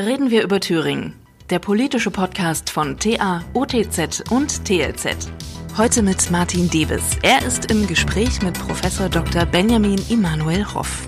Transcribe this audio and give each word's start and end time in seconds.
Reden 0.00 0.30
wir 0.30 0.42
über 0.42 0.60
Thüringen. 0.60 1.12
Der 1.50 1.58
politische 1.58 2.10
Podcast 2.10 2.70
von 2.70 2.98
TA, 2.98 3.44
OTZ 3.52 4.30
und 4.30 4.64
TLZ. 4.64 5.30
Heute 5.76 6.02
mit 6.02 6.30
Martin 6.30 6.70
Debes. 6.70 7.18
Er 7.20 7.44
ist 7.44 7.70
im 7.70 7.86
Gespräch 7.86 8.40
mit 8.40 8.54
Professor 8.54 9.10
Dr. 9.10 9.44
Benjamin 9.44 10.00
Immanuel 10.08 10.64
Hoff. 10.72 11.06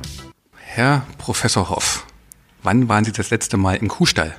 Herr 0.58 1.06
Professor 1.16 1.70
Hoff, 1.70 2.06
wann 2.62 2.86
waren 2.90 3.04
Sie 3.04 3.12
das 3.12 3.30
letzte 3.30 3.56
Mal 3.56 3.76
im 3.76 3.88
Kuhstall? 3.88 4.34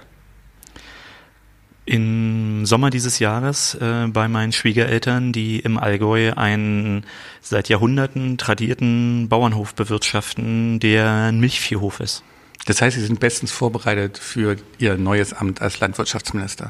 Im 1.85 2.67
Sommer 2.67 2.91
dieses 2.91 3.17
Jahres 3.17 3.73
äh, 3.73 4.05
bei 4.07 4.27
meinen 4.27 4.51
Schwiegereltern, 4.51 5.33
die 5.33 5.61
im 5.61 5.79
Allgäu 5.79 6.31
einen 6.35 7.05
seit 7.41 7.69
Jahrhunderten 7.69 8.37
tradierten 8.37 9.29
Bauernhof 9.29 9.73
bewirtschaften, 9.73 10.79
der 10.79 11.09
ein 11.09 11.39
Milchviehhof 11.39 11.99
ist. 11.99 12.23
Das 12.65 12.81
heißt, 12.81 12.95
Sie 12.95 13.05
sind 13.05 13.19
bestens 13.19 13.51
vorbereitet 13.51 14.17
für 14.17 14.55
Ihr 14.77 14.97
neues 14.97 15.33
Amt 15.33 15.61
als 15.61 15.79
Landwirtschaftsminister. 15.79 16.69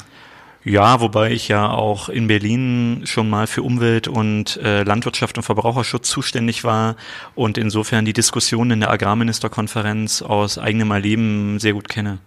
Ja, 0.65 1.01
wobei 1.01 1.31
ich 1.31 1.49
ja 1.49 1.69
auch 1.69 2.07
in 2.07 2.27
Berlin 2.27 3.01
schon 3.03 3.29
mal 3.29 3.47
für 3.47 3.63
Umwelt 3.63 4.07
und 4.07 4.55
äh, 4.57 4.83
Landwirtschaft 4.83 5.37
und 5.37 5.43
Verbraucherschutz 5.43 6.07
zuständig 6.07 6.63
war 6.63 6.95
und 7.35 7.57
insofern 7.57 8.05
die 8.05 8.13
Diskussion 8.13 8.71
in 8.71 8.79
der 8.79 8.89
Agrarministerkonferenz 8.89 10.21
aus 10.21 10.57
eigenem 10.57 10.91
Erleben 10.91 11.59
sehr 11.59 11.73
gut 11.73 11.89
kenne. 11.89 12.19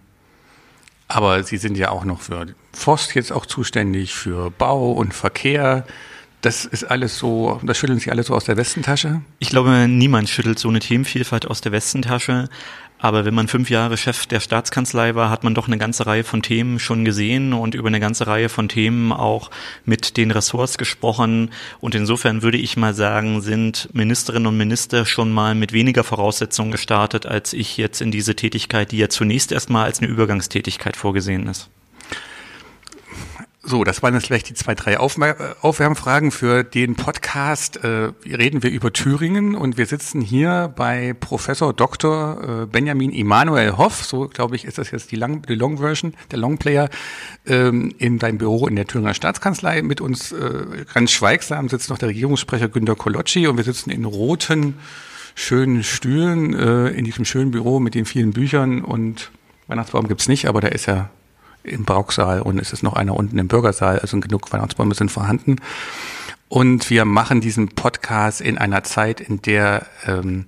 Aber 1.07 1.43
Sie 1.43 1.57
sind 1.57 1.77
ja 1.77 1.89
auch 1.89 2.05
noch 2.05 2.21
für 2.21 2.45
Forst 2.73 3.15
jetzt 3.15 3.31
auch 3.31 3.47
zuständig, 3.47 4.13
für 4.13 4.51
Bau 4.51 4.91
und 4.91 5.15
Verkehr. 5.15 5.87
Das 6.41 6.65
ist 6.65 6.83
alles 6.83 7.17
so, 7.17 7.59
das 7.63 7.77
schütteln 7.77 7.99
Sie 7.99 8.11
alles 8.11 8.27
so 8.27 8.35
aus 8.35 8.45
der 8.45 8.57
Westentasche? 8.57 9.21
Ich 9.39 9.49
glaube, 9.49 9.87
niemand 9.87 10.29
schüttelt 10.29 10.59
so 10.59 10.69
eine 10.69 10.79
Themenvielfalt 10.79 11.47
aus 11.47 11.61
der 11.61 11.71
Westentasche. 11.71 12.49
Aber 12.99 13.25
wenn 13.25 13.33
man 13.35 13.47
fünf 13.47 13.69
Jahre 13.69 13.95
Chef 13.95 14.25
der 14.25 14.39
Staatskanzlei 14.39 15.13
war, 15.13 15.29
hat 15.29 15.43
man 15.43 15.53
doch 15.53 15.67
eine 15.67 15.77
ganze 15.77 16.07
Reihe 16.07 16.23
von 16.23 16.41
Themen 16.41 16.79
schon 16.79 17.05
gesehen 17.05 17.53
und 17.53 17.75
über 17.75 17.87
eine 17.87 17.99
ganze 17.99 18.25
Reihe 18.25 18.49
von 18.49 18.69
Themen 18.69 19.11
auch 19.11 19.51
mit 19.85 20.17
den 20.17 20.31
Ressorts 20.31 20.77
gesprochen. 20.79 21.51
Und 21.79 21.93
insofern 21.93 22.41
würde 22.41 22.57
ich 22.57 22.75
mal 22.75 22.95
sagen, 22.95 23.41
sind 23.41 23.89
Ministerinnen 23.93 24.47
und 24.47 24.57
Minister 24.57 25.05
schon 25.05 25.31
mal 25.31 25.53
mit 25.53 25.73
weniger 25.73 26.03
Voraussetzungen 26.03 26.71
gestartet, 26.71 27.27
als 27.27 27.53
ich 27.53 27.77
jetzt 27.77 28.01
in 28.01 28.11
diese 28.11 28.35
Tätigkeit, 28.35 28.91
die 28.91 28.97
ja 28.97 29.09
zunächst 29.09 29.51
erstmal 29.51 29.85
als 29.85 29.99
eine 29.99 30.09
Übergangstätigkeit 30.09 30.97
vorgesehen 30.97 31.47
ist. 31.47 31.69
So, 33.69 33.83
das 33.83 34.01
waren 34.01 34.13
jetzt 34.13 34.27
vielleicht 34.27 34.47
die 34.47 34.53
zwei, 34.53 34.75
drei 34.75 34.97
Aufwärmfragen 34.97 36.31
für 36.31 36.63
den 36.63 36.95
Podcast. 36.95 37.75
Äh, 37.83 38.13
reden 38.25 38.63
wir 38.63 38.69
über 38.69 38.93
Thüringen 38.93 39.55
und 39.55 39.77
wir 39.77 39.85
sitzen 39.85 40.21
hier 40.21 40.71
bei 40.73 41.13
Professor 41.19 41.73
Dr. 41.73 42.61
Äh, 42.61 42.65
Benjamin 42.67 43.11
Immanuel 43.11 43.75
Hoff, 43.75 44.05
so 44.05 44.29
glaube 44.29 44.55
ich 44.55 44.63
ist 44.63 44.77
das 44.77 44.91
jetzt 44.91 45.11
die, 45.11 45.17
Lang, 45.17 45.41
die 45.41 45.55
Long 45.55 45.79
Version, 45.79 46.13
der 46.31 46.39
Long 46.39 46.57
Player, 46.57 46.89
ähm, 47.45 47.93
in 47.97 48.19
deinem 48.19 48.37
Büro 48.37 48.67
in 48.67 48.77
der 48.77 48.87
Thüringer 48.87 49.13
Staatskanzlei. 49.13 49.81
Mit 49.81 49.99
uns 49.99 50.31
äh, 50.31 50.85
ganz 50.93 51.11
schweigsam 51.11 51.67
sitzt 51.67 51.89
noch 51.89 51.97
der 51.97 52.07
Regierungssprecher 52.07 52.69
Günter 52.69 52.95
Kolocci 52.95 53.47
und 53.47 53.57
wir 53.57 53.65
sitzen 53.65 53.89
in 53.89 54.05
roten, 54.05 54.75
schönen 55.35 55.83
Stühlen 55.83 56.53
äh, 56.53 56.87
in 56.91 57.03
diesem 57.03 57.25
schönen 57.25 57.51
Büro 57.51 57.81
mit 57.81 57.95
den 57.95 58.05
vielen 58.05 58.31
Büchern 58.31 58.81
und 58.81 59.29
Weihnachtsbaum 59.67 60.07
gibt's 60.07 60.29
nicht, 60.29 60.45
aber 60.47 60.61
der 60.61 60.71
ist 60.71 60.85
ja 60.85 61.09
im 61.67 61.85
Brauchsaal 61.85 62.41
und 62.41 62.59
es 62.59 62.73
ist 62.73 62.83
noch 62.83 62.93
einer 62.93 63.15
unten 63.15 63.37
im 63.37 63.47
Bürgersaal, 63.47 63.99
also 63.99 64.19
genug 64.19 64.51
Weihnachtsbäume 64.51 64.95
sind 64.95 65.11
vorhanden. 65.11 65.57
Und 66.49 66.89
wir 66.89 67.05
machen 67.05 67.41
diesen 67.41 67.69
Podcast 67.69 68.41
in 68.41 68.57
einer 68.57 68.83
Zeit, 68.83 69.19
in 69.19 69.41
der 69.41 69.85
ähm, 70.05 70.45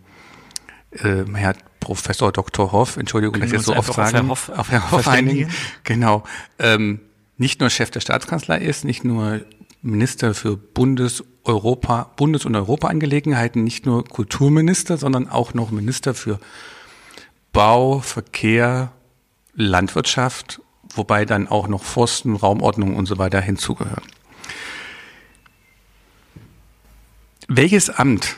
äh, 0.92 1.26
Herr 1.34 1.56
Professor 1.80 2.32
Dr. 2.32 2.72
Hoff, 2.72 2.98
Entschuldigung, 2.98 3.40
dass 3.40 3.50
ich 3.50 3.58
jetzt 3.58 3.66
so 3.66 3.76
oft 3.76 3.94
sagen, 3.94 4.30
auf 4.30 4.48
Herr 4.48 4.58
Hoff, 4.58 4.60
auf 4.60 4.72
Herr 4.72 4.92
Hoff 4.92 5.08
einigen, 5.08 5.50
genau, 5.84 6.24
ähm, 6.58 7.00
nicht 7.38 7.60
nur 7.60 7.70
Chef 7.70 7.90
der 7.92 8.00
Staatskanzlei 8.02 8.60
ist, 8.60 8.84
nicht 8.86 9.04
nur 9.04 9.42
Minister 9.82 10.34
für 10.34 10.58
Bundes, 10.58 11.24
Europa, 11.44 12.12
Bundes- 12.16 12.46
und 12.46 12.56
Europaangelegenheiten, 12.56 13.64
nicht 13.64 13.86
nur 13.86 14.04
Kulturminister, 14.04 14.98
sondern 14.98 15.30
auch 15.30 15.54
noch 15.54 15.72
Minister 15.72 16.14
für 16.14 16.40
Bau, 17.54 18.00
Verkehr, 18.00 18.92
Landwirtschaft 19.56 20.62
wobei 20.96 21.26
dann 21.26 21.48
auch 21.48 21.68
noch 21.68 21.84
Forsten, 21.84 22.36
Raumordnung 22.36 22.96
und 22.96 23.06
so 23.06 23.18
weiter 23.18 23.42
hinzugehören. 23.42 24.04
Welches 27.48 27.90
Amt 27.90 28.38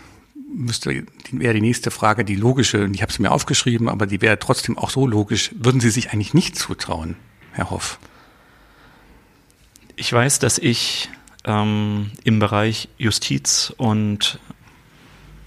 müsste 0.54 1.06
wäre 1.32 1.54
die 1.54 1.62
nächste 1.62 1.92
Frage, 1.92 2.26
die 2.26 2.36
logische, 2.36 2.84
und 2.84 2.94
ich 2.94 3.02
habe 3.02 3.12
es 3.12 3.20
mir 3.20 3.32
aufgeschrieben, 3.32 3.90
aber 3.90 4.06
die 4.06 4.22
wäre 4.22 4.40
trotzdem 4.40 4.78
auch 4.78 4.90
so 4.90 5.08
logisch, 5.08 5.52
würden 5.56 5.82
Sie 5.82 5.90
sich 5.90 6.12
eigentlich 6.12 6.34
nicht 6.34 6.58
zutrauen, 6.58 7.16
Herr 7.54 7.72
Hoff? 7.72 8.00
Ich 9.96 10.12
weiß, 10.12 10.40
dass 10.40 10.58
ich 10.58 11.10
ähm, 11.46 12.12
im 12.24 12.40
Bereich 12.40 12.90
Justiz 12.98 13.74
und 13.78 14.40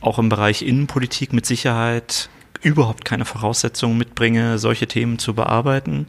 auch 0.00 0.18
im 0.18 0.28
Bereich 0.28 0.62
Innenpolitik 0.62 1.32
mit 1.32 1.46
Sicherheit 1.46 2.28
überhaupt 2.62 3.04
keine 3.04 3.24
Voraussetzungen 3.24 3.98
mitbringe, 3.98 4.58
solche 4.58 4.86
Themen 4.86 5.18
zu 5.18 5.34
bearbeiten. 5.34 6.06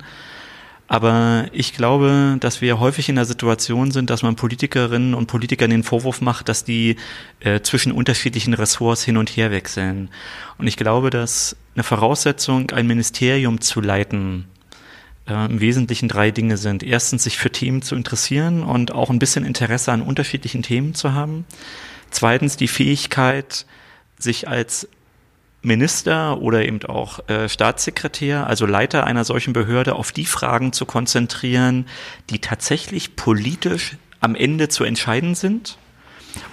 Aber 0.87 1.47
ich 1.51 1.73
glaube, 1.73 2.37
dass 2.39 2.61
wir 2.61 2.79
häufig 2.79 3.09
in 3.09 3.15
der 3.15 3.25
Situation 3.25 3.89
sind, 3.89 4.11
dass 4.11 4.21
man 4.21 4.35
Politikerinnen 4.35 5.15
und 5.15 5.25
Politikern 5.25 5.71
den 5.71 5.83
Vorwurf 5.83 6.21
macht, 6.21 6.47
dass 6.47 6.63
die 6.63 6.97
äh, 7.39 7.61
zwischen 7.61 7.91
unterschiedlichen 7.91 8.53
Ressorts 8.53 9.03
hin 9.03 9.17
und 9.17 9.29
her 9.29 9.49
wechseln. 9.49 10.09
Und 10.59 10.67
ich 10.67 10.77
glaube, 10.77 11.09
dass 11.09 11.55
eine 11.73 11.83
Voraussetzung, 11.83 12.69
ein 12.71 12.85
Ministerium 12.85 13.61
zu 13.61 13.81
leiten, 13.81 14.45
äh, 15.27 15.45
im 15.45 15.59
Wesentlichen 15.59 16.07
drei 16.07 16.29
Dinge 16.29 16.57
sind. 16.57 16.83
Erstens, 16.83 17.23
sich 17.23 17.37
für 17.37 17.51
Themen 17.51 17.81
zu 17.81 17.95
interessieren 17.95 18.61
und 18.61 18.91
auch 18.91 19.09
ein 19.09 19.19
bisschen 19.19 19.43
Interesse 19.43 19.91
an 19.91 20.03
unterschiedlichen 20.03 20.61
Themen 20.61 20.93
zu 20.93 21.13
haben. 21.13 21.45
Zweitens, 22.11 22.57
die 22.57 22.67
Fähigkeit, 22.67 23.65
sich 24.19 24.47
als 24.47 24.87
Minister 25.65 26.41
oder 26.41 26.65
eben 26.65 26.83
auch 26.85 27.27
äh, 27.27 27.49
Staatssekretär, 27.49 28.47
also 28.47 28.65
Leiter 28.65 29.05
einer 29.05 29.25
solchen 29.25 29.53
Behörde, 29.53 29.95
auf 29.95 30.11
die 30.11 30.25
Fragen 30.25 30.73
zu 30.73 30.85
konzentrieren, 30.85 31.87
die 32.29 32.39
tatsächlich 32.39 33.15
politisch 33.15 33.97
am 34.21 34.35
Ende 34.35 34.69
zu 34.69 34.83
entscheiden 34.83 35.35
sind 35.35 35.77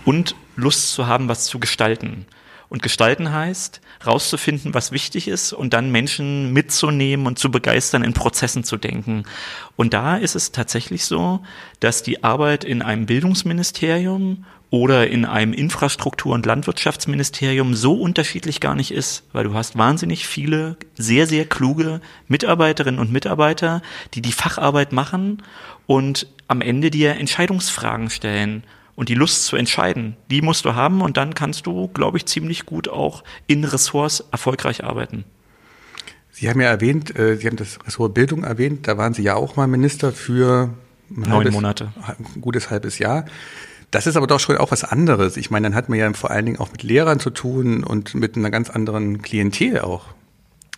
und 0.04 0.34
Lust 0.56 0.92
zu 0.92 1.06
haben, 1.06 1.28
was 1.28 1.44
zu 1.44 1.58
gestalten. 1.58 2.26
Und 2.68 2.82
gestalten 2.82 3.32
heißt, 3.32 3.82
rauszufinden, 4.06 4.72
was 4.72 4.92
wichtig 4.92 5.28
ist 5.28 5.52
und 5.52 5.74
dann 5.74 5.92
Menschen 5.92 6.54
mitzunehmen 6.54 7.26
und 7.26 7.38
zu 7.38 7.50
begeistern, 7.50 8.02
in 8.02 8.14
Prozessen 8.14 8.64
zu 8.64 8.78
denken. 8.78 9.24
Und 9.76 9.92
da 9.92 10.16
ist 10.16 10.36
es 10.36 10.52
tatsächlich 10.52 11.04
so, 11.04 11.40
dass 11.80 12.02
die 12.02 12.24
Arbeit 12.24 12.64
in 12.64 12.80
einem 12.80 13.04
Bildungsministerium 13.04 14.46
oder 14.72 15.06
in 15.08 15.26
einem 15.26 15.52
Infrastruktur- 15.52 16.32
und 16.32 16.46
Landwirtschaftsministerium 16.46 17.74
so 17.74 17.92
unterschiedlich 17.92 18.58
gar 18.58 18.74
nicht 18.74 18.90
ist, 18.90 19.22
weil 19.34 19.44
du 19.44 19.52
hast 19.52 19.76
wahnsinnig 19.76 20.26
viele 20.26 20.78
sehr, 20.94 21.26
sehr 21.26 21.44
kluge 21.44 22.00
Mitarbeiterinnen 22.26 22.98
und 22.98 23.12
Mitarbeiter, 23.12 23.82
die 24.14 24.22
die 24.22 24.32
Facharbeit 24.32 24.90
machen 24.92 25.42
und 25.86 26.26
am 26.48 26.62
Ende 26.62 26.90
dir 26.90 27.16
Entscheidungsfragen 27.16 28.08
stellen. 28.08 28.64
Und 28.94 29.08
die 29.08 29.14
Lust 29.14 29.46
zu 29.46 29.56
entscheiden, 29.56 30.16
die 30.30 30.42
musst 30.42 30.64
du 30.64 30.74
haben 30.74 31.02
und 31.02 31.16
dann 31.16 31.34
kannst 31.34 31.66
du, 31.66 31.88
glaube 31.88 32.18
ich, 32.18 32.26
ziemlich 32.26 32.66
gut 32.66 32.88
auch 32.88 33.24
in 33.46 33.64
Ressorts 33.64 34.24
erfolgreich 34.32 34.84
arbeiten. 34.84 35.24
Sie 36.30 36.48
haben 36.48 36.60
ja 36.60 36.68
erwähnt, 36.68 37.14
äh, 37.18 37.36
Sie 37.36 37.46
haben 37.46 37.56
das 37.56 37.78
Ressort 37.86 38.14
Bildung 38.14 38.44
erwähnt, 38.44 38.88
da 38.88 38.96
waren 38.96 39.12
Sie 39.12 39.22
ja 39.22 39.34
auch 39.34 39.56
mal 39.56 39.66
Minister 39.66 40.12
für 40.12 40.74
neun 41.08 41.30
halbes, 41.30 41.52
Monate, 41.52 41.92
ein 42.06 42.40
gutes 42.40 42.70
halbes 42.70 42.98
Jahr. 42.98 43.26
Das 43.92 44.06
ist 44.06 44.16
aber 44.16 44.26
doch 44.26 44.40
schon 44.40 44.56
auch 44.56 44.70
was 44.70 44.84
anderes. 44.84 45.36
Ich 45.36 45.50
meine, 45.50 45.66
dann 45.66 45.74
hat 45.74 45.90
man 45.90 45.98
ja 45.98 46.10
vor 46.14 46.30
allen 46.30 46.46
Dingen 46.46 46.58
auch 46.58 46.72
mit 46.72 46.82
Lehrern 46.82 47.20
zu 47.20 47.28
tun 47.28 47.84
und 47.84 48.14
mit 48.14 48.36
einer 48.36 48.50
ganz 48.50 48.70
anderen 48.70 49.20
Klientel 49.20 49.80
auch. 49.80 50.06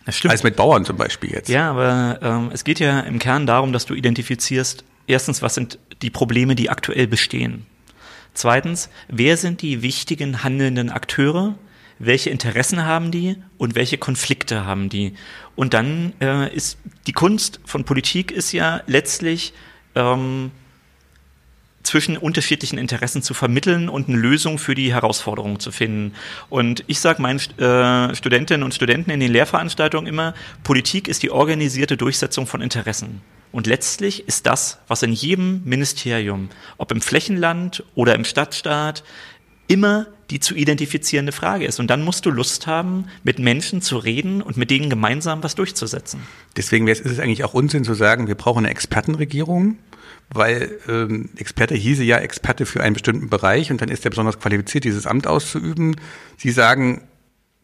Das 0.05 0.17
stimmt. 0.17 0.33
Als 0.33 0.43
mit 0.43 0.57
Bauern 0.57 0.83
zum 0.83 0.97
Beispiel 0.97 1.31
jetzt. 1.31 1.47
Ja, 1.47 1.71
aber 1.71 2.19
ähm, 2.21 2.51
es 2.53 2.65
geht 2.65 2.79
ja 2.79 2.99
im 2.99 3.17
Kern 3.17 3.47
darum, 3.47 3.71
dass 3.71 3.85
du 3.85 3.93
identifizierst, 3.93 4.83
erstens, 5.07 5.41
was 5.41 5.55
sind 5.55 5.79
die 6.01 6.09
Probleme, 6.09 6.55
die 6.55 6.69
aktuell 6.69 7.07
bestehen. 7.07 7.65
Zweitens, 8.33 8.89
wer 9.07 9.37
sind 9.37 9.61
die 9.61 9.81
wichtigen 9.81 10.43
handelnden 10.43 10.89
Akteure? 10.89 11.55
Welche 11.99 12.29
Interessen 12.29 12.85
haben 12.85 13.11
die 13.11 13.37
und 13.57 13.75
welche 13.75 13.97
Konflikte 13.97 14.65
haben 14.65 14.89
die? 14.89 15.13
Und 15.55 15.73
dann 15.73 16.11
äh, 16.19 16.53
ist 16.53 16.77
die 17.07 17.13
Kunst 17.13 17.61
von 17.63 17.85
Politik 17.85 18.31
ist 18.31 18.51
ja 18.51 18.81
letztlich 18.87 19.53
ähm, 19.95 20.51
zwischen 21.85 22.17
unterschiedlichen 22.17 22.77
Interessen 22.77 23.21
zu 23.21 23.33
vermitteln 23.33 23.89
und 23.89 24.09
eine 24.09 24.17
Lösung 24.17 24.57
für 24.57 24.75
die 24.75 24.93
Herausforderungen 24.93 25.59
zu 25.59 25.71
finden. 25.71 26.13
Und 26.49 26.83
ich 26.87 26.99
sage 26.99 27.21
meinen 27.21 27.39
äh, 27.39 28.15
Studentinnen 28.15 28.63
und 28.63 28.73
Studenten 28.73 29.11
in 29.11 29.19
den 29.19 29.31
Lehrveranstaltungen 29.31 30.07
immer, 30.07 30.33
Politik 30.63 31.07
ist 31.07 31.23
die 31.23 31.31
organisierte 31.31 31.97
Durchsetzung 31.97 32.47
von 32.47 32.61
Interessen. 32.61 33.21
Und 33.51 33.67
letztlich 33.67 34.27
ist 34.27 34.47
das, 34.47 34.79
was 34.87 35.01
in 35.01 35.13
jedem 35.13 35.61
Ministerium, 35.63 36.49
ob 36.77 36.91
im 36.91 36.99
Flächenland 36.99 37.83
oder 37.95 38.13
im 38.15 38.25
Stadtstaat, 38.25 39.03
immer 39.67 40.07
die 40.29 40.39
zu 40.39 40.55
identifizierende 40.55 41.31
Frage 41.31 41.65
ist. 41.65 41.79
Und 41.79 41.87
dann 41.87 42.03
musst 42.03 42.25
du 42.25 42.31
Lust 42.31 42.67
haben, 42.67 43.05
mit 43.23 43.39
Menschen 43.39 43.81
zu 43.81 43.97
reden 43.97 44.41
und 44.41 44.57
mit 44.57 44.71
denen 44.71 44.89
gemeinsam 44.89 45.43
was 45.43 45.55
durchzusetzen. 45.55 46.21
Deswegen 46.57 46.87
ist 46.87 47.05
es 47.05 47.19
eigentlich 47.19 47.43
auch 47.43 47.53
Unsinn 47.53 47.83
zu 47.83 47.93
sagen, 47.93 48.27
wir 48.27 48.35
brauchen 48.35 48.65
eine 48.65 48.69
Expertenregierung, 48.69 49.77
weil 50.33 50.79
ähm, 50.89 51.29
Experte 51.37 51.75
hieße 51.75 52.03
ja 52.03 52.17
Experte 52.17 52.65
für 52.65 52.81
einen 52.83 52.93
bestimmten 52.93 53.29
Bereich 53.29 53.71
und 53.71 53.81
dann 53.81 53.89
ist 53.89 54.03
er 54.05 54.09
besonders 54.09 54.39
qualifiziert, 54.39 54.83
dieses 54.83 55.07
Amt 55.07 55.27
auszuüben. 55.27 55.95
Sie 56.37 56.51
sagen, 56.51 57.03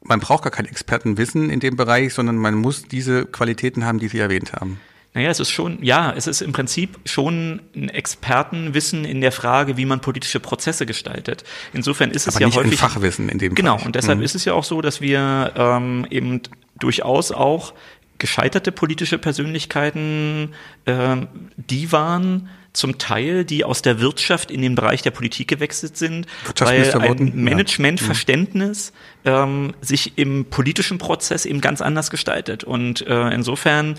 man 0.03 0.19
braucht 0.19 0.43
gar 0.43 0.51
kein 0.51 0.65
Expertenwissen 0.65 1.49
in 1.49 1.59
dem 1.59 1.75
Bereich, 1.75 2.13
sondern 2.13 2.37
man 2.37 2.55
muss 2.55 2.83
diese 2.83 3.25
Qualitäten 3.25 3.85
haben, 3.85 3.99
die 3.99 4.07
Sie 4.07 4.19
erwähnt 4.19 4.53
haben. 4.53 4.79
Naja, 5.13 5.29
es 5.29 5.41
ist 5.41 5.49
schon, 5.51 5.83
ja, 5.83 6.13
es 6.15 6.25
ist 6.25 6.41
im 6.41 6.53
Prinzip 6.53 6.97
schon 7.05 7.61
ein 7.75 7.89
Expertenwissen 7.89 9.03
in 9.03 9.19
der 9.21 9.33
Frage, 9.33 9.75
wie 9.75 9.85
man 9.85 9.99
politische 9.99 10.39
Prozesse 10.39 10.85
gestaltet. 10.85 11.43
Insofern 11.73 12.11
ist 12.11 12.27
es 12.27 12.35
Aber 12.35 12.41
ja 12.41 12.47
nicht 12.47 12.57
häufig. 12.57 12.71
ein 12.71 12.77
Fachwissen 12.77 13.27
in 13.27 13.37
dem 13.37 13.53
Genau, 13.53 13.73
Bereich. 13.75 13.85
und 13.87 13.95
deshalb 13.95 14.19
Mhm. 14.19 14.23
ist 14.23 14.35
es 14.35 14.45
ja 14.45 14.53
auch 14.53 14.63
so, 14.63 14.81
dass 14.81 15.01
wir 15.01 15.51
ähm, 15.55 16.07
eben 16.09 16.41
durchaus 16.79 17.31
auch 17.33 17.73
gescheiterte 18.21 18.71
politische 18.71 19.17
Persönlichkeiten, 19.17 20.53
ähm, 20.85 21.27
die 21.57 21.91
waren 21.91 22.49
zum 22.71 22.97
Teil, 22.97 23.43
die 23.43 23.65
aus 23.65 23.81
der 23.81 23.99
Wirtschaft 23.99 24.49
in 24.49 24.61
den 24.61 24.75
Bereich 24.75 25.01
der 25.01 25.11
Politik 25.11 25.49
gewechselt 25.49 25.97
sind, 25.97 26.25
weil 26.59 26.89
ein 26.89 27.01
wurden, 27.09 27.27
ja. 27.27 27.33
Mhm. 27.33 27.43
Managementverständnis 27.43 28.93
ähm, 29.25 29.73
sich 29.81 30.17
im 30.17 30.45
politischen 30.45 30.97
Prozess 30.97 31.45
eben 31.45 31.59
ganz 31.59 31.81
anders 31.81 32.11
gestaltet. 32.11 32.63
Und 32.63 33.05
äh, 33.07 33.29
insofern 33.31 33.95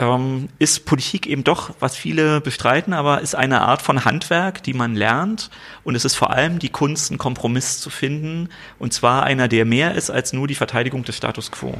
ähm, 0.00 0.48
ist 0.58 0.86
Politik 0.86 1.26
eben 1.26 1.44
doch, 1.44 1.74
was 1.78 1.96
viele 1.96 2.40
bestreiten, 2.40 2.94
aber 2.94 3.20
ist 3.20 3.36
eine 3.36 3.60
Art 3.60 3.82
von 3.82 4.04
Handwerk, 4.04 4.62
die 4.64 4.74
man 4.74 4.96
lernt. 4.96 5.50
Und 5.84 5.94
es 5.94 6.04
ist 6.04 6.16
vor 6.16 6.30
allem 6.30 6.58
die 6.58 6.70
Kunst, 6.70 7.10
einen 7.10 7.18
Kompromiss 7.18 7.78
zu 7.78 7.90
finden. 7.90 8.48
Und 8.80 8.92
zwar 8.92 9.22
einer, 9.22 9.46
der 9.46 9.66
mehr 9.66 9.94
ist 9.94 10.10
als 10.10 10.32
nur 10.32 10.48
die 10.48 10.56
Verteidigung 10.56 11.04
des 11.04 11.16
Status 11.16 11.52
quo. 11.52 11.78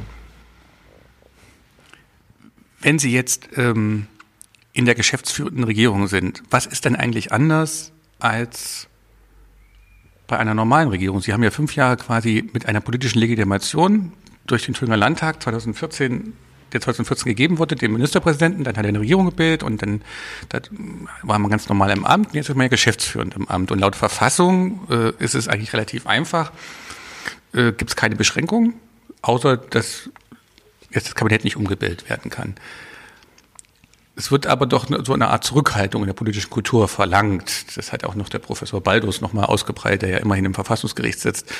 Wenn 2.79 2.99
Sie 2.99 3.11
jetzt 3.11 3.49
ähm, 3.55 4.07
in 4.73 4.85
der 4.85 4.95
geschäftsführenden 4.95 5.63
Regierung 5.63 6.07
sind, 6.07 6.43
was 6.49 6.65
ist 6.65 6.85
denn 6.85 6.95
eigentlich 6.95 7.31
anders 7.31 7.91
als 8.19 8.87
bei 10.27 10.37
einer 10.37 10.53
normalen 10.53 10.89
Regierung? 10.89 11.21
Sie 11.21 11.33
haben 11.33 11.43
ja 11.43 11.51
fünf 11.51 11.75
Jahre 11.75 11.97
quasi 11.97 12.49
mit 12.53 12.67
einer 12.67 12.81
politischen 12.81 13.19
Legitimation 13.19 14.13
durch 14.45 14.65
den 14.65 14.73
Thüringer 14.73 14.97
Landtag 14.97 15.41
2014 15.41 16.33
der 16.73 16.81
2014 16.81 17.29
gegeben 17.29 17.59
wurde, 17.59 17.75
dem 17.75 17.93
Ministerpräsidenten, 17.93 18.63
dann 18.63 18.75
hat 18.75 18.85
er 18.85 18.89
eine 18.89 18.99
Regierung 18.99 19.25
gebildet 19.25 19.63
und 19.63 19.81
dann 19.81 20.01
da 20.49 20.59
war 21.23 21.39
man 21.39 21.49
ganz 21.49 21.69
normal 21.69 21.91
im 21.91 22.05
Amt 22.05 22.27
und 22.27 22.35
jetzt 22.35 22.49
ist 22.49 22.55
man 22.55 22.65
ja 22.65 22.69
geschäftsführend 22.69 23.35
im 23.35 23.47
Amt. 23.47 23.71
Und 23.71 23.79
laut 23.79 23.95
Verfassung 23.95 24.81
äh, 24.89 25.11
ist 25.23 25.35
es 25.35 25.47
eigentlich 25.47 25.73
relativ 25.73 26.07
einfach. 26.07 26.51
Äh, 27.53 27.71
Gibt 27.71 27.89
es 27.89 27.95
keine 27.95 28.15
Beschränkungen, 28.15 28.73
außer 29.21 29.57
dass 29.57 30.09
jetzt 30.91 31.07
das 31.07 31.15
Kabinett 31.15 31.43
nicht 31.43 31.57
umgebildet 31.57 32.09
werden 32.09 32.31
kann. 32.31 32.55
Es 34.15 34.31
wird 34.31 34.47
aber 34.47 34.65
doch 34.65 34.87
so 35.05 35.13
eine 35.13 35.27
Art 35.27 35.43
Zurückhaltung 35.43 36.01
in 36.01 36.07
der 36.07 36.13
politischen 36.13 36.49
Kultur 36.49 36.87
verlangt. 36.87 37.77
Das 37.77 37.91
hat 37.93 38.03
auch 38.03 38.15
noch 38.15 38.29
der 38.29 38.39
Professor 38.39 38.81
Baldus 38.81 39.21
nochmal 39.21 39.45
ausgebreitet, 39.45 40.01
der 40.01 40.09
ja 40.09 40.17
immerhin 40.17 40.45
im 40.45 40.55
Verfassungsgericht 40.55 41.19
sitzt. 41.19 41.53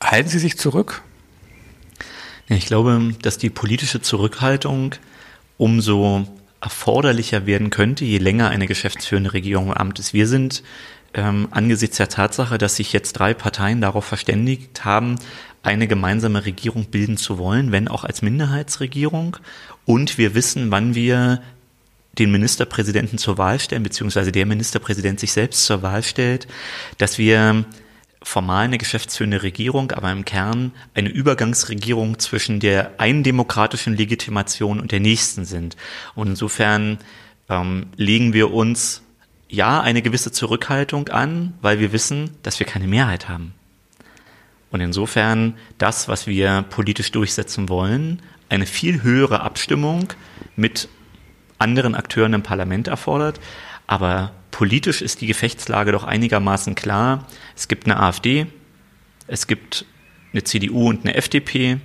Halten 0.00 0.28
Sie 0.28 0.38
sich 0.38 0.58
zurück? 0.58 1.02
Ich 2.46 2.66
glaube, 2.66 3.14
dass 3.22 3.36
die 3.38 3.50
politische 3.50 4.00
Zurückhaltung 4.00 4.94
umso 5.58 6.26
erforderlicher 6.60 7.46
werden 7.46 7.70
könnte, 7.70 8.04
je 8.04 8.18
länger 8.18 8.50
eine 8.50 8.66
geschäftsführende 8.66 9.32
Regierung 9.32 9.66
im 9.66 9.72
Amt 9.72 9.98
ist. 9.98 10.12
Wir 10.14 10.28
sind 10.28 10.62
ähm, 11.14 11.48
angesichts 11.50 11.96
der 11.96 12.08
Tatsache, 12.08 12.58
dass 12.58 12.76
sich 12.76 12.92
jetzt 12.92 13.14
drei 13.14 13.34
Parteien 13.34 13.80
darauf 13.80 14.04
verständigt 14.04 14.84
haben, 14.84 15.16
eine 15.62 15.86
gemeinsame 15.86 16.44
Regierung 16.44 16.86
bilden 16.86 17.16
zu 17.16 17.38
wollen, 17.38 17.72
wenn 17.72 17.88
auch 17.88 18.04
als 18.04 18.22
Minderheitsregierung. 18.22 19.36
Und 19.84 20.18
wir 20.18 20.34
wissen, 20.34 20.70
wann 20.70 20.94
wir 20.94 21.42
den 22.18 22.30
Ministerpräsidenten 22.30 23.18
zur 23.18 23.38
Wahl 23.38 23.58
stellen, 23.58 23.82
beziehungsweise 23.82 24.32
der 24.32 24.46
Ministerpräsident 24.46 25.20
sich 25.20 25.32
selbst 25.32 25.64
zur 25.64 25.82
Wahl 25.82 26.02
stellt, 26.02 26.46
dass 26.98 27.18
wir 27.18 27.64
formal 28.22 28.64
eine 28.64 28.78
geschäftsführende 28.78 29.42
Regierung, 29.42 29.90
aber 29.92 30.12
im 30.12 30.24
Kern 30.24 30.72
eine 30.94 31.08
Übergangsregierung 31.08 32.18
zwischen 32.18 32.60
der 32.60 32.92
einen 32.98 33.22
demokratischen 33.22 33.96
Legitimation 33.96 34.80
und 34.80 34.92
der 34.92 35.00
nächsten 35.00 35.44
sind. 35.44 35.76
Und 36.14 36.28
insofern 36.28 36.98
ähm, 37.48 37.86
legen 37.96 38.32
wir 38.32 38.52
uns 38.52 39.02
ja 39.48 39.80
eine 39.80 40.02
gewisse 40.02 40.32
Zurückhaltung 40.32 41.08
an, 41.08 41.54
weil 41.62 41.80
wir 41.80 41.92
wissen, 41.92 42.30
dass 42.42 42.58
wir 42.58 42.66
keine 42.66 42.86
Mehrheit 42.86 43.28
haben. 43.28 43.54
Und 44.72 44.80
insofern 44.80 45.54
das, 45.78 46.08
was 46.08 46.26
wir 46.26 46.62
politisch 46.62 47.12
durchsetzen 47.12 47.68
wollen, 47.68 48.22
eine 48.48 48.66
viel 48.66 49.02
höhere 49.02 49.42
Abstimmung 49.42 50.08
mit 50.56 50.88
anderen 51.58 51.94
Akteuren 51.94 52.32
im 52.32 52.42
Parlament 52.42 52.88
erfordert. 52.88 53.38
Aber 53.86 54.32
politisch 54.50 55.02
ist 55.02 55.20
die 55.20 55.26
Gefechtslage 55.26 55.92
doch 55.92 56.04
einigermaßen 56.04 56.74
klar. 56.74 57.26
Es 57.54 57.68
gibt 57.68 57.86
eine 57.86 58.00
AfD, 58.00 58.46
es 59.26 59.46
gibt 59.46 59.84
eine 60.32 60.42
CDU 60.44 60.88
und 60.88 61.04
eine 61.04 61.14
FDP 61.14 61.78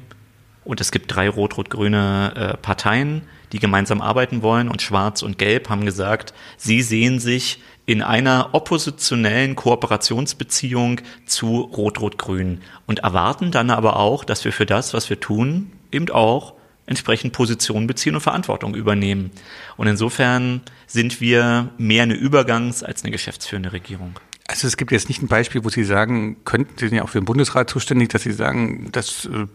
und 0.63 0.81
es 0.81 0.91
gibt 0.91 1.13
drei 1.13 1.29
rot-rot-grüne 1.29 2.33
äh, 2.35 2.57
Parteien, 2.57 3.21
die 3.51 3.59
gemeinsam 3.59 4.01
arbeiten 4.01 4.41
wollen 4.41 4.69
und 4.69 4.81
Schwarz 4.81 5.21
und 5.21 5.37
Gelb 5.37 5.69
haben 5.69 5.85
gesagt, 5.85 6.33
sie 6.57 6.81
sehen 6.81 7.19
sich 7.19 7.61
in 7.87 8.01
einer 8.01 8.49
oppositionellen 8.51 9.55
Kooperationsbeziehung 9.55 10.99
zu 11.25 11.61
Rot-Rot-Grün 11.61 12.61
und 12.85 12.99
erwarten 12.99 13.49
dann 13.49 13.69
aber 13.71 13.95
auch, 13.95 14.25
dass 14.25 14.43
wir 14.43 14.51
für 14.51 14.65
das, 14.65 14.93
was 14.93 15.09
wir 15.09 15.21
tun, 15.21 15.71
eben 15.91 16.09
auch 16.09 16.53
entsprechend 16.85 17.31
Position 17.31 17.87
beziehen 17.87 18.15
und 18.15 18.21
Verantwortung 18.21 18.75
übernehmen. 18.75 19.31
Und 19.77 19.87
insofern 19.87 20.61
sind 20.85 21.21
wir 21.21 21.69
mehr 21.77 22.03
eine 22.03 22.15
Übergangs- 22.15 22.83
als 22.83 23.03
eine 23.03 23.11
geschäftsführende 23.11 23.71
Regierung. 23.71 24.19
Also 24.49 24.67
es 24.67 24.75
gibt 24.75 24.91
jetzt 24.91 25.07
nicht 25.07 25.21
ein 25.21 25.27
Beispiel, 25.29 25.63
wo 25.63 25.69
Sie 25.69 25.85
sagen, 25.85 26.43
könnten 26.43 26.73
Sie 26.77 26.89
sind 26.89 26.97
ja 26.97 27.03
auch 27.03 27.09
für 27.09 27.21
den 27.21 27.25
Bundesrat 27.25 27.69
zuständig, 27.69 28.09
dass 28.09 28.23
Sie 28.23 28.33
sagen, 28.33 28.89
dass 28.91 29.25
äh, 29.25 29.47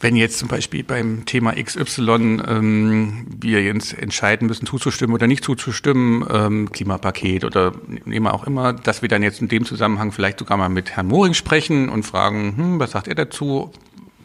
wenn 0.00 0.16
jetzt 0.16 0.38
zum 0.38 0.48
Beispiel 0.48 0.82
beim 0.82 1.26
Thema 1.26 1.52
XY 1.52 2.42
ähm, 2.48 3.26
wir 3.38 3.62
jetzt 3.62 3.96
entscheiden 3.96 4.48
müssen, 4.48 4.66
zuzustimmen 4.66 5.14
oder 5.14 5.26
nicht 5.26 5.44
zuzustimmen, 5.44 6.24
ähm, 6.30 6.72
Klimapaket 6.72 7.44
oder 7.44 7.72
immer 8.06 8.32
auch 8.32 8.46
immer, 8.46 8.72
dass 8.72 9.02
wir 9.02 9.08
dann 9.10 9.22
jetzt 9.22 9.42
in 9.42 9.48
dem 9.48 9.66
Zusammenhang 9.66 10.10
vielleicht 10.10 10.38
sogar 10.38 10.56
mal 10.56 10.70
mit 10.70 10.92
Herrn 10.92 11.06
Moring 11.06 11.34
sprechen 11.34 11.90
und 11.90 12.04
fragen, 12.04 12.56
hm, 12.56 12.80
was 12.80 12.92
sagt 12.92 13.08
er 13.08 13.14
dazu? 13.14 13.72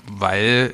Weil 0.09 0.73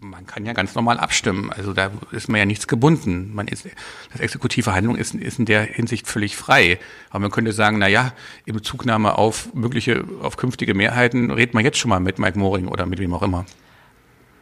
man 0.00 0.26
kann 0.26 0.44
ja 0.44 0.52
ganz 0.52 0.74
normal 0.74 0.98
abstimmen. 0.98 1.50
Also 1.50 1.72
da 1.72 1.90
ist 2.10 2.28
man 2.28 2.38
ja 2.38 2.44
nichts 2.44 2.66
gebunden. 2.66 3.30
Man 3.34 3.46
ist, 3.46 3.66
das 4.10 4.20
exekutive 4.20 4.74
Handlung 4.74 4.96
ist, 4.96 5.14
ist 5.14 5.38
in 5.38 5.46
der 5.46 5.62
Hinsicht 5.62 6.06
völlig 6.06 6.36
frei. 6.36 6.78
Aber 7.10 7.20
man 7.20 7.30
könnte 7.30 7.52
sagen, 7.52 7.78
na 7.78 7.86
ja, 7.86 8.12
in 8.44 8.54
Bezugnahme 8.54 9.16
auf 9.16 9.54
mögliche, 9.54 10.04
auf 10.20 10.36
künftige 10.36 10.74
Mehrheiten 10.74 11.30
redet 11.30 11.54
man 11.54 11.64
jetzt 11.64 11.78
schon 11.78 11.88
mal 11.88 12.00
mit 12.00 12.18
Mike 12.18 12.38
Moring 12.38 12.66
oder 12.66 12.84
mit 12.84 12.98
wem 12.98 13.14
auch 13.14 13.22
immer. 13.22 13.46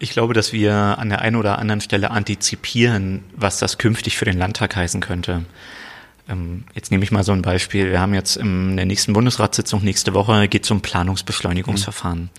Ich 0.03 0.13
glaube, 0.13 0.33
dass 0.33 0.55
wir 0.55 0.75
an 0.75 1.11
der 1.11 1.21
einen 1.21 1.37
oder 1.37 1.59
anderen 1.59 1.83
Stelle 1.83 2.11
antizipieren, 2.11 3.23
was 3.37 3.59
das 3.59 3.77
künftig 3.77 4.17
für 4.17 4.25
den 4.25 4.39
Landtag 4.39 4.75
heißen 4.75 5.03
könnte. 5.03 5.45
Ähm, 6.27 6.65
Jetzt 6.75 6.91
nehme 6.91 7.05
ich 7.05 7.13
mal 7.13 7.23
so 7.23 7.33
ein 7.33 7.43
Beispiel. 7.43 7.91
Wir 7.91 8.01
haben 8.01 8.15
jetzt 8.15 8.37
in 8.37 8.79
der 8.79 8.87
nächsten 8.87 9.13
Bundesratssitzung 9.13 9.85
nächste 9.85 10.15
Woche 10.15 10.49
geht 10.49 10.65
es 10.65 10.71
um 10.71 10.81
Planungsbeschleunigungsverfahren. 10.81 12.31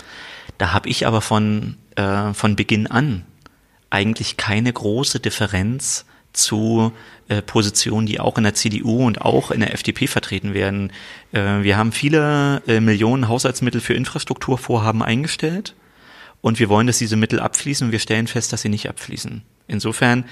Da 0.58 0.74
habe 0.74 0.89
ich 0.89 1.06
aber 1.06 1.22
von, 1.22 1.77
äh, 1.98 2.34
von 2.34 2.56
Beginn 2.56 2.88
an 2.88 3.25
eigentlich 3.91 4.38
keine 4.38 4.74
große 4.74 5.20
Differenz 5.20 6.06
zu 6.34 6.91
äh, 7.27 7.44
Positionen, 7.44 8.08
die 8.08 8.20
auch 8.20 8.39
in 8.39 8.44
der 8.44 8.56
CDU 8.56 9.06
und 9.06 9.22
auch 9.22 9.51
in 9.51 9.60
der 9.60 9.75
FDP 9.75 10.08
vertreten 10.08 10.56
werden. 10.56 10.91
Äh, 11.32 11.62
wir 11.62 11.77
haben 11.77 11.91
viele 11.91 12.63
äh, 12.65 12.80
Millionen 12.80 13.27
Haushaltsmittel 13.27 13.82
für 13.82 13.94
Infrastrukturvorhaben 13.94 15.03
eingestellt 15.03 15.75
und 16.41 16.60
wir 16.60 16.69
wollen, 16.69 16.88
dass 16.88 16.98
diese 16.98 17.15
Mittel 17.15 17.39
abfließen 17.39 17.88
und 17.88 17.91
wir 17.91 18.00
stellen 18.00 18.27
fest, 18.27 18.51
dass 18.51 18.62
sie 18.62 18.69
nicht 18.69 18.89
abfließen. 18.89 19.43
Insofern 19.67 20.25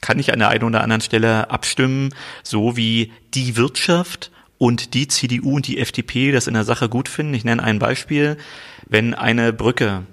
kann 0.00 0.18
ich 0.18 0.32
an 0.32 0.38
der 0.38 0.48
einen 0.48 0.64
oder 0.64 0.82
anderen 0.82 1.00
Stelle 1.00 1.50
abstimmen, 1.50 2.14
so 2.42 2.76
wie 2.76 3.12
die 3.34 3.56
Wirtschaft 3.56 4.30
und 4.58 4.94
die 4.94 5.08
CDU 5.08 5.56
und 5.56 5.66
die 5.66 5.78
FDP 5.78 6.32
das 6.32 6.46
in 6.46 6.54
der 6.54 6.64
Sache 6.64 6.88
gut 6.88 7.08
finden. 7.08 7.34
Ich 7.34 7.44
nenne 7.44 7.62
ein 7.62 7.78
Beispiel. 7.78 8.36
Wenn 8.86 9.14
eine 9.14 9.52
Brücke 9.52 10.04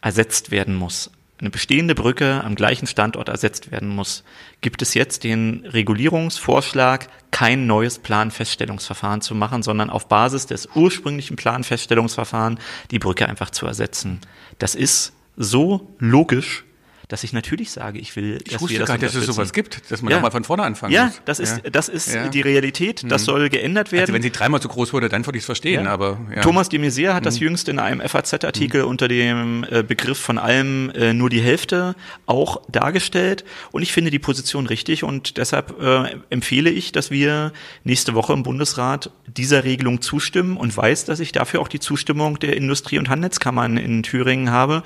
ersetzt 0.00 0.50
werden 0.50 0.74
muss, 0.74 1.10
eine 1.44 1.50
bestehende 1.50 1.94
Brücke 1.94 2.42
am 2.42 2.54
gleichen 2.54 2.86
Standort 2.86 3.28
ersetzt 3.28 3.70
werden 3.70 3.90
muss, 3.90 4.24
gibt 4.62 4.80
es 4.80 4.94
jetzt 4.94 5.24
den 5.24 5.66
Regulierungsvorschlag, 5.66 7.08
kein 7.32 7.66
neues 7.66 7.98
Planfeststellungsverfahren 7.98 9.20
zu 9.20 9.34
machen, 9.34 9.62
sondern 9.62 9.90
auf 9.90 10.08
Basis 10.08 10.46
des 10.46 10.68
ursprünglichen 10.74 11.36
Planfeststellungsverfahrens 11.36 12.60
die 12.90 12.98
Brücke 12.98 13.28
einfach 13.28 13.50
zu 13.50 13.66
ersetzen. 13.66 14.20
Das 14.58 14.74
ist 14.74 15.12
so 15.36 15.94
logisch, 15.98 16.63
dass 17.08 17.24
ich 17.24 17.32
natürlich 17.32 17.70
sage, 17.70 17.98
ich 17.98 18.16
will, 18.16 18.38
ich 18.44 18.52
dass 18.52 18.68
wir 18.68 18.78
das 18.78 18.88
gar 18.88 18.94
nicht, 18.94 19.04
dass 19.04 19.14
es 19.14 19.26
sowas 19.26 19.52
gibt, 19.52 19.90
dass 19.90 20.02
man 20.02 20.10
ja. 20.10 20.16
nochmal 20.16 20.30
von 20.30 20.44
vorne 20.44 20.62
anfangen 20.62 20.92
ja, 20.92 21.06
muss. 21.06 21.20
Das 21.24 21.38
ist, 21.38 21.62
ja, 21.64 21.70
das 21.70 21.88
ist 21.88 22.16
die 22.32 22.40
Realität. 22.40 23.04
Das 23.06 23.22
mhm. 23.22 23.26
soll 23.26 23.48
geändert 23.50 23.92
werden. 23.92 24.02
Also 24.02 24.12
wenn 24.14 24.22
sie 24.22 24.30
dreimal 24.30 24.62
so 24.62 24.68
groß 24.68 24.92
wurde, 24.92 25.08
dann 25.08 25.26
würde 25.26 25.36
ich 25.36 25.42
es 25.42 25.46
verstehen. 25.46 25.86
Aber 25.86 26.18
Thomas 26.42 26.68
de 26.68 26.80
Maizière 26.80 27.14
hat 27.14 27.22
mhm. 27.22 27.24
das 27.26 27.38
jüngst 27.40 27.68
in 27.68 27.78
einem 27.78 28.00
FAZ-Artikel 28.00 28.82
mhm. 28.82 28.88
unter 28.88 29.08
dem 29.08 29.66
äh, 29.70 29.82
Begriff 29.82 30.18
von 30.18 30.38
allem 30.38 30.90
äh, 30.90 31.12
nur 31.12 31.30
die 31.30 31.40
Hälfte 31.40 31.94
auch 32.26 32.62
dargestellt. 32.70 33.44
Und 33.72 33.82
ich 33.82 33.92
finde 33.92 34.10
die 34.10 34.18
Position 34.18 34.66
richtig 34.66 35.04
und 35.04 35.36
deshalb 35.36 35.80
äh, 35.80 36.16
empfehle 36.30 36.70
ich, 36.70 36.92
dass 36.92 37.10
wir 37.10 37.52
nächste 37.84 38.14
Woche 38.14 38.32
im 38.32 38.42
Bundesrat 38.42 39.10
dieser 39.26 39.64
Regelung 39.64 40.00
zustimmen 40.00 40.56
und 40.56 40.76
weiß, 40.76 41.04
dass 41.04 41.20
ich 41.20 41.32
dafür 41.32 41.60
auch 41.60 41.68
die 41.68 41.80
Zustimmung 41.80 42.38
der 42.38 42.56
Industrie- 42.56 42.98
und 42.98 43.08
Handelskammern 43.08 43.76
in 43.76 44.02
Thüringen 44.02 44.50
habe 44.50 44.82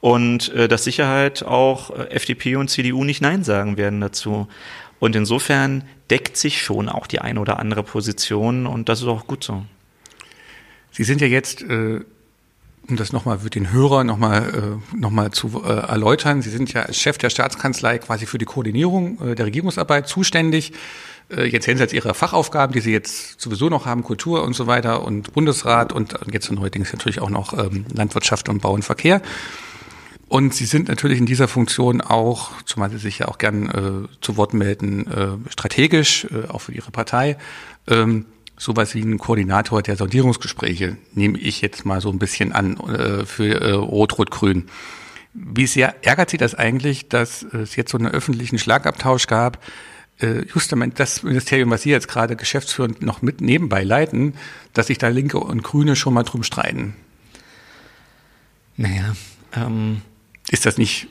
und 0.00 0.48
äh, 0.54 0.68
dass 0.68 0.84
Sicherheit 0.84 1.42
auch 1.42 1.90
äh, 1.90 2.10
FDP 2.10 2.56
und 2.56 2.68
CDU 2.68 3.04
nicht 3.04 3.20
Nein 3.20 3.44
sagen 3.44 3.76
werden 3.76 4.00
dazu. 4.00 4.48
Und 4.98 5.16
insofern 5.16 5.84
deckt 6.10 6.36
sich 6.36 6.62
schon 6.62 6.88
auch 6.88 7.06
die 7.06 7.20
eine 7.20 7.40
oder 7.40 7.58
andere 7.58 7.82
Position 7.82 8.66
und 8.66 8.88
das 8.88 9.00
ist 9.00 9.06
auch 9.06 9.26
gut 9.26 9.44
so. 9.44 9.64
Sie 10.92 11.04
sind 11.04 11.20
ja 11.20 11.26
jetzt, 11.26 11.62
äh, 11.62 12.00
um 12.88 12.96
das 12.96 13.12
nochmal 13.12 13.38
für 13.38 13.50
den 13.50 13.72
Hörer 13.72 14.04
nochmal 14.04 14.80
äh, 14.92 14.96
noch 14.96 15.30
zu 15.30 15.62
äh, 15.64 15.68
erläutern, 15.68 16.42
Sie 16.42 16.50
sind 16.50 16.72
ja 16.72 16.82
als 16.82 16.98
Chef 16.98 17.18
der 17.18 17.30
Staatskanzlei 17.30 17.98
quasi 17.98 18.26
für 18.26 18.38
die 18.38 18.44
Koordinierung 18.44 19.20
äh, 19.30 19.34
der 19.34 19.46
Regierungsarbeit 19.46 20.08
zuständig. 20.08 20.72
Äh, 21.30 21.44
jetzt 21.44 21.66
jenseits 21.66 21.92
Ihrer 21.92 22.12
Fachaufgaben, 22.12 22.72
die 22.72 22.80
Sie 22.80 22.92
jetzt 22.92 23.40
sowieso 23.40 23.68
noch 23.68 23.86
haben, 23.86 24.02
Kultur 24.02 24.42
und 24.42 24.54
so 24.54 24.66
weiter 24.66 25.04
und 25.04 25.32
Bundesrat 25.32 25.92
und 25.92 26.18
jetzt 26.32 26.50
neuerdings 26.50 26.92
natürlich 26.92 27.20
auch 27.20 27.30
noch 27.30 27.56
ähm, 27.56 27.86
Landwirtschaft 27.94 28.48
und 28.48 28.60
Bau 28.60 28.72
und 28.72 28.84
Verkehr. 28.84 29.22
Und 30.30 30.54
Sie 30.54 30.64
sind 30.64 30.86
natürlich 30.86 31.18
in 31.18 31.26
dieser 31.26 31.48
Funktion 31.48 32.00
auch, 32.00 32.52
zumal 32.62 32.88
Sie 32.88 32.98
sich 32.98 33.18
ja 33.18 33.26
auch 33.26 33.36
gern 33.36 33.68
äh, 33.68 34.08
zu 34.20 34.36
Wort 34.36 34.54
melden, 34.54 35.08
äh, 35.08 35.50
strategisch, 35.50 36.24
äh, 36.30 36.46
auch 36.46 36.60
für 36.60 36.72
Ihre 36.72 36.92
Partei, 36.92 37.36
ähm, 37.88 38.26
sowas 38.56 38.94
wie 38.94 39.02
ein 39.02 39.18
Koordinator 39.18 39.82
der 39.82 39.96
Sondierungsgespräche, 39.96 40.96
nehme 41.14 41.36
ich 41.36 41.62
jetzt 41.62 41.84
mal 41.84 42.00
so 42.00 42.10
ein 42.10 42.20
bisschen 42.20 42.52
an, 42.52 42.76
äh, 42.76 43.26
für 43.26 43.60
äh, 43.60 43.72
Rot-Rot-Grün. 43.72 44.66
Wie 45.34 45.66
sehr 45.66 45.96
ärgert 46.06 46.30
Sie 46.30 46.36
das 46.36 46.54
eigentlich, 46.54 47.08
dass 47.08 47.42
es 47.42 47.74
jetzt 47.74 47.90
so 47.90 47.98
einen 47.98 48.06
öffentlichen 48.06 48.60
Schlagabtausch 48.60 49.26
gab, 49.26 49.58
äh, 50.20 50.44
justament 50.54 51.00
das 51.00 51.24
Ministerium, 51.24 51.70
was 51.70 51.82
Sie 51.82 51.90
jetzt 51.90 52.06
gerade 52.06 52.36
geschäftsführend 52.36 53.02
noch 53.02 53.20
mit 53.20 53.40
nebenbei 53.40 53.82
leiten, 53.82 54.34
dass 54.74 54.86
sich 54.86 54.98
da 54.98 55.08
Linke 55.08 55.40
und 55.40 55.64
Grüne 55.64 55.96
schon 55.96 56.14
mal 56.14 56.22
drum 56.22 56.44
streiten? 56.44 56.94
Naja, 58.76 59.16
ähm, 59.56 60.02
ist 60.50 60.66
das 60.66 60.78
nicht 60.78 61.08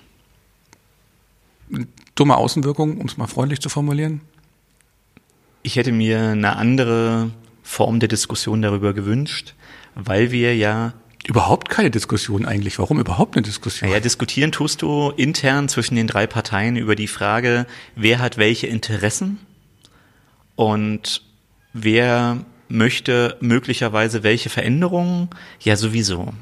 eine 1.74 1.88
dumme 2.16 2.38
Außenwirkung, 2.38 3.00
um 3.00 3.08
es 3.08 3.18
mal 3.18 3.28
freundlich 3.28 3.60
zu 3.62 3.70
formulieren? 3.70 4.22
Ich 5.64 5.76
hätte 5.76 5.92
mir 5.92 6.20
eine 6.30 6.56
andere 6.56 7.32
Form 7.64 8.00
der 8.00 8.10
Diskussion 8.10 8.62
darüber 8.62 8.94
gewünscht, 8.94 9.56
weil 9.96 10.32
wir 10.32 10.56
ja 10.56 10.94
Überhaupt 11.28 11.70
keine 11.70 11.92
Diskussion 11.92 12.46
eigentlich. 12.46 12.80
Warum 12.80 13.00
überhaupt 13.00 13.36
eine 13.36 13.44
Diskussion? 13.44 13.90
Naja, 13.90 14.00
diskutieren 14.00 14.52
tust 14.52 14.82
du 14.82 15.12
intern 15.12 15.68
zwischen 15.68 15.96
den 15.96 16.08
drei 16.08 16.26
Parteien 16.28 16.78
über 16.78 16.96
die 16.96 17.08
Frage, 17.08 17.68
wer 17.96 18.20
hat 18.20 18.38
welche 18.38 18.68
Interessen 18.68 19.38
und 20.56 21.22
wer 21.74 22.46
möchte 22.70 23.38
möglicherweise 23.42 24.24
welche 24.24 24.50
Veränderungen. 24.50 25.30
Ja, 25.60 25.76
sowieso. 25.76 26.34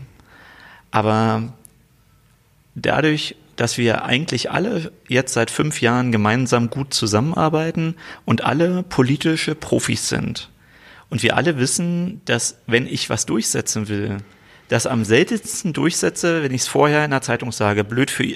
Aber 0.91 1.53
dadurch, 2.81 3.35
dass 3.55 3.77
wir 3.77 4.05
eigentlich 4.05 4.51
alle 4.51 4.91
jetzt 5.07 5.33
seit 5.33 5.49
fünf 5.51 5.81
Jahren 5.81 6.11
gemeinsam 6.11 6.69
gut 6.69 6.93
zusammenarbeiten 6.93 7.95
und 8.25 8.43
alle 8.43 8.83
politische 8.83 9.55
Profis 9.55 10.09
sind. 10.09 10.49
Und 11.09 11.23
wir 11.23 11.35
alle 11.35 11.57
wissen, 11.57 12.21
dass 12.25 12.59
wenn 12.67 12.85
ich 12.85 13.09
was 13.09 13.25
durchsetzen 13.25 13.87
will, 13.87 14.17
das 14.67 14.85
am 14.85 15.05
seltensten 15.05 15.73
durchsetze, 15.73 16.43
wenn 16.43 16.53
ich 16.53 16.61
es 16.61 16.67
vorher 16.67 17.05
in 17.05 17.11
der 17.11 17.21
Zeitung 17.21 17.51
sage, 17.51 17.83
blöd 17.83 18.11
für 18.11 18.35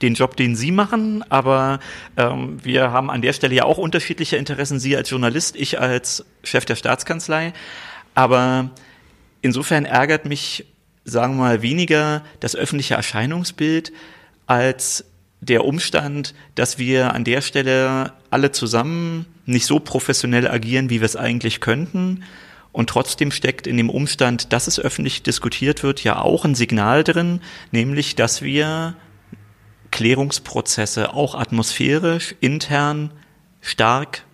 den 0.00 0.14
Job, 0.14 0.36
den 0.36 0.56
Sie 0.56 0.70
machen, 0.70 1.24
aber 1.28 1.78
ähm, 2.16 2.58
wir 2.62 2.92
haben 2.92 3.10
an 3.10 3.22
der 3.22 3.32
Stelle 3.32 3.54
ja 3.54 3.64
auch 3.64 3.78
unterschiedliche 3.78 4.36
Interessen, 4.36 4.78
Sie 4.78 4.96
als 4.96 5.10
Journalist, 5.10 5.56
ich 5.56 5.80
als 5.80 6.24
Chef 6.42 6.64
der 6.64 6.76
Staatskanzlei. 6.76 7.52
Aber 8.14 8.70
insofern 9.42 9.84
ärgert 9.84 10.24
mich 10.24 10.66
sagen 11.04 11.34
wir 11.36 11.42
mal, 11.42 11.62
weniger 11.62 12.22
das 12.40 12.56
öffentliche 12.56 12.94
Erscheinungsbild 12.94 13.92
als 14.46 15.04
der 15.40 15.64
Umstand, 15.64 16.34
dass 16.54 16.78
wir 16.78 17.14
an 17.14 17.24
der 17.24 17.40
Stelle 17.40 18.12
alle 18.30 18.52
zusammen 18.52 19.26
nicht 19.44 19.66
so 19.66 19.80
professionell 19.80 20.46
agieren, 20.46 20.88
wie 20.88 21.00
wir 21.00 21.06
es 21.06 21.16
eigentlich 21.16 21.60
könnten. 21.60 22.22
Und 22.70 22.88
trotzdem 22.88 23.32
steckt 23.32 23.66
in 23.66 23.76
dem 23.76 23.90
Umstand, 23.90 24.52
dass 24.52 24.66
es 24.66 24.78
öffentlich 24.78 25.22
diskutiert 25.22 25.82
wird, 25.82 26.04
ja 26.04 26.20
auch 26.20 26.44
ein 26.44 26.54
Signal 26.54 27.04
drin, 27.04 27.40
nämlich, 27.70 28.14
dass 28.14 28.40
wir 28.40 28.94
Klärungsprozesse 29.90 31.12
auch 31.12 31.34
atmosphärisch, 31.34 32.34
intern 32.40 33.10
stark 33.60 34.24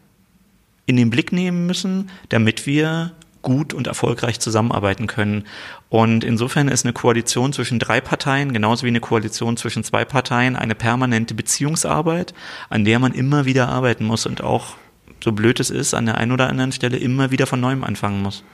in 0.87 0.97
den 0.97 1.11
Blick 1.11 1.33
nehmen 1.33 1.67
müssen, 1.67 2.11
damit 2.29 2.67
wir 2.67 3.13
gut 3.49 3.73
und 3.73 3.87
erfolgreich 3.87 4.41
zusammenarbeiten 4.41 5.07
können. 5.07 5.45
Und 5.89 6.23
insofern 6.23 6.69
ist 6.69 6.85
eine 6.85 6.93
Koalition 6.93 7.55
zwischen 7.55 7.79
drei 7.79 8.03
Parteien, 8.03 8.53
genauso 8.53 8.85
wie 8.85 8.89
eine 8.89 9.01
Koalition 9.01 9.57
zwischen 9.57 9.85
zwei 9.85 10.05
Parteien, 10.05 10.55
eine 10.55 10.75
permanente 10.75 11.33
Beziehungsarbeit, 11.33 12.35
an 12.69 12.85
der 12.85 12.99
man 12.99 13.15
immer 13.15 13.47
wieder 13.47 13.71
arbeiten 13.71 14.05
muss 14.05 14.27
und 14.27 14.43
auch, 14.43 14.77
so 15.25 15.33
blöd 15.33 15.61
es 15.61 15.71
ist, 15.71 15.95
an 15.95 16.05
der 16.05 16.19
einen 16.19 16.31
oder 16.31 16.51
anderen 16.51 16.73
Stelle 16.73 16.99
immer 16.99 17.31
wieder 17.31 17.47
von 17.47 17.59
neuem 17.59 17.85
anfangen 17.85 18.21
muss. 18.21 18.45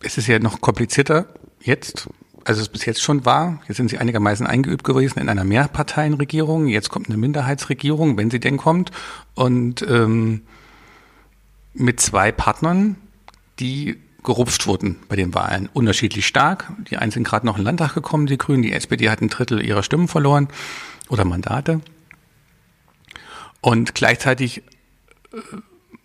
Es 0.00 0.18
ist 0.18 0.26
ja 0.26 0.40
noch 0.40 0.60
komplizierter 0.60 1.26
jetzt, 1.62 2.08
als 2.44 2.58
es 2.58 2.68
bis 2.68 2.84
jetzt 2.84 3.00
schon 3.00 3.24
war. 3.24 3.62
Jetzt 3.68 3.76
sind 3.76 3.90
Sie 3.90 3.98
einigermaßen 3.98 4.44
eingeübt 4.44 4.82
gewesen 4.82 5.20
in 5.20 5.28
einer 5.28 5.44
Mehrparteienregierung. 5.44 6.66
Jetzt 6.66 6.90
kommt 6.90 7.08
eine 7.08 7.16
Minderheitsregierung, 7.16 8.16
wenn 8.16 8.30
sie 8.30 8.40
denn 8.40 8.56
kommt. 8.56 8.90
Und 9.34 9.82
ähm, 9.88 10.42
mit 11.74 12.00
zwei 12.00 12.32
Partnern, 12.32 12.96
die 13.58 13.98
gerupft 14.22 14.66
wurden 14.66 14.96
bei 15.08 15.16
den 15.16 15.34
Wahlen. 15.34 15.68
Unterschiedlich 15.72 16.26
stark. 16.26 16.70
Die 16.90 16.96
einen 16.96 17.10
sind 17.10 17.24
gerade 17.24 17.46
noch 17.46 17.56
in 17.56 17.62
den 17.62 17.66
Landtag 17.66 17.94
gekommen, 17.94 18.26
die 18.26 18.38
Grünen. 18.38 18.62
Die 18.62 18.72
SPD 18.72 19.08
hat 19.10 19.20
ein 19.20 19.28
Drittel 19.28 19.64
ihrer 19.64 19.82
Stimmen 19.82 20.08
verloren 20.08 20.48
oder 21.08 21.24
Mandate. 21.24 21.80
Und 23.60 23.94
gleichzeitig 23.94 24.58
äh, 25.32 25.38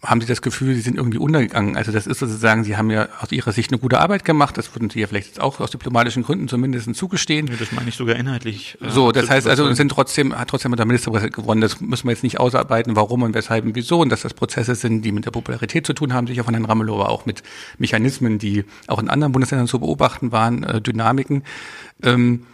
haben 0.04 0.20
Sie 0.20 0.28
das 0.28 0.42
Gefühl, 0.42 0.76
Sie 0.76 0.82
sind 0.82 0.98
irgendwie 0.98 1.18
untergegangen? 1.18 1.78
Also 1.78 1.92
das 1.92 2.08
ist 2.08 2.20
sozusagen, 2.20 2.64
Sie 2.64 2.76
haben 2.76 2.92
ja 2.92 3.08
aus 3.22 3.32
Ihrer 3.32 3.54
Sicht 3.54 3.72
eine 3.72 3.80
gute 3.80 4.00
Arbeit 4.00 4.26
gemacht. 4.26 4.58
Das 4.58 4.76
würden 4.76 4.90
Sie 4.90 5.00
ja 5.00 5.08
vielleicht 5.08 5.28
jetzt 5.28 5.42
auch 5.42 5.60
aus 5.62 5.72
diplomatischen 5.72 6.24
Gründen 6.24 6.48
zumindest 6.50 6.94
zugestehen. 6.96 7.48
Ja, 7.48 7.56
das 7.58 7.72
meine 7.72 7.88
ich 7.88 7.96
sogar 7.96 8.18
inhaltlich. 8.18 8.78
Äh, 8.82 8.90
so, 8.90 9.12
das 9.12 9.30
heißt 9.30 9.48
also, 9.48 9.72
sind 9.74 9.90
trotzdem, 9.90 10.38
hat 10.38 10.50
trotzdem 10.50 10.76
der 10.76 10.86
Ministerpräsident 10.86 11.36
gewonnen. 11.36 11.62
Das 11.62 11.80
müssen 11.80 12.06
wir 12.06 12.12
jetzt 12.12 12.24
nicht 12.24 12.40
ausarbeiten, 12.40 12.96
warum 12.96 13.24
und 13.24 13.34
weshalb 13.34 13.64
und 13.64 13.76
wieso. 13.76 14.00
Und 14.00 14.10
dass 14.10 14.22
das 14.22 14.34
Prozesse 14.34 14.76
sind, 14.76 15.04
die 15.04 15.14
mit 15.14 15.26
der 15.26 15.32
Popularität 15.32 15.88
zu 15.88 15.94
tun 15.94 16.14
haben, 16.14 16.28
sicher 16.28 16.44
von 16.44 16.54
Herrn 16.54 16.66
Ramelow, 16.66 16.96
aber 16.96 17.10
auch 17.10 17.26
mit 17.26 17.42
Mechanismen, 17.78 18.40
die 18.40 18.66
auch 18.88 19.00
in 19.00 19.10
anderen 19.10 19.32
Bundesländern 19.32 19.68
zu 19.68 19.80
beobachten 19.80 20.32
waren, 20.34 20.64
äh, 20.64 20.82
Dynamiken. 20.82 21.44
Ähm, 22.04 22.46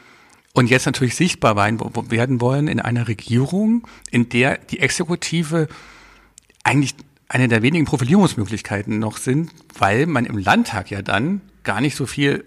und 0.53 0.70
jetzt 0.70 0.86
natürlich 0.86 1.15
sichtbar 1.15 1.56
werden 1.56 2.41
wollen 2.41 2.68
in 2.68 2.79
einer 2.79 3.08
Regierung, 3.08 3.88
in 4.12 4.29
der 4.29 4.58
die 4.58 4.79
Exekutive 4.79 5.68
eigentlich 6.63 6.96
eine 7.29 7.48
der 7.48 7.62
wenigen 7.62 7.86
Profilierungsmöglichkeiten 7.86 8.98
noch 9.00 9.17
sind, 9.17 9.51
weil 9.77 10.07
man 10.07 10.25
im 10.25 10.38
Landtag 10.38 10.89
ja 10.89 11.03
dann 11.03 11.41
gar 11.63 11.79
nicht 11.79 11.95
so 11.95 12.07
viel, 12.07 12.43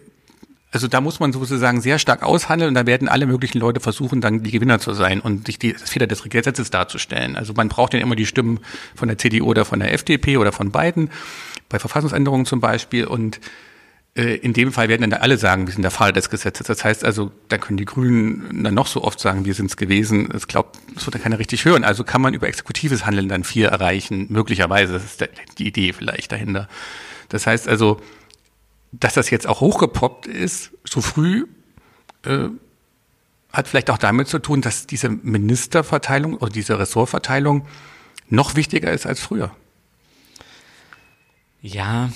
also 0.73 0.89
da 0.89 1.01
muss 1.01 1.21
man 1.21 1.33
sozusagen 1.33 1.81
sehr 1.81 2.01
stark 2.01 2.25
aushandeln 2.25 2.71
und 2.71 2.75
da 2.75 2.85
werden 2.85 3.09
alle 3.09 3.27
möglichen 3.27 3.59
Leute 3.59 3.79
versuchen, 3.79 4.21
dann 4.21 4.43
die 4.43 4.51
Gewinner 4.51 4.81
zu 4.81 4.93
sein 4.93 5.21
und 5.21 5.47
sich 5.47 5.61
die, 5.61 5.75
Fehler 5.75 6.09
des 6.09 6.25
Gesetzes 6.25 6.71
darzustellen. 6.71 7.37
Also 7.37 7.53
man 7.55 7.69
braucht 7.69 7.95
ja 7.95 8.01
immer 8.01 8.17
die 8.17 8.27
Stimmen 8.27 8.59
von 8.97 9.07
der 9.07 9.19
CDU 9.19 9.47
oder 9.47 9.65
von 9.65 9.79
der 9.79 9.95
FDP 9.95 10.37
oder 10.37 10.51
von 10.51 10.73
beiden, 10.73 11.11
bei 11.69 11.79
Verfassungsänderungen 11.79 12.45
zum 12.45 12.61
Beispiel 12.61 13.07
und 13.07 13.41
in 14.14 14.52
dem 14.52 14.73
Fall 14.73 14.88
werden 14.90 15.09
dann 15.11 15.21
alle 15.21 15.38
sagen, 15.38 15.66
wir 15.66 15.73
sind 15.73 15.83
der 15.83 15.90
Fall 15.90 16.12
des 16.12 16.28
Gesetzes. 16.28 16.66
Das 16.66 16.85
heißt 16.85 17.02
also, 17.02 17.33
da 17.49 17.57
können 17.57 17.78
die 17.78 17.87
Grünen 17.87 18.62
dann 18.62 18.75
noch 18.75 18.87
so 18.87 19.02
oft 19.02 19.19
sagen, 19.19 19.47
wir 19.47 19.54
sind 19.54 19.71
es 19.71 19.78
gewesen. 19.78 20.28
Das 20.28 20.49
glaubt, 20.49 20.78
das 20.95 21.07
wird 21.07 21.14
ja 21.14 21.21
keiner 21.23 21.38
richtig 21.38 21.64
hören. 21.64 21.83
Also 21.83 22.04
kann 22.04 22.21
man 22.21 22.35
über 22.35 22.47
exekutives 22.47 23.07
Handeln 23.07 23.31
dann 23.31 23.42
viel 23.42 23.64
erreichen. 23.64 24.26
Möglicherweise, 24.28 24.92
das 24.92 25.04
ist 25.04 25.28
die 25.59 25.66
Idee 25.66 25.95
vielleicht 25.95 26.31
dahinter. 26.31 26.69
Das 27.31 27.47
heißt 27.47 27.69
also, 27.69 28.02
dass 28.92 29.14
das 29.14 29.31
jetzt 29.31 29.47
auch 29.47 29.61
hochgepoppt 29.61 30.26
ist, 30.26 30.73
so 30.85 31.00
früh, 31.00 31.47
äh, 32.26 32.49
hat 33.50 33.69
vielleicht 33.69 33.88
auch 33.88 33.99
damit 33.99 34.28
zu 34.28 34.38
tun, 34.38 34.61
dass 34.61 34.87
diese 34.87 35.09
Ministerverteilung 35.09 36.37
oder 36.37 36.52
diese 36.52 36.78
Ressortverteilung 36.78 37.66
noch 38.28 38.57
wichtiger 38.57 38.92
ist 38.92 39.07
als 39.07 39.21
früher. 39.21 39.54
Ja 41.62 42.11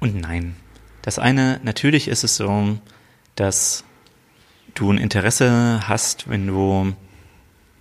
und 0.00 0.16
nein. 0.16 0.56
Das 1.02 1.18
eine, 1.18 1.60
natürlich 1.64 2.08
ist 2.08 2.24
es 2.24 2.36
so, 2.36 2.78
dass 3.34 3.84
du 4.74 4.90
ein 4.92 4.98
Interesse 4.98 5.82
hast, 5.88 6.28
wenn 6.30 6.46
du 6.46 6.94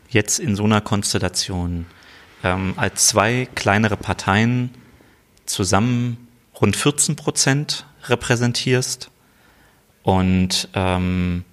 jetzt 0.10 0.40
in 0.40 0.56
so 0.56 0.63
einer 0.63 0.82
Konstellation 0.82 1.86
ähm, 2.44 2.74
als 2.75 3.08
zwei 3.08 3.48
kleinere 3.56 3.96
Parteien 3.96 4.72
zusammen 5.46 6.28
rund 6.60 6.75
14 6.75 7.16
Prozent 7.16 7.86
repräsentierst 8.06 9.10
und 10.04 10.68
ähm, 10.74 11.46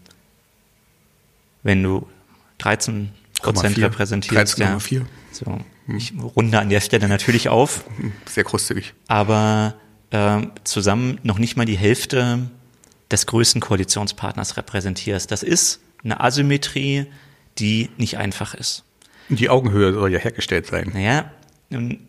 wenn 1.62 1.82
du 1.82 2.08
13 2.58 3.10
Prozent 3.42 3.78
repräsentierst, 3.78 4.58
13,4. 4.58 4.94
ja, 4.94 5.06
so, 5.30 5.60
ich 5.96 6.14
runde 6.34 6.58
an 6.58 6.70
der 6.70 6.80
Stelle 6.80 7.08
natürlich 7.08 7.48
auf, 7.48 7.84
Sehr 8.26 8.44
großzügig. 8.44 8.94
aber 9.06 9.74
ähm, 10.10 10.52
zusammen 10.64 11.18
noch 11.22 11.38
nicht 11.38 11.56
mal 11.56 11.66
die 11.66 11.76
Hälfte 11.76 12.48
des 13.10 13.26
größten 13.26 13.60
Koalitionspartners 13.60 14.56
repräsentierst. 14.56 15.30
Das 15.30 15.42
ist 15.42 15.80
eine 16.04 16.20
Asymmetrie, 16.20 17.06
die 17.58 17.90
nicht 17.96 18.18
einfach 18.18 18.54
ist. 18.54 18.84
Die 19.28 19.50
Augenhöhe 19.50 19.92
soll 19.92 20.12
ja 20.12 20.18
hergestellt 20.18 20.66
sein. 20.66 20.90
Naja, 20.94 21.30
nun 21.70 22.00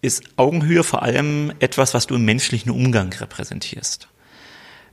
ist 0.00 0.24
Augenhöhe 0.36 0.82
vor 0.82 1.02
allem 1.02 1.52
etwas, 1.60 1.94
was 1.94 2.08
du 2.08 2.16
im 2.16 2.24
menschlichen 2.24 2.72
Umgang 2.72 3.12
repräsentierst. 3.12 4.08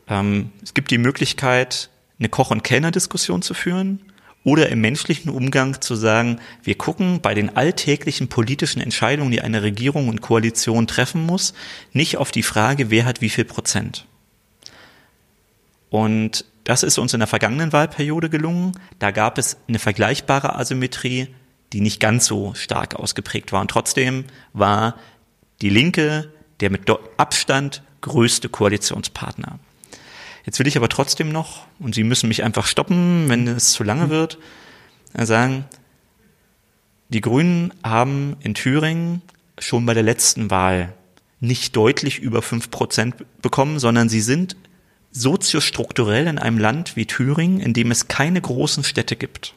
Ähm, 0.08 0.51
es 0.62 0.75
gibt 0.75 0.91
die 0.91 1.00
Möglichkeit, 1.00 1.89
eine 2.19 2.29
Koch- 2.29 2.51
und 2.51 2.63
Kellner-Diskussion 2.63 3.41
zu 3.41 3.53
führen 3.53 4.09
oder 4.43 4.69
im 4.69 4.81
menschlichen 4.81 5.29
Umgang 5.29 5.81
zu 5.81 5.96
sagen, 5.96 6.39
wir 6.63 6.75
gucken 6.75 7.22
bei 7.22 7.34
den 7.34 7.55
alltäglichen 7.55 8.29
politischen 8.29 8.81
Entscheidungen, 8.81 9.31
die 9.31 9.41
eine 9.41 9.63
Regierung 9.63 10.08
und 10.08 10.22
Koalition 10.22 10.88
treffen 10.88 11.25
muss, 11.25 11.53
nicht 11.91 12.17
auf 12.17 12.31
die 12.31 12.43
Frage, 12.43 12.89
wer 12.89 13.05
hat 13.05 13.22
wie 13.22 13.29
viel 13.29 13.46
Prozent. 13.46 14.05
Und 15.89 16.46
das 16.63 16.84
ist 16.84 17.00
uns 17.00 17.13
in 17.13 17.19
der 17.19 17.27
vergangenen 17.27 17.74
Wahlperiode 17.74 18.29
gelungen. 18.29 18.74
Da 19.00 19.12
gab 19.12 19.38
es 19.38 19.58
eine 19.67 19.79
vergleichbare 19.79 20.55
Asymmetrie, 20.55 21.27
die 21.74 21.81
nicht 21.81 22.00
ganz 22.00 22.25
so 22.25 22.53
stark 22.53 22.96
ausgeprägt 22.96 23.51
war. 23.51 23.62
Und 23.62 23.72
trotzdem 23.72 24.25
war 24.53 24.96
die 25.62 25.69
Linke 25.69 26.31
der 26.60 26.69
mit 26.69 26.89
Abstand 27.17 27.81
größte 28.01 28.50
Koalitionspartner. 28.50 29.60
Jetzt 30.46 30.60
will 30.60 30.67
ich 30.67 30.77
aber 30.77 30.89
trotzdem 30.89 31.31
noch, 31.31 31.65
und 31.79 31.96
Sie 31.96 32.03
müssen 32.03 32.27
mich 32.27 32.43
einfach 32.43 32.65
stoppen, 32.65 33.29
wenn 33.29 33.48
es 33.48 33.72
zu 33.72 33.84
lange 33.84 34.10
wird, 34.10 34.38
sagen, 35.13 35.65
die 37.10 37.22
Grünen 37.22 37.74
haben 37.84 38.38
in 38.41 38.53
Thüringen 38.53 39.22
schon 39.58 39.86
bei 39.86 39.93
der 39.93 40.03
letzten 40.03 40.51
Wahl 40.51 40.93
nicht 41.39 41.75
deutlich 41.75 42.19
über 42.19 42.41
fünf 42.41 42.69
Prozent 42.69 43.15
bekommen, 43.41 43.79
sondern 43.79 44.10
sie 44.10 44.22
sind 44.22 44.55
soziostrukturell 45.12 46.27
in 46.27 46.38
einem 46.38 46.58
Land 46.58 46.96
wie 46.96 47.05
Thüringen, 47.05 47.60
in 47.60 47.74
dem 47.74 47.91
es 47.91 48.08
keine 48.08 48.41
großen 48.41 48.84
Städte 48.84 49.15
gibt, 49.15 49.55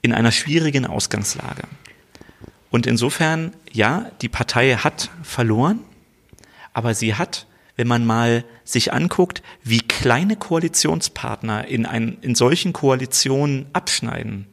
in 0.00 0.12
einer 0.12 0.32
schwierigen 0.32 0.86
Ausgangslage. 0.86 1.64
Und 2.70 2.86
insofern, 2.86 3.52
ja, 3.70 4.10
die 4.22 4.28
Partei 4.28 4.76
hat 4.76 5.10
verloren, 5.22 5.80
aber 6.72 6.94
sie 6.94 7.14
hat, 7.14 7.46
wenn 7.76 7.88
man 7.88 8.06
mal 8.06 8.44
sich 8.64 8.92
anguckt, 8.92 9.42
wie 9.62 9.80
kleine 9.80 10.36
Koalitionspartner 10.36 11.66
in, 11.66 11.86
ein, 11.86 12.18
in 12.20 12.34
solchen 12.34 12.72
Koalitionen 12.72 13.66
abschneiden, 13.72 14.46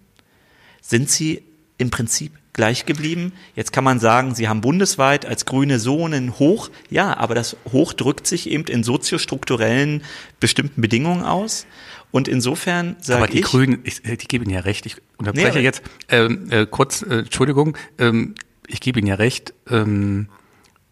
sind 0.82 1.10
sie 1.10 1.44
im 1.78 1.92
Prinzip 1.92 2.34
gleich 2.54 2.86
geblieben. 2.86 3.34
Jetzt 3.56 3.72
kann 3.72 3.84
man 3.84 4.00
sagen, 4.00 4.36
sie 4.36 4.48
haben 4.48 4.62
bundesweit 4.62 5.26
als 5.26 5.46
Grüne 5.46 5.80
so 5.80 6.06
einen 6.06 6.38
Hoch. 6.38 6.70
Ja, 6.90 7.18
aber 7.18 7.36
das 7.36 7.56
Hoch 7.72 7.94
drückt 7.94 8.28
sich 8.28 8.50
eben 8.50 8.66
in 8.66 8.84
soziostrukturellen 8.84 10.04
bestimmten 10.40 10.82
Bedingungen 10.82 11.24
aus. 11.24 11.66
Und 12.12 12.28
insofern 12.28 12.98
sage 13.00 13.20
ich. 13.20 13.24
Aber 13.24 13.28
die 13.28 13.40
ich, 13.40 13.46
Grünen, 13.46 13.80
ich, 13.84 14.04
ich 14.04 14.28
gebe 14.28 14.44
Ihnen 14.44 14.54
ja 14.54 14.62
recht, 14.62 14.86
ich 14.86 14.98
unterbreche 15.18 15.60
Nee, 15.60 15.64
jetzt 15.64 15.82
ähm, 16.10 16.48
äh, 16.52 16.66
kurz, 16.66 17.04
äh, 17.04 17.20
Entschuldigung, 17.20 17.78
ähm, 17.98 18.36
ich 18.68 18.82
gebe 18.82 19.00
Ihnen 19.00 19.08
ja 19.08 19.16
recht, 19.16 19.54
ähm, 19.70 20.28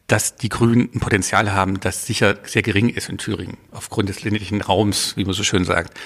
dass 0.09 0.35
die 0.35 0.49
Grünen 0.49 0.89
ein 0.93 0.99
Potenzial 0.99 1.53
haben, 1.53 1.79
das 1.79 2.05
sicher 2.05 2.35
sehr 2.43 2.63
gering 2.63 2.89
ist 2.89 3.09
in 3.09 3.17
Thüringen, 3.17 3.57
aufgrund 3.71 4.09
des 4.09 4.23
ländlichen 4.23 4.61
Raums, 4.61 5.15
wie 5.15 5.23
man 5.23 5.33
so 5.33 5.43
schön 5.43 5.65
sagt. 5.65 5.97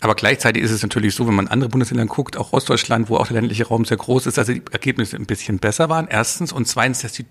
Aber 0.00 0.14
gleichzeitig 0.14 0.62
ist 0.62 0.70
es 0.70 0.82
natürlich 0.82 1.14
so, 1.14 1.26
wenn 1.26 1.34
man 1.34 1.48
andere 1.48 1.70
Bundesländer 1.70 2.06
guckt, 2.06 2.36
auch 2.36 2.52
Ostdeutschland, 2.52 3.08
wo 3.08 3.16
auch 3.16 3.26
der 3.26 3.34
ländliche 3.34 3.66
Raum 3.66 3.84
sehr 3.84 3.96
groß 3.96 4.26
ist, 4.26 4.38
dass 4.38 4.46
die 4.46 4.62
Ergebnisse 4.70 5.16
ein 5.16 5.26
bisschen 5.26 5.58
besser 5.58 5.88
waren. 5.88 6.06
Erstens. 6.08 6.52
Und 6.52 6.68
zweitens, 6.68 7.00
dass 7.00 7.12
die, 7.12 7.26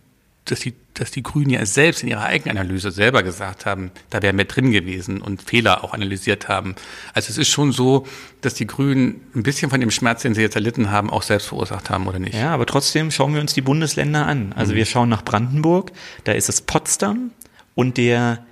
dass 0.52 0.62
die, 0.62 0.74
dass 0.94 1.12
die 1.12 1.24
Grünen 1.24 1.50
ja 1.50 1.66
selbst 1.66 2.04
in 2.04 2.10
ihrer 2.10 2.24
Eigenanalyse 2.24 2.92
selber 2.92 3.24
gesagt 3.24 3.66
haben, 3.66 3.92
da 4.10 4.22
wäre 4.22 4.34
mehr 4.34 4.46
drin 4.46 4.72
gewesen 4.72 5.22
und 5.22 5.42
Fehler 5.42 5.84
auch 5.84 5.94
analysiert 5.94 6.48
haben. 6.48 6.76
Also 7.14 7.30
es 7.30 7.38
ist 7.38 7.50
schon 7.50 7.72
so, 7.72 8.08
dass 8.42 8.54
die 8.54 8.68
Grünen 8.68 9.22
ein 9.36 9.44
bisschen 9.44 9.70
von 9.70 9.80
dem 9.80 9.92
Schmerz, 9.92 10.22
den 10.22 10.34
sie 10.34 10.42
jetzt 10.42 10.56
erlitten 10.56 10.92
haben, 10.92 11.10
auch 11.10 11.24
selbst 11.24 11.48
verursacht 11.48 11.90
haben, 11.90 12.08
oder 12.08 12.20
nicht? 12.20 12.36
Ja, 12.36 12.54
aber 12.54 12.66
trotzdem 12.66 13.12
schauen 13.12 13.34
wir 13.34 13.42
uns 13.42 13.54
die 13.54 13.62
Bundesländer 13.62 14.26
an. 14.26 14.54
Also 14.56 14.76
wir 14.76 14.86
schauen 14.86 15.10
nach 15.10 15.24
Brandenburg, 15.24 15.92
da 16.24 16.32
ist 16.32 16.50
es 16.50 16.62
Potsdam 16.62 17.32
und 17.76 17.98
der, 17.98 18.46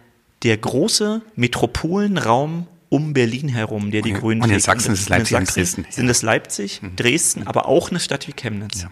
der 0.43 0.57
große 0.57 1.21
Metropolenraum 1.35 2.67
um 2.89 3.13
Berlin 3.13 3.49
herum, 3.49 3.91
der 3.91 4.01
die 4.01 4.13
Und 4.13 4.19
Grünen 4.19 4.41
und 4.41 4.49
in. 4.51 4.59
Sachsen 4.59 4.93
ist 4.93 5.01
es 5.01 5.09
Leipzig 5.09 5.37
und 5.37 5.55
Dresden. 5.55 5.85
Sind 5.89 6.07
es 6.07 6.21
Leipzig, 6.21 6.81
Dresden, 6.95 7.45
aber 7.45 7.67
auch 7.67 7.89
eine 7.89 7.99
Stadt 7.99 8.27
wie 8.27 8.33
Chemnitz. 8.33 8.83
Ja. 8.83 8.91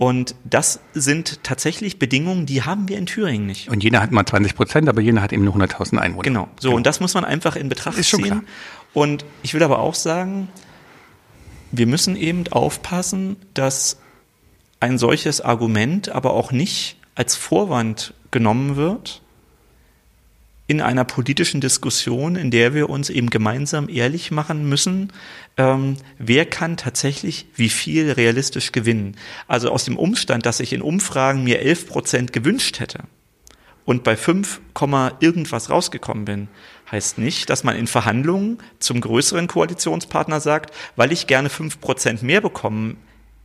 Und 0.00 0.34
das 0.44 0.80
sind 0.94 1.44
tatsächlich 1.44 1.98
Bedingungen, 1.98 2.46
die 2.46 2.62
haben 2.62 2.88
wir 2.88 2.96
in 2.96 3.04
Thüringen 3.04 3.46
nicht. 3.46 3.68
Und 3.68 3.84
Jena 3.84 4.00
hat 4.00 4.12
mal 4.12 4.24
20 4.24 4.54
Prozent, 4.54 4.88
aber 4.88 5.02
Jena 5.02 5.20
hat 5.20 5.30
eben 5.30 5.44
nur 5.44 5.54
100.000 5.54 5.98
Einwohner. 5.98 6.22
Genau. 6.22 6.48
So, 6.58 6.72
und 6.72 6.86
das 6.86 7.00
muss 7.00 7.12
man 7.12 7.26
einfach 7.26 7.54
in 7.54 7.68
Betracht 7.68 7.98
Ist 7.98 8.08
schon 8.08 8.20
ziehen. 8.22 8.30
klar. 8.30 8.42
Und 8.94 9.26
ich 9.42 9.52
will 9.52 9.62
aber 9.62 9.78
auch 9.78 9.94
sagen, 9.94 10.48
wir 11.70 11.86
müssen 11.86 12.16
eben 12.16 12.48
aufpassen, 12.50 13.36
dass 13.52 13.98
ein 14.80 14.96
solches 14.96 15.42
Argument 15.42 16.08
aber 16.08 16.32
auch 16.32 16.50
nicht 16.50 16.96
als 17.14 17.36
Vorwand 17.36 18.14
genommen 18.30 18.76
wird 18.76 19.20
in 20.70 20.80
einer 20.80 21.02
politischen 21.02 21.60
Diskussion, 21.60 22.36
in 22.36 22.52
der 22.52 22.74
wir 22.74 22.88
uns 22.88 23.10
eben 23.10 23.28
gemeinsam 23.28 23.88
ehrlich 23.88 24.30
machen 24.30 24.68
müssen, 24.68 25.12
ähm, 25.56 25.96
wer 26.16 26.46
kann 26.46 26.76
tatsächlich 26.76 27.46
wie 27.56 27.68
viel 27.68 28.12
realistisch 28.12 28.70
gewinnen. 28.70 29.16
Also 29.48 29.72
aus 29.72 29.84
dem 29.84 29.98
Umstand, 29.98 30.46
dass 30.46 30.60
ich 30.60 30.72
in 30.72 30.80
Umfragen 30.80 31.42
mir 31.42 31.58
11 31.58 31.88
Prozent 31.88 32.32
gewünscht 32.32 32.78
hätte, 32.78 33.00
und 33.84 34.04
bei 34.04 34.16
5, 34.16 34.60
Komma 34.72 35.10
irgendwas 35.18 35.70
rausgekommen 35.70 36.24
bin, 36.24 36.48
heißt 36.92 37.18
nicht, 37.18 37.50
dass 37.50 37.64
man 37.64 37.74
in 37.74 37.88
Verhandlungen 37.88 38.58
zum 38.78 39.00
größeren 39.00 39.48
Koalitionspartner 39.48 40.38
sagt, 40.38 40.72
weil 40.94 41.10
ich 41.10 41.26
gerne 41.26 41.48
5% 41.48 42.24
mehr 42.24 42.40
bekommen 42.40 42.96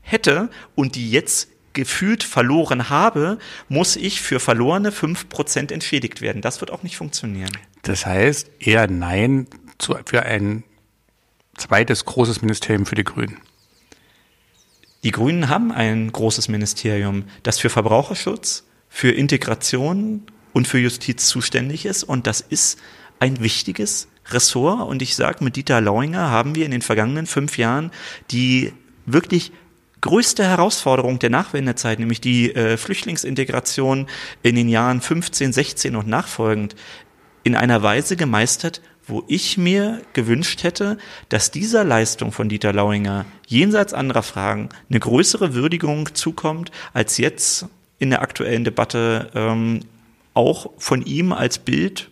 hätte 0.02 0.52
und 0.76 0.94
die 0.94 1.10
jetzt 1.10 1.50
gefühlt 1.76 2.24
verloren 2.24 2.90
habe, 2.90 3.38
muss 3.70 3.96
ich 3.96 4.22
für 4.22 4.40
verlorene 4.40 4.90
5% 4.90 5.72
entschädigt 5.72 6.22
werden. 6.22 6.42
Das 6.42 6.62
wird 6.62 6.72
auch 6.72 6.82
nicht 6.82 6.98
funktionieren. 6.98 7.52
Das 7.84 8.08
heißt 8.08 8.50
eher 8.60 8.88
Nein 8.88 9.46
zu, 9.78 9.96
für 10.06 10.24
ein 10.24 10.64
zweites 11.56 12.06
großes 12.06 12.42
Ministerium 12.42 12.88
für 12.88 12.96
die 12.96 13.04
Grünen. 13.04 13.38
Die 15.04 15.12
Grünen 15.12 15.50
haben 15.50 15.72
ein 15.72 16.12
großes 16.12 16.48
Ministerium, 16.48 17.26
das 17.44 17.60
für 17.60 17.70
Verbraucherschutz, 17.70 18.66
für 18.90 19.12
Integration 19.12 20.24
und 20.52 20.68
für 20.68 20.80
Justiz 20.80 21.28
zuständig 21.28 21.86
ist. 21.86 22.04
Und 22.04 22.26
das 22.26 22.42
ist 22.42 22.80
ein 23.20 23.40
wichtiges 23.42 24.08
Ressort. 24.30 24.88
Und 24.88 25.04
ich 25.04 25.16
sage, 25.16 25.44
mit 25.44 25.58
Dieter 25.58 25.80
Lauinger 25.80 26.32
haben 26.32 26.56
wir 26.56 26.66
in 26.66 26.72
den 26.72 26.82
vergangenen 26.82 27.28
fünf 27.28 27.60
Jahren 27.60 27.92
die 28.32 28.74
wirklich 29.06 29.52
größte 30.02 30.44
Herausforderung 30.44 31.20
der 31.20 31.30
Nachwendezeit, 31.30 32.00
nämlich 32.00 32.22
die 32.22 32.54
äh, 32.54 32.78
Flüchtlingsintegration 32.78 34.08
in 34.44 34.56
den 34.56 34.70
Jahren 34.70 35.02
15, 35.02 35.54
16 35.54 35.96
und 35.96 36.08
nachfolgend, 36.08 36.76
in 37.44 37.56
einer 37.56 37.84
Weise 37.84 38.16
gemeistert, 38.16 38.82
wo 39.08 39.24
ich 39.28 39.58
mir 39.58 40.02
gewünscht 40.14 40.64
hätte, 40.64 40.98
dass 41.30 41.52
dieser 41.52 41.84
Leistung 41.84 42.32
von 42.32 42.50
Dieter 42.50 42.74
Lauinger 42.74 43.26
jenseits 43.46 43.94
anderer 43.94 44.24
Fragen 44.24 44.70
eine 44.90 45.00
größere 45.00 45.54
Würdigung 45.54 46.16
zukommt, 46.16 46.72
als 46.94 47.18
jetzt 47.18 47.68
in 48.00 48.10
der 48.10 48.22
aktuellen 48.22 48.64
Debatte 48.64 49.30
ähm, 49.36 49.82
auch 50.34 50.72
von 50.78 51.04
ihm 51.04 51.32
als 51.32 51.60
Bild 51.60 52.10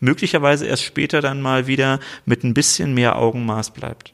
möglicherweise 0.00 0.66
erst 0.66 0.82
später 0.82 1.20
dann 1.20 1.40
mal 1.40 1.68
wieder 1.68 2.00
mit 2.26 2.42
ein 2.42 2.54
bisschen 2.54 2.92
mehr 2.92 3.16
Augenmaß 3.16 3.70
bleibt. 3.70 4.12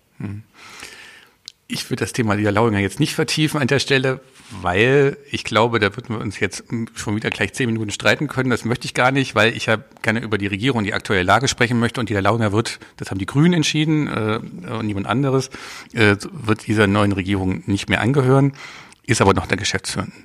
Ich 1.71 1.91
würde 1.91 2.01
das 2.01 2.15
Thema 2.15 2.33
Lieder 2.33 2.51
Lauinger 2.51 2.79
jetzt 2.79 2.99
nicht 2.99 3.15
vertiefen 3.15 3.61
an 3.61 3.67
der 3.67 3.79
Stelle, 3.79 4.21
weil 4.51 5.19
ich 5.31 5.45
glaube, 5.45 5.79
da 5.79 5.95
würden 5.95 6.17
wir 6.17 6.19
uns 6.19 6.41
jetzt 6.41 6.65
schon 6.95 7.15
wieder 7.15 7.29
gleich 7.29 7.53
zehn 7.53 7.67
Minuten 7.67 7.91
streiten 7.91 8.27
können. 8.27 8.49
Das 8.49 8.65
möchte 8.65 8.87
ich 8.87 8.95
gar 8.95 9.11
nicht, 9.11 9.35
weil 9.35 9.55
ich 9.55 9.67
ja 9.67 9.77
gerne 10.01 10.21
über 10.21 10.39
die 10.39 10.47
Regierung, 10.47 10.83
die 10.85 10.95
aktuelle 10.95 11.25
Lage 11.25 11.47
sprechen 11.47 11.79
möchte. 11.79 12.01
Und 12.01 12.09
Lieder 12.09 12.23
Lauinger 12.23 12.53
wird, 12.53 12.81
das 12.97 13.11
haben 13.11 13.19
die 13.19 13.27
Grünen 13.27 13.53
entschieden 13.53 14.09
äh, 14.09 14.71
und 14.73 14.87
niemand 14.87 15.07
anderes, 15.07 15.51
äh, 15.93 16.17
wird 16.33 16.67
dieser 16.67 16.87
neuen 16.87 17.13
Regierung 17.13 17.63
nicht 17.67 17.91
mehr 17.91 18.01
angehören, 18.01 18.55
ist 19.03 19.21
aber 19.21 19.35
noch 19.35 19.47
der 19.47 19.59
Geschäftsführende. 19.59 20.17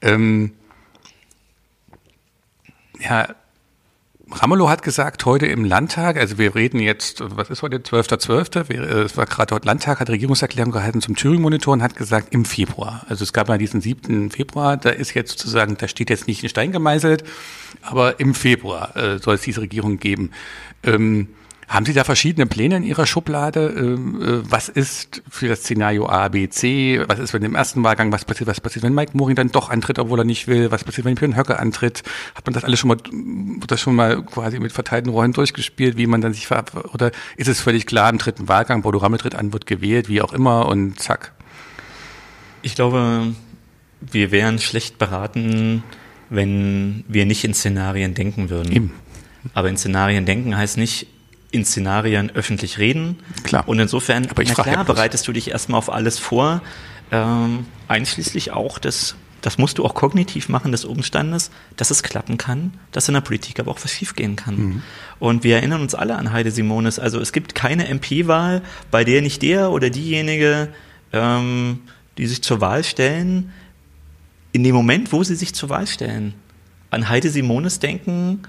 Ähm, 0.00 0.54
ja, 2.98 3.34
Ramelow 4.32 4.68
hat 4.68 4.82
gesagt, 4.82 5.24
heute 5.26 5.46
im 5.46 5.64
Landtag, 5.64 6.16
also 6.16 6.38
wir 6.38 6.54
reden 6.54 6.78
jetzt, 6.78 7.22
was 7.36 7.50
ist 7.50 7.62
heute, 7.62 7.78
12.12., 7.78 8.64
.12., 8.64 9.04
es 9.04 9.16
war 9.16 9.26
gerade 9.26 9.54
heute 9.54 9.66
Landtag, 9.66 9.98
hat 9.98 10.08
Regierungserklärung 10.08 10.70
gehalten 10.72 11.00
zum 11.00 11.16
Thüringen-Monitor 11.16 11.72
und 11.72 11.82
hat 11.82 11.96
gesagt, 11.96 12.32
im 12.32 12.44
Februar. 12.44 13.04
Also 13.08 13.24
es 13.24 13.32
gab 13.32 13.48
mal 13.48 13.58
diesen 13.58 13.80
7. 13.80 14.30
Februar, 14.30 14.76
da 14.76 14.90
ist 14.90 15.14
jetzt 15.14 15.32
sozusagen, 15.32 15.76
da 15.76 15.88
steht 15.88 16.10
jetzt 16.10 16.28
nicht 16.28 16.42
in 16.42 16.48
Stein 16.48 16.70
gemeißelt, 16.70 17.24
aber 17.82 18.20
im 18.20 18.34
Februar 18.34 18.96
äh, 18.96 19.18
soll 19.18 19.34
es 19.34 19.42
diese 19.42 19.62
Regierung 19.62 19.98
geben. 19.98 20.30
Ähm, 20.84 21.28
haben 21.70 21.86
Sie 21.86 21.92
da 21.92 22.02
verschiedene 22.02 22.46
Pläne 22.46 22.78
in 22.78 22.82
Ihrer 22.82 23.06
Schublade? 23.06 23.72
Ähm, 23.78 24.20
äh, 24.20 24.50
was 24.50 24.68
ist 24.68 25.22
für 25.30 25.46
das 25.46 25.60
Szenario 25.60 26.08
A, 26.08 26.26
B, 26.26 26.48
C? 26.48 27.00
Was 27.06 27.20
ist, 27.20 27.32
wenn 27.32 27.44
im 27.44 27.54
ersten 27.54 27.84
Wahlgang, 27.84 28.10
was 28.10 28.24
passiert, 28.24 28.48
was 28.48 28.60
passiert, 28.60 28.84
wenn 28.84 28.92
Mike 28.92 29.12
Moring 29.14 29.36
dann 29.36 29.52
doch 29.52 29.70
antritt, 29.70 30.00
obwohl 30.00 30.18
er 30.18 30.24
nicht 30.24 30.48
will? 30.48 30.72
Was 30.72 30.82
passiert, 30.82 31.04
wenn 31.04 31.14
Björn 31.14 31.36
Höcke 31.36 31.60
antritt? 31.60 32.02
Hat 32.34 32.44
man 32.44 32.54
das 32.54 32.64
alles 32.64 32.80
schon 32.80 32.88
mal, 32.88 32.96
das 33.68 33.80
schon 33.80 33.94
mal 33.94 34.20
quasi 34.24 34.58
mit 34.58 34.72
verteilten 34.72 35.12
Rollen 35.12 35.32
durchgespielt, 35.32 35.96
wie 35.96 36.08
man 36.08 36.20
dann 36.20 36.34
sich 36.34 36.48
ver 36.48 36.64
oder 36.92 37.12
ist 37.36 37.46
es 37.46 37.60
völlig 37.60 37.86
klar, 37.86 38.10
im 38.10 38.18
dritten 38.18 38.48
Wahlgang, 38.48 38.82
Bodo 38.82 38.98
Rammel 38.98 39.20
tritt 39.20 39.36
an, 39.36 39.52
wird 39.52 39.66
gewählt, 39.66 40.08
wie 40.08 40.22
auch 40.22 40.32
immer 40.32 40.66
und 40.66 40.98
zack? 40.98 41.34
Ich 42.62 42.74
glaube, 42.74 43.32
wir 44.00 44.32
wären 44.32 44.58
schlecht 44.58 44.98
beraten, 44.98 45.84
wenn 46.30 47.04
wir 47.06 47.26
nicht 47.26 47.44
in 47.44 47.54
Szenarien 47.54 48.14
denken 48.14 48.50
würden. 48.50 48.72
Eben. 48.72 48.92
Aber 49.54 49.68
in 49.68 49.76
Szenarien 49.76 50.26
denken 50.26 50.56
heißt 50.56 50.76
nicht, 50.76 51.06
in 51.50 51.64
Szenarien 51.64 52.30
öffentlich 52.30 52.78
reden. 52.78 53.18
Klar. 53.42 53.68
Und 53.68 53.78
insofern, 53.78 54.26
Aber 54.28 54.42
ich 54.42 54.56
na 54.56 54.62
klar, 54.62 54.84
bereitest 54.84 55.26
du 55.26 55.32
dich 55.32 55.50
erstmal 55.50 55.78
auf 55.78 55.92
alles 55.92 56.18
vor, 56.18 56.62
ähm, 57.10 57.66
einschließlich 57.88 58.52
auch 58.52 58.78
des, 58.78 59.16
das 59.40 59.58
musst 59.58 59.78
du 59.78 59.84
auch 59.84 59.94
kognitiv 59.94 60.48
machen, 60.48 60.70
des 60.70 60.84
Umstandes, 60.84 61.50
dass 61.76 61.90
es 61.90 62.02
klappen 62.02 62.38
kann, 62.38 62.74
dass 62.92 63.08
in 63.08 63.14
der 63.14 63.20
Politik 63.20 63.58
aber 63.58 63.70
auch 63.72 63.78
was 63.82 63.90
schiefgehen 63.90 64.36
kann. 64.36 64.56
Mhm. 64.56 64.82
Und 65.18 65.44
wir 65.44 65.56
erinnern 65.56 65.80
uns 65.80 65.94
alle 65.94 66.16
an 66.16 66.32
Heide 66.32 66.50
Simonis. 66.50 66.98
Also 66.98 67.18
es 67.20 67.32
gibt 67.32 67.54
keine 67.54 67.88
MP-Wahl, 67.88 68.62
bei 68.90 69.02
der 69.02 69.22
nicht 69.22 69.42
der 69.42 69.70
oder 69.70 69.90
diejenige, 69.90 70.68
ähm, 71.12 71.80
die 72.16 72.26
sich 72.26 72.42
zur 72.42 72.60
Wahl 72.60 72.84
stellen, 72.84 73.52
in 74.52 74.62
dem 74.62 74.74
Moment, 74.74 75.12
wo 75.12 75.22
sie 75.24 75.36
sich 75.36 75.54
zur 75.54 75.68
Wahl 75.68 75.86
stellen, 75.86 76.34
an 76.90 77.08
Heide 77.08 77.30
Simonis 77.30 77.78
denken, 77.78 78.42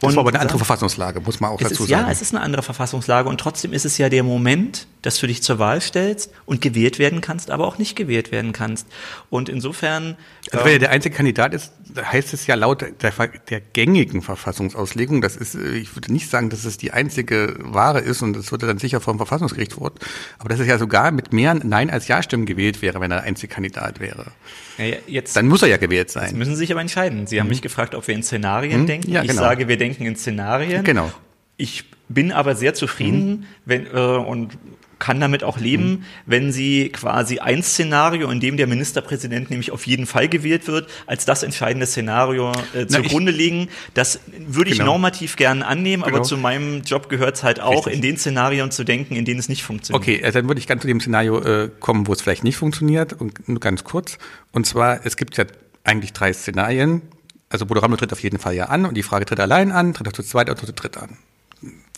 das 0.00 0.16
war 0.16 0.20
aber 0.20 0.30
eine 0.30 0.40
andere 0.40 0.58
Verfassungslage, 0.58 1.20
muss 1.20 1.40
man 1.40 1.50
auch 1.50 1.58
dazu 1.58 1.84
ist, 1.84 1.90
sagen. 1.90 2.06
Ja, 2.06 2.10
es 2.10 2.22
ist 2.22 2.34
eine 2.34 2.42
andere 2.42 2.62
Verfassungslage 2.62 3.28
und 3.28 3.38
trotzdem 3.38 3.72
ist 3.72 3.84
es 3.84 3.98
ja 3.98 4.08
der 4.08 4.22
Moment, 4.22 4.86
dass 5.02 5.18
du 5.18 5.26
dich 5.26 5.42
zur 5.42 5.58
Wahl 5.58 5.80
stellst 5.80 6.32
und 6.46 6.60
gewählt 6.60 6.98
werden 6.98 7.20
kannst, 7.20 7.50
aber 7.50 7.66
auch 7.66 7.78
nicht 7.78 7.96
gewählt 7.96 8.32
werden 8.32 8.52
kannst. 8.52 8.86
Und 9.30 9.48
insofern. 9.48 10.16
Also 10.50 10.64
wenn 10.64 10.72
er 10.72 10.78
der 10.78 10.90
einzige 10.90 11.14
Kandidat 11.14 11.54
ist, 11.54 11.72
heißt 11.96 12.34
es 12.34 12.46
ja 12.46 12.54
laut 12.54 12.82
der, 12.82 13.12
der, 13.50 13.60
gängigen 13.60 14.22
Verfassungsauslegung, 14.22 15.20
das 15.20 15.36
ist, 15.36 15.54
ich 15.54 15.94
würde 15.96 16.12
nicht 16.12 16.28
sagen, 16.28 16.50
dass 16.50 16.64
es 16.64 16.76
die 16.76 16.92
einzige 16.92 17.56
Wahre 17.58 18.00
ist 18.00 18.22
und 18.22 18.36
es 18.36 18.50
würde 18.50 18.66
dann 18.66 18.78
sicher 18.78 19.00
vom 19.00 19.16
Verfassungsgericht 19.16 19.74
fort, 19.74 19.98
aber 20.38 20.48
dass 20.48 20.60
es 20.60 20.66
ja 20.66 20.78
sogar 20.78 21.10
mit 21.10 21.32
mehr 21.32 21.54
Nein 21.54 21.90
als 21.90 22.08
Ja-Stimmen 22.08 22.46
gewählt 22.46 22.82
wäre, 22.82 23.00
wenn 23.00 23.10
er 23.10 23.18
der 23.18 23.26
einzige 23.26 23.52
Kandidat 23.52 24.00
wäre. 24.00 24.32
Ja, 24.78 24.96
jetzt, 25.06 25.36
dann 25.36 25.48
muss 25.48 25.62
er 25.62 25.68
ja 25.68 25.76
gewählt 25.76 26.10
sein. 26.10 26.24
Jetzt 26.24 26.36
müssen 26.36 26.54
Sie 26.54 26.60
sich 26.60 26.72
aber 26.72 26.80
entscheiden. 26.80 27.26
Sie 27.26 27.38
haben 27.38 27.46
mhm. 27.46 27.50
mich 27.50 27.62
gefragt, 27.62 27.94
ob 27.94 28.06
wir 28.06 28.14
in 28.14 28.22
Szenarien 28.22 28.82
mhm. 28.82 28.86
denken. 28.86 29.10
Ja, 29.10 29.22
genau. 29.22 29.32
Ich 29.32 29.38
sage, 29.38 29.68
wir 29.68 29.76
denken 29.76 30.04
in 30.04 30.16
Szenarien. 30.16 30.84
Genau. 30.84 31.10
Ich 31.56 31.84
bin 32.08 32.32
aber 32.32 32.54
sehr 32.54 32.74
zufrieden 32.74 33.30
mhm. 33.30 33.44
wenn, 33.64 33.86
äh, 33.86 33.90
und 33.90 34.58
kann 35.00 35.18
damit 35.18 35.42
auch 35.42 35.58
leben, 35.58 35.90
mhm. 35.90 36.04
wenn 36.26 36.52
sie 36.52 36.90
quasi 36.90 37.40
ein 37.40 37.64
Szenario, 37.64 38.30
in 38.30 38.38
dem 38.38 38.56
der 38.56 38.68
Ministerpräsident 38.68 39.50
nämlich 39.50 39.72
auf 39.72 39.86
jeden 39.86 40.06
Fall 40.06 40.28
gewählt 40.28 40.68
wird, 40.68 40.88
als 41.06 41.24
das 41.24 41.42
entscheidende 41.42 41.86
Szenario 41.86 42.52
äh, 42.74 42.86
zugrunde 42.86 43.32
legen. 43.32 43.68
Das 43.94 44.20
würde 44.38 44.70
ich 44.70 44.78
genau. 44.78 44.92
normativ 44.92 45.34
gern 45.34 45.62
annehmen, 45.62 46.04
genau. 46.04 46.16
aber 46.18 46.24
zu 46.24 46.36
meinem 46.36 46.82
Job 46.82 47.08
gehört 47.08 47.36
es 47.36 47.42
halt 47.42 47.60
auch, 47.60 47.86
Richtig. 47.86 47.94
in 47.94 48.02
den 48.02 48.16
Szenarien 48.18 48.70
zu 48.70 48.84
denken, 48.84 49.16
in 49.16 49.24
denen 49.24 49.40
es 49.40 49.48
nicht 49.48 49.64
funktioniert. 49.64 50.00
Okay, 50.00 50.22
also 50.22 50.38
dann 50.38 50.48
würde 50.48 50.60
ich 50.60 50.68
ganz 50.68 50.82
zu 50.82 50.86
dem 50.86 51.00
Szenario 51.00 51.40
äh, 51.40 51.70
kommen, 51.80 52.06
wo 52.06 52.12
es 52.12 52.20
vielleicht 52.20 52.44
nicht 52.44 52.56
funktioniert 52.56 53.14
und 53.14 53.48
nur 53.48 53.58
ganz 53.58 53.82
kurz. 53.82 54.18
Und 54.52 54.66
zwar, 54.66 55.04
es 55.04 55.16
gibt 55.16 55.36
ja 55.36 55.46
eigentlich 55.82 56.12
drei 56.12 56.32
Szenarien. 56.32 57.02
Also 57.48 57.66
Bodo 57.66 57.80
Ramelow 57.80 57.96
tritt 57.96 58.12
auf 58.12 58.22
jeden 58.22 58.38
Fall 58.38 58.54
ja 58.54 58.66
an 58.66 58.84
und 58.84 58.96
die 58.96 59.02
Frage 59.02 59.24
tritt 59.24 59.40
allein 59.40 59.72
an, 59.72 59.94
tritt 59.94 60.06
er 60.06 60.12
zu 60.12 60.22
zweit 60.22 60.50
oder 60.50 60.60
zu 60.60 60.72
dritt 60.72 60.98
an 60.98 61.16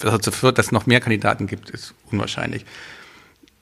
dass 0.02 0.12
dazu 0.12 0.30
führt, 0.30 0.58
dass 0.58 0.66
es 0.66 0.72
noch 0.72 0.86
mehr 0.86 1.00
Kandidaten 1.00 1.46
gibt, 1.46 1.70
ist 1.70 1.94
unwahrscheinlich. 2.10 2.64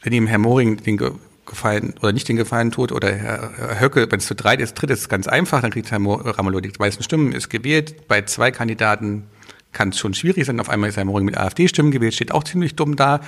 Wenn 0.02 0.12
ihm 0.12 0.26
Herr 0.26 0.38
Moring 0.38 0.78
den 0.78 0.98
Gefallen 1.46 1.94
oder 2.00 2.12
nicht 2.12 2.28
den 2.28 2.36
Gefallen 2.36 2.70
tut 2.70 2.92
oder 2.92 3.12
Herr 3.12 3.80
Höcke, 3.80 4.10
wenn 4.10 4.18
es 4.18 4.26
zu 4.26 4.34
drei 4.34 4.54
ist, 4.54 4.74
dritt 4.74 4.90
ist 4.90 5.08
ganz 5.08 5.26
einfach, 5.26 5.60
dann 5.60 5.70
kriegt 5.70 5.90
Herr 5.90 5.98
Ramelow 5.98 6.60
die 6.60 6.72
meisten 6.78 7.02
Stimmen, 7.02 7.32
ist 7.32 7.50
gewählt. 7.50 8.08
Bei 8.08 8.22
zwei 8.22 8.50
Kandidaten 8.50 9.24
kann 9.72 9.90
es 9.90 9.98
schon 9.98 10.14
schwierig 10.14 10.46
sein. 10.46 10.60
Auf 10.60 10.68
einmal 10.68 10.90
ist 10.90 10.96
Herr 10.96 11.04
Moring 11.04 11.26
mit 11.26 11.36
AfD-Stimmen 11.36 11.90
gewählt, 11.90 12.14
steht 12.14 12.32
auch 12.32 12.44
ziemlich 12.44 12.76
dumm 12.76 12.96
da. 12.96 13.20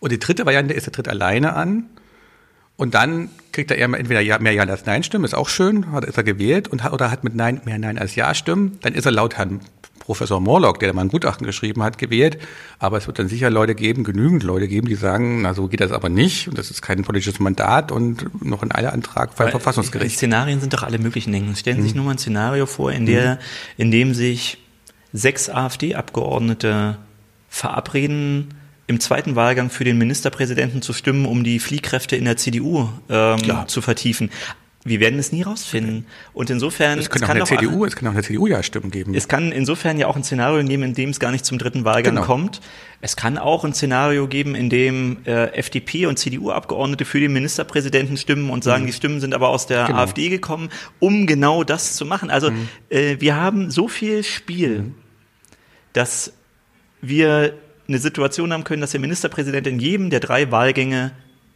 Und 0.00 0.12
die 0.12 0.18
dritte 0.18 0.46
Variante 0.46 0.74
ist, 0.74 0.86
er 0.86 0.92
tritt 0.92 1.08
alleine 1.08 1.54
an. 1.54 1.90
Und 2.76 2.94
dann 2.94 3.30
kriegt 3.52 3.70
er 3.70 3.78
eher 3.78 3.84
entweder 3.84 4.40
mehr 4.40 4.52
Ja 4.52 4.64
als 4.64 4.84
Nein-Stimmen, 4.84 5.24
ist 5.24 5.34
auch 5.34 5.48
schön, 5.48 5.92
hat, 5.92 6.04
ist 6.04 6.16
er 6.16 6.24
gewählt, 6.24 6.66
und, 6.66 6.84
oder 6.84 7.10
hat 7.10 7.22
mit 7.22 7.34
Nein 7.34 7.60
mehr 7.64 7.78
Nein 7.78 7.98
als 7.98 8.16
Ja-Stimmen. 8.16 8.78
Dann 8.82 8.94
ist 8.94 9.06
er 9.06 9.12
laut 9.12 9.36
Herrn 9.36 9.60
Professor 10.04 10.38
Morlock, 10.40 10.80
der 10.80 10.88
da 10.88 10.94
mal 10.94 11.02
ein 11.02 11.08
Gutachten 11.08 11.46
geschrieben 11.46 11.82
hat, 11.82 11.96
gewählt. 11.96 12.38
Aber 12.78 12.98
es 12.98 13.06
wird 13.06 13.18
dann 13.18 13.28
sicher 13.28 13.48
Leute 13.48 13.74
geben, 13.74 14.04
genügend 14.04 14.42
Leute 14.42 14.68
geben, 14.68 14.86
die 14.86 14.94
sagen, 14.94 15.42
na 15.42 15.54
so 15.54 15.66
geht 15.68 15.80
das 15.80 15.92
aber 15.92 16.08
nicht 16.10 16.48
und 16.48 16.58
das 16.58 16.70
ist 16.70 16.82
kein 16.82 17.02
politisches 17.02 17.38
Mandat 17.40 17.90
und 17.90 18.44
noch 18.44 18.62
ein 18.62 18.74
Eileantrag 18.74 19.34
beim 19.36 19.50
Verfassungsgericht. 19.50 20.16
Szenarien 20.16 20.60
sind 20.60 20.74
doch 20.74 20.82
alle 20.82 20.98
möglichen 20.98 21.32
Dinge. 21.32 21.56
Stellen 21.56 21.76
Sie 21.76 21.82
mhm. 21.82 21.86
sich 21.86 21.94
nur 21.94 22.04
mal 22.04 22.12
ein 22.12 22.18
Szenario 22.18 22.66
vor, 22.66 22.92
in 22.92 23.06
der, 23.06 23.36
mhm. 23.36 23.38
in 23.78 23.90
dem 23.90 24.14
sich 24.14 24.58
sechs 25.12 25.48
AfD-Abgeordnete 25.48 26.98
verabreden, 27.48 28.48
im 28.86 29.00
zweiten 29.00 29.36
Wahlgang 29.36 29.70
für 29.70 29.84
den 29.84 29.96
Ministerpräsidenten 29.96 30.82
zu 30.82 30.92
stimmen, 30.92 31.24
um 31.24 31.44
die 31.44 31.58
Fliehkräfte 31.58 32.16
in 32.16 32.26
der 32.26 32.36
CDU 32.36 32.90
ähm, 33.08 33.66
zu 33.66 33.80
vertiefen. 33.80 34.30
Wir 34.86 35.00
werden 35.00 35.18
es 35.18 35.32
nie 35.32 35.40
rausfinden. 35.40 36.06
Und 36.34 36.50
insofern. 36.50 36.98
Es, 36.98 37.06
es 37.06 37.10
kann 37.10 37.24
auch 37.24 37.30
eine 37.30 37.44
CDU, 37.44 37.86
es 37.86 37.96
kann 37.96 38.06
auch 38.08 38.12
eine 38.12 38.22
CDU 38.22 38.46
ja 38.46 38.62
Stimmen 38.62 38.90
geben. 38.90 39.14
Es 39.14 39.28
kann 39.28 39.50
insofern 39.50 39.98
ja 39.98 40.08
auch 40.08 40.16
ein 40.16 40.24
Szenario 40.24 40.62
geben, 40.62 40.82
in 40.82 40.92
dem 40.92 41.08
es 41.08 41.18
gar 41.18 41.30
nicht 41.30 41.46
zum 41.46 41.56
dritten 41.56 41.86
Wahlgang 41.86 42.16
genau. 42.16 42.26
kommt. 42.26 42.60
Es 43.00 43.16
kann 43.16 43.38
auch 43.38 43.64
ein 43.64 43.72
Szenario 43.72 44.28
geben, 44.28 44.54
in 44.54 44.68
dem 44.68 45.18
äh, 45.24 45.46
FDP 45.54 46.04
und 46.04 46.18
CDU-Abgeordnete 46.18 47.06
für 47.06 47.18
den 47.18 47.32
Ministerpräsidenten 47.32 48.18
stimmen 48.18 48.50
und 48.50 48.62
sagen, 48.62 48.82
mhm. 48.82 48.88
die 48.88 48.92
Stimmen 48.92 49.20
sind 49.20 49.32
aber 49.34 49.48
aus 49.48 49.66
der 49.66 49.86
genau. 49.86 50.00
AfD 50.00 50.28
gekommen, 50.28 50.68
um 51.00 51.26
genau 51.26 51.64
das 51.64 51.96
zu 51.96 52.04
machen. 52.04 52.28
Also 52.28 52.50
mhm. 52.50 52.68
äh, 52.90 53.16
wir 53.20 53.36
haben 53.36 53.70
so 53.70 53.88
viel 53.88 54.22
Spiel, 54.22 54.80
mhm. 54.80 54.94
dass 55.94 56.34
wir 57.00 57.54
eine 57.88 57.98
Situation 57.98 58.52
haben 58.52 58.64
können, 58.64 58.82
dass 58.82 58.90
der 58.90 59.00
Ministerpräsident 59.00 59.66
in 59.66 59.78
jedem 59.78 60.10
der 60.10 60.20
drei 60.20 60.50
Wahlgänge 60.50 61.12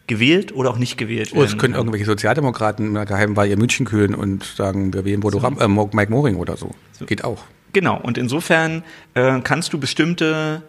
gewählt 0.08 0.52
oder 0.52 0.70
auch 0.70 0.78
nicht 0.78 0.98
gewählt 0.98 1.30
werden. 1.30 1.40
Oh, 1.40 1.44
es 1.44 1.56
können 1.56 1.74
irgendwelche 1.74 2.06
Sozialdemokraten 2.06 2.86
in 2.86 2.94
der 2.94 3.06
Geheimwahl 3.06 3.46
ihr 3.46 3.56
München 3.56 3.86
kühlen 3.86 4.14
und 4.14 4.42
sagen, 4.44 4.92
wir 4.92 5.04
wählen 5.04 5.20
Bodo 5.20 5.38
so. 5.38 5.46
Ram, 5.46 5.58
äh, 5.58 5.68
Mike 5.68 6.10
Moring 6.10 6.36
oder 6.36 6.56
so. 6.56 6.72
so. 6.92 7.04
Geht 7.04 7.22
auch. 7.22 7.44
Genau, 7.72 8.00
und 8.00 8.18
insofern 8.18 8.82
äh, 9.14 9.40
kannst 9.40 9.72
du 9.72 9.78
bestimmte 9.78 10.62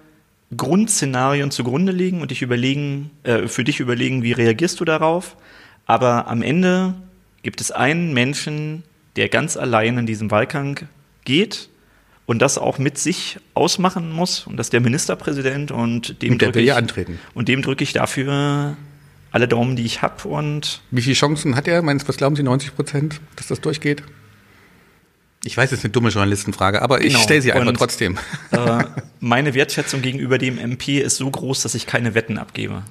Grundszenarien 0.56 1.52
zugrunde 1.52 1.92
legen 1.92 2.22
und 2.22 2.32
dich 2.32 2.42
überlegen, 2.42 3.12
äh, 3.24 3.48
für 3.48 3.64
dich 3.64 3.80
überlegen, 3.80 4.24
wie 4.24 4.34
reagierst 4.34 4.80
du 4.80 4.86
darauf. 4.86 5.38
Aber 5.86 6.28
am 6.28 6.42
Ende 6.42 6.96
gibt 7.42 7.62
es 7.62 7.72
einen 7.72 8.14
Menschen, 8.14 8.84
der 9.16 9.30
ganz 9.30 9.58
allein 9.58 9.98
in 9.98 10.06
diesem 10.06 10.30
Wahlgang 10.32 10.88
geht 11.24 11.70
und 12.26 12.42
das 12.42 12.58
auch 12.58 12.78
mit 12.78 12.98
sich 12.98 13.40
ausmachen 13.54 14.12
muss. 14.12 14.46
Und 14.46 14.58
das 14.58 14.68
ist 14.68 14.74
der 14.74 14.82
Ministerpräsident 14.82 15.72
und 15.72 16.22
dem 16.22 16.38
drücke 16.38 16.60
ich, 16.60 16.74
antreten. 16.74 17.20
Und 17.34 17.48
dem 17.48 17.62
drücke 17.62 17.84
ich 17.84 17.94
dafür 17.94 18.76
alle 19.32 19.48
Daumen, 19.48 19.76
die 19.76 19.86
ich 19.86 20.02
habe. 20.02 20.28
Und 20.28 20.82
Wie 20.92 21.02
viele 21.02 21.16
Chancen 21.16 21.56
hat 21.56 21.68
er? 21.68 21.82
Meinst 21.82 22.08
was 22.08 22.18
glauben 22.18 22.36
Sie, 22.36 22.44
90 22.44 22.76
Prozent, 22.76 23.22
dass 23.36 23.48
das 23.48 23.62
durchgeht? 23.62 24.04
Ich 25.46 25.56
weiß, 25.56 25.72
es 25.72 25.80
ist 25.80 25.86
eine 25.86 25.92
dumme 25.92 26.10
Journalistenfrage, 26.10 26.82
aber 26.82 27.00
genau. 27.00 27.18
ich 27.18 27.24
stelle 27.24 27.42
sie 27.42 27.54
einfach 27.54 27.68
und, 27.68 27.76
trotzdem. 27.76 28.18
Äh, 28.52 28.84
meine 29.20 29.54
Wertschätzung 29.54 30.02
gegenüber 30.02 30.38
dem 30.38 30.58
MP 30.58 31.00
ist 31.00 31.18
so 31.18 31.30
groß, 31.30 31.62
dass 31.62 31.76
ich 31.76 31.86
keine 31.86 32.14
Wetten 32.14 32.38
abgebe. 32.38 32.84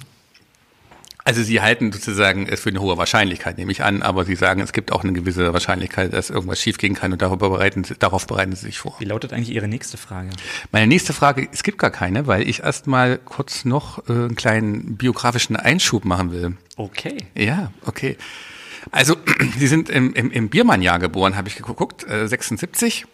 Also 1.29 1.43
Sie 1.43 1.61
halten 1.61 1.91
sozusagen 1.91 2.47
es 2.47 2.61
für 2.61 2.69
eine 2.69 2.81
hohe 2.81 2.97
Wahrscheinlichkeit, 2.97 3.59
nehme 3.59 3.71
ich 3.71 3.83
an, 3.83 4.01
aber 4.01 4.25
Sie 4.25 4.33
sagen, 4.33 4.61
es 4.61 4.73
gibt 4.73 4.91
auch 4.91 5.03
eine 5.03 5.13
gewisse 5.13 5.53
Wahrscheinlichkeit, 5.53 6.11
dass 6.11 6.31
irgendwas 6.31 6.59
schiefgehen 6.59 6.95
kann 6.95 7.11
und 7.11 7.21
darüber 7.21 7.51
bereiten, 7.51 7.85
darauf 7.99 8.25
bereiten 8.25 8.55
Sie 8.55 8.65
sich 8.65 8.79
vor. 8.79 8.95
Wie 8.97 9.05
lautet 9.05 9.31
eigentlich 9.31 9.51
Ihre 9.51 9.67
nächste 9.67 9.97
Frage? 9.97 10.31
Meine 10.71 10.87
nächste 10.87 11.13
Frage, 11.13 11.47
es 11.53 11.61
gibt 11.61 11.77
gar 11.77 11.91
keine, 11.91 12.25
weil 12.25 12.49
ich 12.49 12.63
erst 12.63 12.87
mal 12.87 13.19
kurz 13.19 13.63
noch 13.63 14.09
äh, 14.09 14.13
einen 14.13 14.35
kleinen 14.35 14.97
biografischen 14.97 15.55
Einschub 15.55 16.03
machen 16.03 16.31
will. 16.31 16.57
Okay. 16.77 17.17
Ja, 17.35 17.71
okay. 17.85 18.17
Also 18.89 19.15
Sie 19.59 19.67
sind 19.67 19.91
im, 19.91 20.13
im, 20.13 20.31
im 20.31 20.49
Biermann-Jahr 20.49 20.97
geboren, 20.97 21.37
habe 21.37 21.47
ich 21.47 21.57
geguckt, 21.57 22.07
äh, 22.07 22.27
76. 22.27 23.05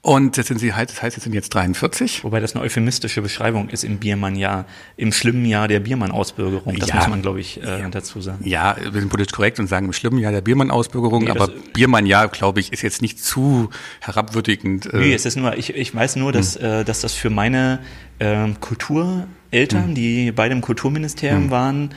Und 0.00 0.36
jetzt 0.36 0.46
sind 0.46 0.58
Sie 0.58 0.74
halt, 0.74 0.90
das 0.90 1.02
heißt, 1.02 1.16
Sie 1.16 1.20
sind 1.20 1.34
jetzt 1.34 1.52
43. 1.54 2.22
Wobei 2.24 2.40
das 2.40 2.54
eine 2.54 2.62
euphemistische 2.64 3.20
Beschreibung 3.20 3.68
ist 3.68 3.84
im 3.84 3.98
Biermann-Jahr, 3.98 4.64
im 4.96 5.12
schlimmen 5.12 5.44
Jahr 5.44 5.66
der 5.68 5.80
Biermann-Ausbürgerung. 5.80 6.76
Das 6.78 6.88
Ja. 6.90 6.96
muss 6.96 7.08
man, 7.08 7.20
glaube 7.22 7.40
ich, 7.40 7.62
äh, 7.62 7.82
dazu 7.90 8.20
sagen. 8.20 8.38
Ja, 8.44 8.76
wir 8.80 9.00
sind 9.00 9.08
politisch 9.10 9.32
korrekt 9.34 9.58
und 9.58 9.66
sagen 9.66 9.86
im 9.86 9.92
schlimmen 9.92 10.18
Jahr 10.18 10.32
der 10.32 10.40
Biermann-Ausbürgerung, 10.40 11.24
Nee, 11.24 11.30
aber 11.30 11.48
das- 11.48 11.56
Biermann-Jahr, 11.74 12.28
glaube 12.28 12.60
ich, 12.60 12.72
ist 12.72 12.82
jetzt 12.82 13.02
nicht 13.02 13.22
zu 13.22 13.70
herabwürdigend. 14.00 14.86
äh, 14.92 14.96
Nee, 14.98 15.12
es 15.14 15.26
ist 15.26 15.36
nur, 15.36 15.56
ich, 15.56 15.74
ich 15.74 15.94
weiß 15.94 16.16
nur, 16.16 16.32
dass, 16.32 16.56
äh, 16.56 16.84
dass 16.84 17.00
das 17.00 17.14
für 17.14 17.30
meine 17.30 17.80
ähm, 18.20 18.58
Kultureltern, 18.60 19.94
die 19.94 20.32
beide 20.32 20.54
im 20.54 20.60
Kulturministerium 20.60 21.50
waren, 21.50 21.90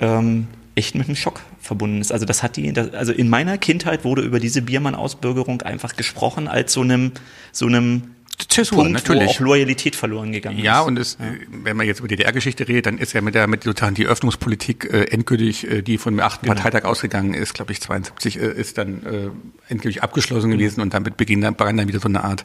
ähm, 0.00 0.46
echt 0.76 0.94
mit 0.94 1.06
einem 1.08 1.16
Schock 1.16 1.40
verbunden 1.60 2.00
ist. 2.00 2.12
Also 2.12 2.26
das 2.26 2.42
hat 2.42 2.56
die, 2.56 2.72
also 2.78 3.12
in 3.12 3.28
meiner 3.28 3.58
Kindheit 3.58 4.04
wurde 4.04 4.22
über 4.22 4.38
diese 4.38 4.62
Biermann-Ausbürgerung 4.62 5.62
einfach 5.62 5.96
gesprochen 5.96 6.46
als 6.46 6.72
so 6.72 6.82
einem, 6.82 7.12
so 7.50 7.66
einem 7.66 8.02
Zäsur, 8.48 8.78
Punkt, 8.78 8.92
natürlich. 8.92 9.26
wo 9.26 9.30
auch 9.30 9.40
Loyalität 9.40 9.96
verloren 9.96 10.30
gegangen 10.32 10.58
Ja, 10.58 10.80
ist. 10.82 10.86
und 10.86 10.98
es, 10.98 11.16
wenn 11.50 11.74
man 11.76 11.86
jetzt 11.86 12.00
über 12.00 12.08
DDR-Geschichte 12.08 12.68
redet, 12.68 12.84
dann 12.84 12.98
ist 12.98 13.14
ja 13.14 13.22
mit 13.22 13.34
der 13.34 13.46
mit 13.46 13.64
sozusagen 13.64 13.94
die 13.94 14.06
Öffnungspolitik 14.06 14.84
äh, 14.92 15.04
endgültig, 15.04 15.66
äh, 15.70 15.80
die 15.80 15.96
von 15.96 16.14
dem 16.14 16.20
achten 16.20 16.44
Genau. 16.44 16.54
Parteitag 16.60 16.86
ausgegangen 16.86 17.32
ist, 17.32 17.54
glaube 17.54 17.72
ich, 17.72 17.80
72, 17.80 18.38
äh, 18.38 18.52
ist 18.52 18.76
dann 18.76 19.02
äh, 19.06 19.30
endgültig 19.72 20.02
abgeschlossen 20.02 20.50
gewesen 20.50 20.82
und 20.82 20.92
damit 20.92 21.16
beginnt 21.16 21.44
dann, 21.44 21.56
begann 21.56 21.78
dann 21.78 21.88
wieder 21.88 22.00
so 22.00 22.08
eine 22.08 22.22
Art 22.24 22.44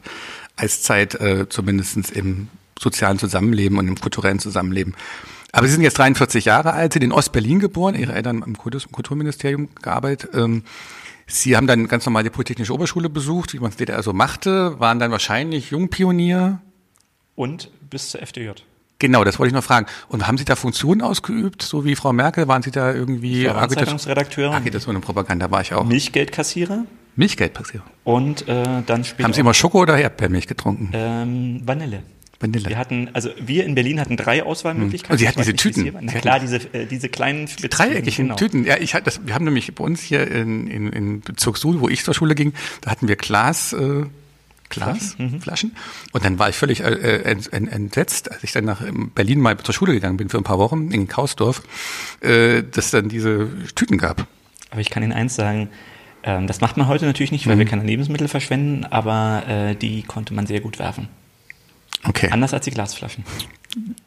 Eiszeit, 0.56 1.14
äh, 1.16 1.46
zumindest 1.50 2.10
im 2.16 2.48
sozialen 2.80 3.18
Zusammenleben 3.18 3.76
und 3.78 3.86
im 3.86 3.96
kulturellen 4.00 4.38
Zusammenleben. 4.38 4.94
Aber 5.52 5.66
Sie 5.66 5.74
sind 5.74 5.82
jetzt 5.82 5.98
43 5.98 6.46
Jahre 6.46 6.72
alt, 6.72 6.94
sind 6.94 7.02
in 7.04 7.12
Ostberlin 7.12 7.60
geboren, 7.60 7.94
Ihre 7.94 8.14
Eltern 8.14 8.42
im 8.44 8.56
Kulturministerium 8.56 9.68
gearbeitet. 9.82 10.30
Ähm, 10.34 10.64
Sie 11.26 11.56
haben 11.56 11.66
dann 11.66 11.88
ganz 11.88 12.04
normal 12.06 12.24
die 12.24 12.30
Polytechnische 12.30 12.72
Oberschule 12.74 13.08
besucht, 13.08 13.52
wie 13.54 13.58
man 13.58 13.70
es 13.70 13.76
DDR 13.76 14.02
so 14.02 14.12
machte, 14.12 14.80
waren 14.80 14.98
dann 14.98 15.10
wahrscheinlich 15.12 15.70
Jungpionier, 15.70 16.60
Und 17.36 17.70
bis 17.90 18.10
zur 18.10 18.22
FDJ. 18.22 18.50
Genau, 18.98 19.24
das 19.24 19.38
wollte 19.38 19.48
ich 19.48 19.54
noch 19.54 19.64
fragen. 19.64 19.86
Und 20.08 20.26
haben 20.26 20.38
Sie 20.38 20.44
da 20.44 20.54
Funktionen 20.56 21.02
ausgeübt, 21.02 21.62
so 21.62 21.84
wie 21.84 21.96
Frau 21.96 22.12
Merkel? 22.12 22.48
Waren 22.48 22.62
Sie 22.62 22.70
da 22.70 22.92
irgendwie 22.92 23.44
Zeitungsredakteur, 23.44 24.52
Agitation 24.52 24.94
und 24.96 25.02
Propaganda 25.02 25.50
war 25.50 25.60
ich 25.60 25.74
auch. 25.74 25.84
Milchgeldkassierer 25.84 26.84
Milchgeldpassierer. 27.16 27.82
und 28.04 28.48
äh, 28.48 28.82
dann 28.86 29.04
später 29.04 29.24
Haben 29.24 29.34
Sie 29.34 29.40
immer 29.40 29.52
Schoko 29.54 29.80
oder 29.82 29.98
Erdbeermilch 29.98 30.46
getrunken? 30.46 30.90
ähm, 30.94 31.60
Vanille. 31.64 32.02
Vanille. 32.42 32.68
Wir 32.68 32.78
hatten, 32.78 33.08
also 33.12 33.30
wir 33.40 33.64
in 33.64 33.74
Berlin 33.74 34.00
hatten 34.00 34.16
drei 34.16 34.42
Auswahlmöglichkeiten. 34.42 35.12
Und 35.14 35.18
Sie 35.18 35.28
hatten 35.28 35.40
Ich 35.40 35.46
weiß 35.48 35.54
diese 35.54 35.70
nicht, 35.70 35.92
Tüten. 35.92 36.04
Na 36.06 36.12
Sie 36.12 36.18
klar, 36.18 36.40
diese, 36.40 36.56
äh, 36.74 36.86
diese 36.86 37.08
kleinen 37.08 37.46
Spitztüten, 37.48 37.76
Dreieckigen 37.92 38.24
genau. 38.26 38.36
Tüten. 38.36 38.64
Ja, 38.64 38.76
ich 38.78 38.94
hatte 38.94 39.04
das, 39.04 39.24
wir 39.26 39.34
haben 39.34 39.44
nämlich 39.44 39.74
bei 39.74 39.84
uns 39.84 40.00
hier 40.02 40.28
in, 40.30 40.66
in, 40.66 40.88
in 40.92 41.20
Bezirk 41.20 41.56
Suhl, 41.56 41.80
wo 41.80 41.88
ich 41.88 42.04
zur 42.04 42.14
Schule 42.14 42.34
ging, 42.34 42.52
da 42.82 42.90
hatten 42.90 43.08
wir 43.08 43.16
Glas, 43.16 43.72
äh, 43.72 44.04
Glas, 44.68 45.16
Mhm. 45.18 45.40
Flaschen. 45.42 45.76
Und 46.12 46.24
dann 46.24 46.38
war 46.38 46.48
ich 46.48 46.56
völlig 46.56 46.80
äh, 46.80 47.18
ent, 47.24 47.52
entsetzt, 47.52 48.32
als 48.32 48.42
ich 48.42 48.52
dann 48.52 48.64
nach 48.64 48.80
ähm, 48.80 49.10
Berlin 49.14 49.38
mal 49.38 49.56
zur 49.58 49.74
Schule 49.74 49.92
gegangen 49.92 50.16
bin 50.16 50.30
für 50.30 50.38
ein 50.38 50.44
paar 50.44 50.58
Wochen 50.58 50.90
in 50.90 51.08
Kausdorf, 51.08 51.62
äh, 52.22 52.62
dass 52.62 52.90
dann 52.90 53.08
diese 53.10 53.48
Tüten 53.74 53.98
gab. 53.98 54.26
Aber 54.70 54.80
ich 54.80 54.88
kann 54.88 55.02
Ihnen 55.02 55.12
eins 55.12 55.34
sagen, 55.34 55.68
ähm, 56.24 56.46
das 56.46 56.62
macht 56.62 56.78
man 56.78 56.86
heute 56.88 57.04
natürlich 57.04 57.32
nicht, 57.32 57.44
Mhm. 57.44 57.50
weil 57.50 57.58
wir 57.58 57.66
keine 57.66 57.84
Lebensmittel 57.84 58.28
verschwenden, 58.28 58.86
aber 58.86 59.42
äh, 59.46 59.74
die 59.74 60.04
konnte 60.04 60.32
man 60.32 60.46
sehr 60.46 60.60
gut 60.60 60.78
werfen. 60.78 61.08
Okay. 62.04 62.28
Anders 62.30 62.52
als 62.52 62.64
die 62.64 62.70
Glasflaschen. 62.72 63.24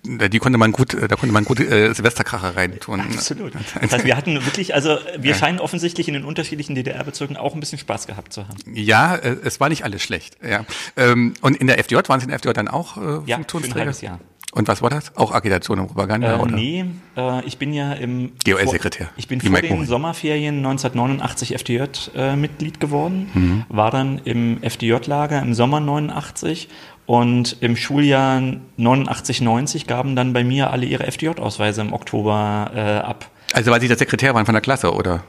Da- 0.03 0.27
Die 0.27 0.39
konnte 0.39 0.57
man 0.57 0.71
gut, 0.71 0.93
äh, 0.93 1.07
da 1.07 1.15
konnte 1.15 1.33
man 1.33 1.43
gut 1.45 1.59
äh, 1.59 1.93
Silvesterkracher 1.93 2.55
reintun. 2.55 2.99
Absolut. 3.01 3.53
Das 3.81 3.91
heißt, 3.93 4.05
wir 4.05 4.15
hatten 4.17 4.33
wirklich, 4.45 4.75
also 4.75 4.97
wir 5.17 5.33
scheinen 5.33 5.59
offensichtlich 5.59 6.07
in 6.07 6.13
den 6.13 6.25
unterschiedlichen 6.25 6.75
DDR-Bezirken 6.75 7.37
auch 7.37 7.53
ein 7.55 7.59
bisschen 7.59 7.79
Spaß 7.79 8.05
gehabt 8.07 8.33
zu 8.33 8.47
haben. 8.47 8.57
Ja, 8.73 9.15
äh, 9.15 9.37
es 9.43 9.59
war 9.59 9.69
nicht 9.69 9.83
alles 9.83 10.03
schlecht. 10.03 10.37
Ja. 10.47 10.65
Ähm, 10.97 11.33
und 11.41 11.55
in 11.57 11.67
der 11.67 11.79
FDJ, 11.79 11.95
waren 12.07 12.19
Sie 12.19 12.25
in 12.25 12.29
der 12.29 12.35
FDJ 12.39 12.51
dann 12.53 12.67
auch 12.67 12.97
äh, 12.97 13.21
Ja, 13.25 13.39
für 13.47 13.57
ein 13.59 13.73
halbes 13.73 14.01
Jahr. 14.01 14.19
Und 14.51 14.69
was 14.69 14.81
war 14.81 14.89
das? 14.89 15.15
Auch 15.17 15.33
Agitation 15.33 15.79
und 15.79 15.87
Propaganda? 15.87 16.37
Äh, 16.37 16.39
oder? 16.39 16.55
nee, 16.55 16.85
äh, 17.17 17.43
ich 17.45 17.57
bin 17.57 17.73
ja 17.73 17.91
im 17.93 18.33
GOL-Sekretär. 18.45 19.09
Ich 19.17 19.27
bin 19.27 19.41
Wie 19.41 19.47
vor 19.49 19.59
den 19.59 19.69
Morin. 19.73 19.85
Sommerferien 19.87 20.57
1989 20.57 21.55
FDJ-Mitglied 21.55 22.79
geworden, 22.79 23.29
Mhm. 23.33 23.65
war 23.69 23.91
dann 23.91 24.19
im 24.23 24.61
FDJ-Lager 24.63 25.41
im 25.41 25.53
Sommer 25.53 25.79
89 25.81 26.69
und 27.05 27.57
im 27.61 27.75
Schuljahr 27.75 28.41
89, 28.77 29.41
90 29.41 29.87
gaben 29.87 30.15
dann 30.15 30.33
bei 30.33 30.43
mir 30.43 30.71
alle 30.71 30.85
ihre 30.85 31.05
FDJ-Ausweise 31.05 31.81
im 31.81 31.93
Oktober 31.93 32.71
äh, 32.73 32.79
ab. 32.79 33.29
Also 33.53 33.71
weil 33.71 33.81
Sie 33.81 33.87
der 33.87 33.97
Sekretär 33.97 34.33
waren 34.33 34.45
von 34.45 34.53
der 34.53 34.61
Klasse, 34.61 34.93
oder? 34.93 35.23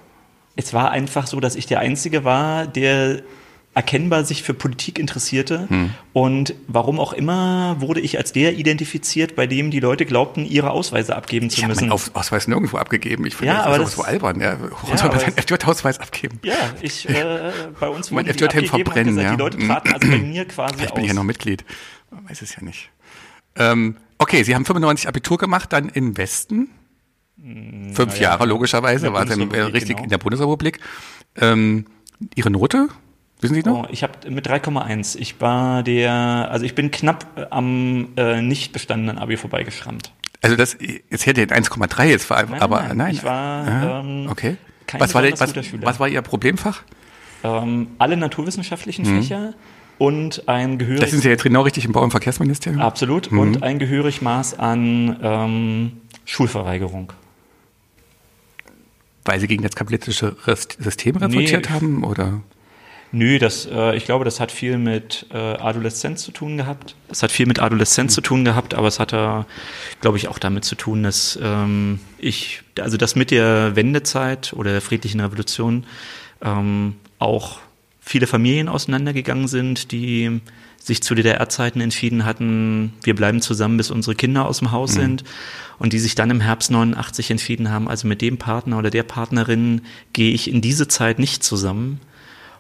Es 0.57 0.73
war 0.73 0.91
einfach 0.91 1.27
so, 1.27 1.39
dass 1.39 1.55
ich 1.55 1.67
der 1.67 1.81
Einzige 1.81 2.25
war, 2.25 2.67
der 2.67 3.21
erkennbar 3.77 4.25
sich 4.25 4.43
für 4.43 4.55
Politik 4.55 4.99
interessierte. 4.99 5.69
Hm. 5.69 5.91
Und 6.15 6.55
warum 6.67 6.99
auch 6.99 7.13
immer 7.13 7.77
wurde 7.79 8.01
ich 8.01 8.17
als 8.17 8.33
der 8.33 8.55
identifiziert, 8.57 9.37
bei 9.37 9.47
dem 9.47 9.71
die 9.71 9.81
Leute 9.81 10.07
glaubten, 10.07 10.47
ihre 10.47 10.71
Ausweise 10.71 11.15
abgeben 11.15 11.51
zu 11.51 11.59
Ich 11.59 11.63
habe 11.65 11.73
müssen. 11.73 11.83
meinen 11.85 11.93
Auf 11.93 12.11
Ausweis 12.15 12.49
nirgendwo 12.49 12.79
abgegeben. 12.79 13.27
Ich 13.27 13.37
finde 13.37 13.53
Ja, 13.53 13.59
das 13.59 13.67
aber 13.67 13.79
das- 13.79 13.93
so 13.93 14.03
albern. 14.03 14.41
Ja. 14.41 14.57
Warum 14.59 14.91
Ja, 14.91 14.97
soll 14.97 15.09
man 15.11 15.21
seinen 15.21 15.37
FDJ-Ausweis 15.37 16.01
abgeben? 16.01 16.41
Ja, 16.43 16.55
ich, 16.81 17.07
äh, 17.09 17.53
bei 17.79 17.89
uns 17.89 18.11
Mein 18.11 18.25
wurden 18.27 18.37
die 18.39 18.45
FDJ-Hemd 18.45 18.69
abgegeben, 18.71 18.85
verbrennen, 18.85 19.15
gesagt, 19.17 19.25
ja. 19.31 19.37
Die 19.37 19.43
Leute 19.43 19.59
traten 19.59 19.93
also 19.93 20.09
bei 20.11 20.19
mir 20.19 20.45
quasi 20.49 20.75
Vielleicht 20.75 20.91
aus. 20.93 20.95
bin 20.95 21.05
ich 21.05 21.09
ja 21.09 21.15
noch 21.15 21.25
Mitglied. 21.25 21.65
Man 22.11 22.29
weiß 22.31 22.41
es 22.43 22.57
ja 22.57 22.63
nicht. 22.63 22.91
Ähm, 23.57 23.97
okay, 24.17 24.43
Sie 24.43 24.55
haben 24.55 24.65
95 24.65 25.07
Abitur 25.07 25.37
gemacht, 25.37 25.73
dann 25.75 25.91
im 25.91 26.17
Westen. 26.17 26.71
Fünf 27.39 27.99
naja, 27.99 28.23
Jahre 28.23 28.47
logischerweise, 28.47 29.13
war 29.13 29.27
Bundesrepublik, 29.27 29.75
richtig 29.75 29.89
genau. 29.97 30.03
in 30.05 30.09
der 30.09 30.19
Bundesrepublik. 30.19 30.81
Ähm, 31.37 31.85
Ihre 32.35 32.51
Note? 32.51 32.89
Wissen 33.41 33.55
Sie 33.55 33.63
noch? 33.63 33.85
Oh, 33.85 33.87
ich 33.91 34.03
habe 34.03 34.31
mit 34.31 34.49
3,1. 34.49 35.17
Ich 35.19 35.41
war 35.41 35.83
der, 35.83 36.49
also 36.51 36.65
ich 36.65 36.75
bin 36.75 36.91
knapp 36.91 37.27
äh, 37.37 37.47
am 37.51 38.09
äh, 38.17 38.41
nicht 38.41 38.73
bestandenen 38.73 39.19
Abi 39.19 39.37
vorbeigeschrammt. 39.37 40.13
Also 40.43 40.57
das, 40.57 40.77
jetzt 41.11 41.27
hätte 41.27 41.43
ich 41.43 41.49
1,3 41.49 42.05
jetzt 42.05 42.25
vor 42.25 42.37
allem, 42.37 42.51
Nein, 42.51 42.63
aber 42.63 42.83
nein, 42.83 42.97
nein. 42.97 43.15
ich 43.15 43.25
war, 43.25 43.67
Ah, 43.67 44.01
ähm, 44.01 44.27
okay. 44.31 44.57
kein 44.87 45.01
Was 45.01 45.15
war, 45.15 45.23
der, 45.23 45.33
was, 45.39 45.55
was 45.55 46.01
war 46.01 46.09
Ihr 46.09 46.23
Problemfach? 46.23 46.83
Ähm, 47.45 47.89
alle 47.99 48.17
naturwissenschaftlichen 48.17 49.05
Fächer 49.05 49.55
und 49.99 50.49
ein 50.49 50.73
Mhm. 50.73 50.79
Das 50.79 50.87
gehörig 50.89 51.11
sind 51.11 51.23
Sie 51.23 51.29
jetzt 51.29 51.43
genau 51.43 51.63
richtig 51.63 51.85
im 51.85 51.93
Bau- 51.93 52.03
und 52.03 52.11
Verkehrsministerium? 52.11 52.81
absolut 52.81 53.33
Mhm. 53.33 53.39
und 53.39 53.63
ein 53.63 53.79
gehörig 53.79 54.23
Maß 54.23 54.59
an 54.59 55.17
ähm, 55.23 55.93
Schulverweigerung. 56.25 57.13
Weil 59.25 59.41
Sie 59.41 59.47
gegen 59.49 59.63
das 59.63 59.75
kapitalistische 59.75 60.37
System 60.79 61.17
revoltiert 61.17 61.67
Nee. 61.69 61.75
haben? 61.75 62.05
Oder? 62.05 62.41
Nö, 63.17 63.39
das, 63.39 63.65
äh, 63.65 63.97
ich 63.97 64.05
glaube, 64.05 64.27
das 64.27 64.41
hat 64.41 64.53
viel 64.53 64.77
mit 64.77 65.25
äh, 65.33 65.39
Adoleszenz 65.39 66.23
zu 66.23 66.33
tun 66.33 66.59
gehabt. 66.59 66.97
Das 67.09 67.23
hat 67.23 67.33
viel 67.33 67.47
mit 67.47 67.61
Adoleszenz 67.61 68.13
zu 68.13 68.21
tun 68.21 68.45
gehabt, 68.45 68.75
aber 68.75 68.89
es 68.89 69.01
hatte, 69.01 69.47
glaube 70.03 70.19
ich, 70.19 70.29
auch 70.29 70.39
damit 70.39 70.67
zu 70.67 70.75
tun, 70.75 71.03
dass 71.03 71.39
ähm, 71.43 71.99
ich, 72.19 72.61
also 72.79 72.99
dass 72.99 73.17
mit 73.17 73.31
der 73.31 73.75
Wendezeit 73.75 74.53
oder 74.53 74.73
der 74.73 74.83
friedlichen 74.83 75.21
Revolution 75.21 75.87
ähm, 76.43 76.97
auch 77.19 77.61
viele 78.01 78.27
Familien 78.27 78.69
auseinandergegangen 78.69 79.49
sind, 79.49 79.93
die 79.93 80.43
sich 80.79 81.03
zu 81.03 81.15
DDR-Zeiten 81.15 81.81
entschieden 81.81 82.27
hatten, 82.27 82.93
wir 83.03 83.17
bleiben 83.17 83.41
zusammen, 83.41 83.79
bis 83.79 83.91
unsere 83.91 84.15
Kinder 84.15 84.47
aus 84.47 84.59
dem 84.59 84.73
Haus 84.73 84.93
sind. 84.93 85.25
Und 85.79 85.95
die 85.95 85.99
sich 85.99 86.15
dann 86.15 86.31
im 86.31 86.43
Herbst 86.43 86.71
89 86.71 87.31
entschieden 87.31 87.71
haben, 87.71 87.89
also 87.89 88.07
mit 88.07 88.21
dem 88.21 88.37
Partner 88.37 88.79
oder 88.79 88.91
der 88.91 89.05
Partnerin 89.05 89.81
gehe 90.13 90.33
ich 90.33 90.51
in 90.51 90.61
diese 90.61 90.87
Zeit 90.87 91.19
nicht 91.19 91.43
zusammen. 91.43 92.01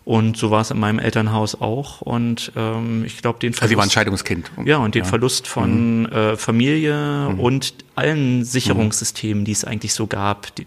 Und 0.06 0.36
so 0.36 0.52
war 0.52 0.60
es 0.60 0.70
in 0.70 0.78
meinem 0.78 1.00
Elternhaus 1.00 1.60
auch. 1.60 2.00
Und 2.00 2.52
ähm, 2.54 3.04
ich 3.04 3.20
glaube, 3.20 3.40
den 3.40 3.52
Also 3.54 3.66
Sie 3.66 3.76
waren 3.76 3.90
Verlust, 3.90 3.92
Scheidungskind. 3.92 4.52
ja, 4.64 4.76
und 4.78 4.94
den 4.94 5.04
Verlust 5.04 5.48
von 5.48 6.06
äh, 6.12 6.36
Familie 6.36 7.34
und 7.36 7.74
allen 7.96 8.44
Sicherungssystemen, 8.44 9.44
die 9.44 9.50
es 9.50 9.64
eigentlich 9.64 9.94
so 9.94 10.06
gab, 10.06 10.54
die, 10.54 10.66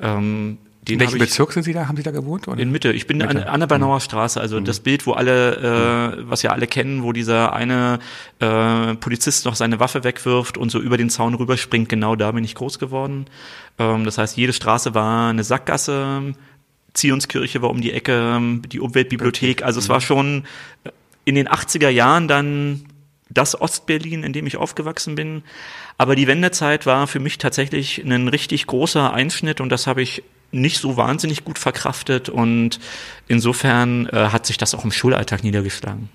ähm, 0.00 0.58
In 0.88 1.00
welchem 1.00 1.18
Bezirk 1.18 1.52
sind 1.52 1.64
Sie 1.64 1.72
da? 1.72 1.88
Haben 1.88 1.96
Sie 1.96 2.04
da 2.04 2.12
gewohnt? 2.12 2.46
Oder? 2.46 2.62
in 2.62 2.70
Mitte. 2.70 2.92
Ich 2.92 3.08
bin 3.08 3.20
an, 3.22 3.34
Mitte. 3.36 3.48
an 3.48 3.58
der 3.58 3.66
Bernauer 3.66 3.98
Straße, 3.98 4.40
also 4.40 4.60
das 4.60 4.78
Bild, 4.78 5.04
wo 5.04 5.14
alle, 5.14 6.16
äh, 6.20 6.30
was 6.30 6.42
ja 6.42 6.52
alle 6.52 6.68
kennen, 6.68 7.02
wo 7.02 7.10
dieser 7.10 7.54
eine 7.54 7.98
äh, 8.38 8.94
Polizist 8.94 9.46
noch 9.46 9.56
seine 9.56 9.80
Waffe 9.80 10.04
wegwirft 10.04 10.56
und 10.56 10.70
so 10.70 10.78
über 10.78 10.96
den 10.96 11.10
Zaun 11.10 11.34
rüberspringt, 11.34 11.88
genau 11.88 12.14
da 12.14 12.30
bin 12.30 12.44
ich 12.44 12.54
groß 12.54 12.78
geworden. 12.78 13.26
Ähm, 13.80 14.04
das 14.04 14.16
heißt, 14.16 14.36
jede 14.36 14.52
Straße 14.52 14.94
war 14.94 15.30
eine 15.30 15.42
Sackgasse, 15.42 16.34
Zionskirche 16.96 17.62
war 17.62 17.70
um 17.70 17.80
die 17.80 17.92
Ecke, 17.92 18.40
die 18.72 18.80
Umweltbibliothek, 18.80 19.62
also 19.62 19.78
es 19.78 19.88
war 19.88 20.00
schon 20.00 20.44
in 21.24 21.34
den 21.34 21.48
80er 21.48 21.88
Jahren 21.88 22.28
dann 22.28 22.86
das 23.28 23.60
Ostberlin, 23.60 24.22
in 24.22 24.32
dem 24.32 24.46
ich 24.46 24.56
aufgewachsen 24.56 25.14
bin. 25.14 25.42
Aber 25.98 26.14
die 26.16 26.26
Wendezeit 26.26 26.86
war 26.86 27.06
für 27.06 27.20
mich 27.20 27.38
tatsächlich 27.38 27.98
ein 28.04 28.28
richtig 28.28 28.66
großer 28.66 29.12
Einschnitt 29.12 29.60
und 29.60 29.70
das 29.70 29.86
habe 29.86 30.02
ich 30.02 30.22
nicht 30.52 30.78
so 30.78 30.96
wahnsinnig 30.96 31.44
gut 31.44 31.58
verkraftet 31.58 32.28
und 32.28 32.78
insofern 33.26 34.06
äh, 34.06 34.28
hat 34.28 34.46
sich 34.46 34.58
das 34.58 34.74
auch 34.74 34.84
im 34.84 34.92
Schulalltag 34.92 35.42
niedergeschlagen. 35.42 36.08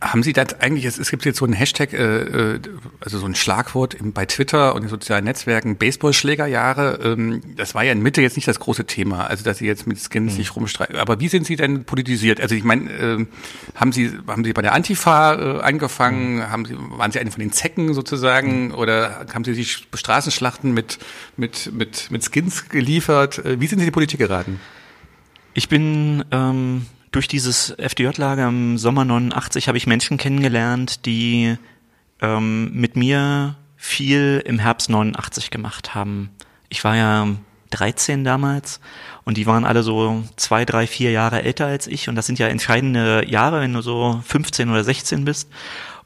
Haben 0.00 0.22
Sie 0.22 0.32
das 0.32 0.60
eigentlich, 0.60 0.84
es, 0.84 1.10
gibt 1.10 1.24
jetzt 1.24 1.38
so 1.38 1.44
ein 1.44 1.52
Hashtag, 1.52 1.92
äh, 1.92 2.54
äh 2.54 2.60
also 3.00 3.18
so 3.18 3.26
ein 3.26 3.34
Schlagwort 3.34 3.96
bei 4.00 4.26
Twitter 4.26 4.76
und 4.76 4.82
den 4.82 4.88
sozialen 4.88 5.24
Netzwerken, 5.24 5.76
Baseballschlägerjahre. 5.76 7.00
Ähm, 7.02 7.42
das 7.56 7.74
war 7.74 7.82
ja 7.82 7.90
in 7.90 8.00
Mitte 8.00 8.22
jetzt 8.22 8.36
nicht 8.36 8.46
das 8.46 8.60
große 8.60 8.84
Thema, 8.84 9.26
also 9.26 9.42
dass 9.42 9.58
Sie 9.58 9.66
jetzt 9.66 9.88
mit 9.88 9.98
Skins 9.98 10.34
mhm. 10.34 10.36
sich 10.36 10.54
rumstreiten. 10.54 10.94
Aber 10.96 11.18
wie 11.18 11.26
sind 11.26 11.46
Sie 11.46 11.56
denn 11.56 11.82
politisiert? 11.82 12.40
Also 12.40 12.54
ich 12.54 12.62
meine, 12.62 12.90
äh, 12.92 13.26
haben 13.74 13.90
Sie 13.90 14.12
haben 14.28 14.44
Sie 14.44 14.52
bei 14.52 14.62
der 14.62 14.72
Antifa 14.72 15.34
äh, 15.34 15.60
angefangen? 15.62 16.36
Mhm. 16.36 16.50
Haben 16.50 16.64
Sie, 16.64 16.76
waren 16.78 17.10
Sie 17.10 17.18
eine 17.18 17.32
von 17.32 17.40
den 17.40 17.50
Zecken 17.50 17.92
sozusagen? 17.92 18.68
Mhm. 18.68 18.74
Oder 18.74 19.26
haben 19.34 19.42
Sie 19.42 19.54
sich 19.54 19.88
Straßenschlachten 19.92 20.72
mit, 20.72 20.98
mit, 21.36 21.72
mit, 21.72 22.12
mit 22.12 22.24
Skins 22.24 22.68
geliefert? 22.68 23.44
Äh, 23.44 23.60
wie 23.60 23.66
sind 23.66 23.80
Sie 23.80 23.84
in 23.84 23.88
die 23.88 23.92
Politik 23.92 24.20
geraten? 24.20 24.60
Ich 25.54 25.68
bin... 25.68 26.24
Ähm 26.30 26.86
durch 27.10 27.28
dieses 27.28 27.70
FDJ-Lager 27.78 28.48
im 28.48 28.78
Sommer 28.78 29.04
89 29.04 29.68
habe 29.68 29.78
ich 29.78 29.86
Menschen 29.86 30.16
kennengelernt, 30.16 31.06
die 31.06 31.56
ähm, 32.20 32.72
mit 32.72 32.96
mir 32.96 33.56
viel 33.76 34.42
im 34.44 34.58
Herbst 34.58 34.90
89 34.90 35.50
gemacht 35.50 35.94
haben. 35.94 36.30
Ich 36.68 36.84
war 36.84 36.96
ja 36.96 37.28
13 37.70 38.24
damals 38.24 38.80
und 39.24 39.36
die 39.36 39.46
waren 39.46 39.64
alle 39.64 39.82
so 39.82 40.24
zwei, 40.36 40.64
drei, 40.64 40.86
vier 40.86 41.10
Jahre 41.10 41.42
älter 41.42 41.66
als 41.66 41.86
ich 41.86 42.08
und 42.08 42.16
das 42.16 42.26
sind 42.26 42.38
ja 42.38 42.48
entscheidende 42.48 43.24
Jahre, 43.26 43.60
wenn 43.60 43.72
du 43.72 43.82
so 43.82 44.20
15 44.26 44.70
oder 44.70 44.84
16 44.84 45.24
bist. 45.24 45.50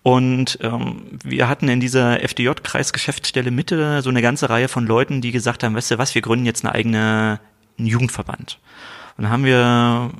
Und 0.05 0.59
ähm, 0.63 1.03
wir 1.23 1.49
hatten 1.49 1.69
in 1.69 1.79
dieser 1.79 2.21
FDJ-Kreisgeschäftsstelle 2.25 3.53
Mitte 3.53 4.03
so 4.03 4.11
eine 4.11 4.21
ganze 4.21 4.51
Reihe 4.51 4.67
von 4.67 4.85
Leuten, 4.85 5.21
die 5.21 5.31
gesagt 5.31 5.63
haben, 5.63 5.77
weißt 5.77 5.93
du 5.93 5.99
was, 5.99 6.17
wir 6.17 6.23
gründen 6.23 6.45
jetzt 6.45 6.65
eine 6.65 6.75
eigene 6.75 7.41
einen 7.79 7.87
Jugendverband. 7.87 8.59
Und 9.17 9.25
dann 9.25 9.33
haben 9.33 9.45
wir 9.45 10.11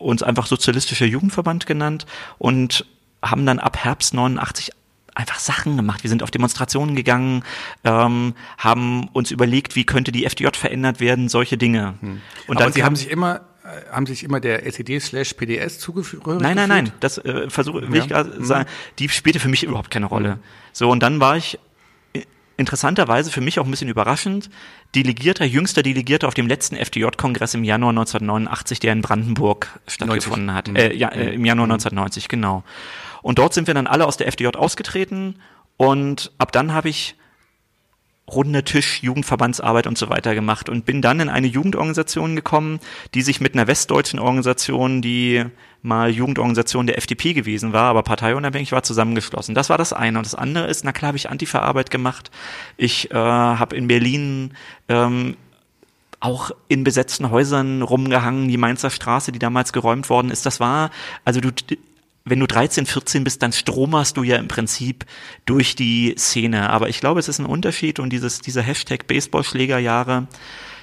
uns 0.00 0.22
einfach 0.22 0.46
Sozialistischer 0.46 1.06
Jugendverband 1.06 1.66
genannt 1.66 2.06
und 2.38 2.86
haben 3.22 3.46
dann 3.46 3.58
ab 3.58 3.76
Herbst 3.76 4.14
89 4.14 4.70
einfach 5.14 5.38
Sachen 5.38 5.76
gemacht. 5.76 6.02
Wir 6.02 6.10
sind 6.10 6.22
auf 6.22 6.30
Demonstrationen 6.30 6.96
gegangen, 6.96 7.44
ähm, 7.84 8.34
haben 8.58 9.08
uns 9.08 9.30
überlegt, 9.30 9.76
wie 9.76 9.84
könnte 9.84 10.12
die 10.12 10.24
FDJ 10.24 10.48
verändert 10.54 11.00
werden, 11.00 11.28
solche 11.28 11.58
Dinge. 11.58 11.94
Hm. 12.00 12.20
Und 12.46 12.60
dann 12.60 12.72
Sie 12.72 12.84
haben 12.84 12.96
sich 12.96 13.10
immer 13.10 13.42
äh, 13.64 13.92
haben 13.92 14.06
sich 14.06 14.24
immer 14.24 14.40
der 14.40 14.66
SED 14.66 15.00
slash 15.00 15.34
PDS 15.34 15.78
zugeführt? 15.78 16.26
Nein, 16.26 16.56
nein, 16.56 16.68
nein. 16.68 16.92
Das 17.00 17.18
äh, 17.18 17.50
versuche 17.50 17.82
will 17.90 17.96
ja. 17.96 18.02
ich 18.02 18.08
gerade 18.08 18.36
hm. 18.36 18.44
sagen. 18.44 18.68
Die 18.98 19.08
spielte 19.08 19.40
für 19.40 19.48
mich 19.48 19.64
überhaupt 19.64 19.90
keine 19.90 20.06
Rolle. 20.06 20.32
Hm. 20.32 20.38
So 20.72 20.90
und 20.90 21.02
dann 21.02 21.20
war 21.20 21.36
ich 21.36 21.58
interessanterweise 22.60 23.30
für 23.32 23.40
mich 23.40 23.58
auch 23.58 23.64
ein 23.64 23.70
bisschen 23.70 23.88
überraschend, 23.88 24.50
Delegierter, 24.94 25.44
jüngster 25.44 25.82
Delegierter 25.82 26.28
auf 26.28 26.34
dem 26.34 26.46
letzten 26.46 26.76
FDJ-Kongress 26.76 27.54
im 27.54 27.64
Januar 27.64 27.90
1989, 27.90 28.78
der 28.78 28.92
in 28.92 29.02
Brandenburg 29.02 29.80
stattgefunden 29.88 30.46
90. 30.46 30.56
hat. 30.56 30.68
Mhm. 30.68 30.76
Äh, 30.76 30.94
ja, 30.94 31.08
äh, 31.08 31.34
Im 31.34 31.44
Januar 31.44 31.64
1990, 31.64 32.24
mhm. 32.24 32.28
genau. 32.28 32.64
Und 33.22 33.38
dort 33.38 33.54
sind 33.54 33.66
wir 33.66 33.74
dann 33.74 33.86
alle 33.86 34.06
aus 34.06 34.16
der 34.16 34.28
FDJ 34.28 34.56
ausgetreten 34.56 35.36
und 35.76 36.32
ab 36.38 36.52
dann 36.52 36.72
habe 36.72 36.88
ich 36.88 37.16
runde 38.32 38.64
Tisch, 38.64 39.02
Jugendverbandsarbeit 39.02 39.86
und 39.86 39.98
so 39.98 40.08
weiter 40.08 40.34
gemacht 40.34 40.68
und 40.68 40.84
bin 40.84 41.02
dann 41.02 41.20
in 41.20 41.28
eine 41.28 41.46
Jugendorganisation 41.46 42.36
gekommen, 42.36 42.80
die 43.14 43.22
sich 43.22 43.40
mit 43.40 43.54
einer 43.54 43.66
westdeutschen 43.66 44.18
Organisation, 44.18 45.02
die 45.02 45.44
mal 45.82 46.10
Jugendorganisation 46.10 46.86
der 46.86 46.98
FDP 46.98 47.32
gewesen 47.32 47.72
war, 47.72 47.84
aber 47.84 48.02
parteiunabhängig 48.02 48.72
war, 48.72 48.82
zusammengeschlossen. 48.82 49.54
Das 49.54 49.70
war 49.70 49.78
das 49.78 49.92
eine. 49.92 50.18
Und 50.18 50.26
das 50.26 50.34
andere 50.34 50.66
ist, 50.66 50.84
na 50.84 50.92
klar, 50.92 51.08
habe 51.08 51.16
ich 51.16 51.30
Antifa-Arbeit 51.30 51.90
gemacht. 51.90 52.30
Ich 52.76 53.10
äh, 53.10 53.14
habe 53.14 53.76
in 53.76 53.88
Berlin 53.88 54.52
ähm, 54.88 55.36
auch 56.20 56.50
in 56.68 56.84
besetzten 56.84 57.30
Häusern 57.30 57.80
rumgehangen, 57.80 58.48
die 58.48 58.58
Mainzer 58.58 58.90
Straße, 58.90 59.32
die 59.32 59.38
damals 59.38 59.72
geräumt 59.72 60.10
worden 60.10 60.30
ist. 60.30 60.44
Das 60.44 60.60
war, 60.60 60.90
also 61.24 61.40
du, 61.40 61.50
wenn 62.24 62.40
du 62.40 62.46
13, 62.46 62.86
14 62.86 63.24
bist, 63.24 63.42
dann 63.42 63.52
stromerst 63.52 64.16
du 64.16 64.22
ja 64.22 64.36
im 64.36 64.48
Prinzip 64.48 65.06
durch 65.46 65.74
die 65.74 66.14
Szene. 66.18 66.70
Aber 66.70 66.88
ich 66.88 67.00
glaube, 67.00 67.20
es 67.20 67.28
ist 67.28 67.38
ein 67.38 67.46
Unterschied 67.46 67.98
und 67.98 68.10
dieses, 68.10 68.40
dieser 68.40 68.62
Hashtag 68.62 69.06
Baseballschlägerjahre 69.06 70.28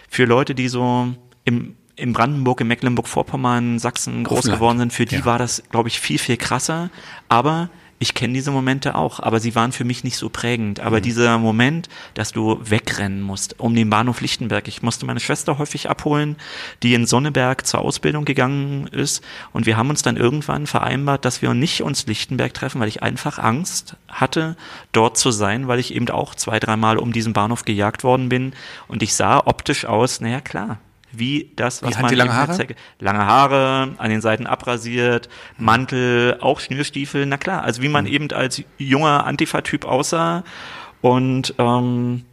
für 0.10 0.26
Leute, 0.26 0.56
die 0.56 0.68
so 0.68 1.14
im, 1.44 1.76
in 1.96 2.14
Brandenburg, 2.14 2.62
in 2.62 2.68
Mecklenburg-Vorpommern, 2.68 3.80
Sachsen 3.80 4.24
groß 4.24 4.40
Offenland. 4.40 4.60
geworden 4.60 4.78
sind, 4.80 4.94
für 4.94 5.06
die 5.06 5.16
ja. 5.16 5.26
war 5.26 5.38
das, 5.38 5.64
glaube 5.70 5.90
ich, 5.90 6.00
viel, 6.00 6.18
viel 6.18 6.38
krasser. 6.38 6.90
Aber 7.30 7.70
ich 8.00 8.14
kenne 8.14 8.34
diese 8.34 8.52
Momente 8.52 8.96
auch, 8.96 9.20
aber 9.20 9.40
sie 9.40 9.56
waren 9.56 9.72
für 9.72 9.84
mich 9.84 10.04
nicht 10.04 10.18
so 10.18 10.30
prägend. 10.30 10.80
Aber 10.80 10.98
mhm. 10.98 11.02
dieser 11.02 11.38
Moment, 11.40 11.90
dass 12.14 12.32
du 12.32 12.60
wegrennen 12.64 13.22
musst 13.22 13.60
um 13.60 13.74
den 13.74 13.90
Bahnhof 13.90 14.22
Lichtenberg. 14.22 14.68
Ich 14.68 14.84
musste 14.84 15.06
meine 15.06 15.20
Schwester 15.20 15.58
häufig 15.58 15.90
abholen, 15.90 16.36
die 16.84 16.94
in 16.94 17.08
Sonneberg 17.08 17.66
zur 17.66 17.82
Ausbildung 17.82 18.26
gegangen 18.26 18.88
ist. 18.88 19.24
Und 19.52 19.66
wir 19.66 19.78
haben 19.78 19.90
uns 19.90 20.04
dann 20.04 20.16
irgendwann 20.16 20.68
vereinbart, 20.68 21.26
dass 21.26 21.42
wir 21.42 21.54
nicht 21.54 21.82
uns 21.82 22.06
Lichtenberg 22.06 22.54
treffen, 22.54 22.80
weil 22.80 22.88
ich 22.88 23.02
einfach 23.02 23.40
Angst 23.40 23.96
hatte, 24.08 24.56
dort 24.92 25.18
zu 25.18 25.32
sein, 25.32 25.68
weil 25.68 25.80
ich 25.80 25.94
eben 25.96 26.10
auch 26.10 26.36
zwei, 26.36 26.60
dreimal 26.60 26.98
um 26.98 27.12
diesen 27.12 27.34
Bahnhof 27.34 27.66
gejagt 27.66 28.04
worden 28.04 28.30
bin. 28.30 28.54
Und 28.88 29.02
ich 29.02 29.16
sah 29.16 29.40
optisch 29.46 29.86
aus, 29.86 30.22
naja 30.22 30.42
klar, 30.42 30.78
wie 31.20 31.52
das, 31.56 31.84
was 31.84 31.98
wie 31.98 32.02
man 32.02 32.14
lange 32.16 32.34
Haare? 32.34 32.48
Netzwerke, 32.50 32.76
lange 33.00 33.26
Haare, 33.26 33.96
an 33.98 34.10
den 34.10 34.22
Seiten 34.22 34.48
abrasiert, 34.48 35.30
Mantel, 35.58 36.38
auch 36.42 36.60
Schnürstiefel, 36.60 37.26
na 37.26 37.38
klar, 37.38 37.64
also 37.64 37.82
wie 37.82 37.90
man 37.90 38.06
mhm. 38.06 38.12
eben 38.12 38.32
als 38.32 38.62
junger 38.78 39.26
Antifa-Typ 39.26 39.86
aussah 39.86 40.44
und 41.02 41.54
ähm, 41.58 42.26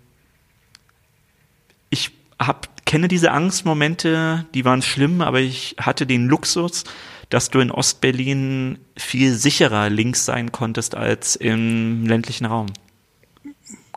ich 1.91 2.11
hab, 2.39 2.85
kenne 2.87 3.09
diese 3.09 3.31
Angstmomente, 3.31 4.47
die 4.55 4.65
waren 4.65 4.83
schlimm, 4.83 5.21
aber 5.21 5.41
ich 5.41 5.77
hatte 5.81 6.07
den 6.07 6.27
Luxus, 6.27 6.85
dass 7.31 7.51
du 7.51 7.61
in 7.61 7.71
Ostberlin 7.71 8.79
viel 8.97 9.35
sicherer 9.35 9.91
links 9.91 10.25
sein 10.25 10.53
konntest 10.53 10.95
als 10.95 11.37
im 11.37 12.07
ländlichen 12.07 12.47
Raum. 12.47 12.67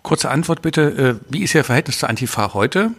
Kurze 0.02 0.32
Antwort 0.32 0.62
bitte. 0.62 1.20
Äh, 1.28 1.32
wie 1.32 1.44
ist 1.44 1.54
Ihr 1.54 1.64
Verhältnis 1.64 2.00
zur 2.00 2.10
Antifa 2.10 2.54
heute? 2.54 2.92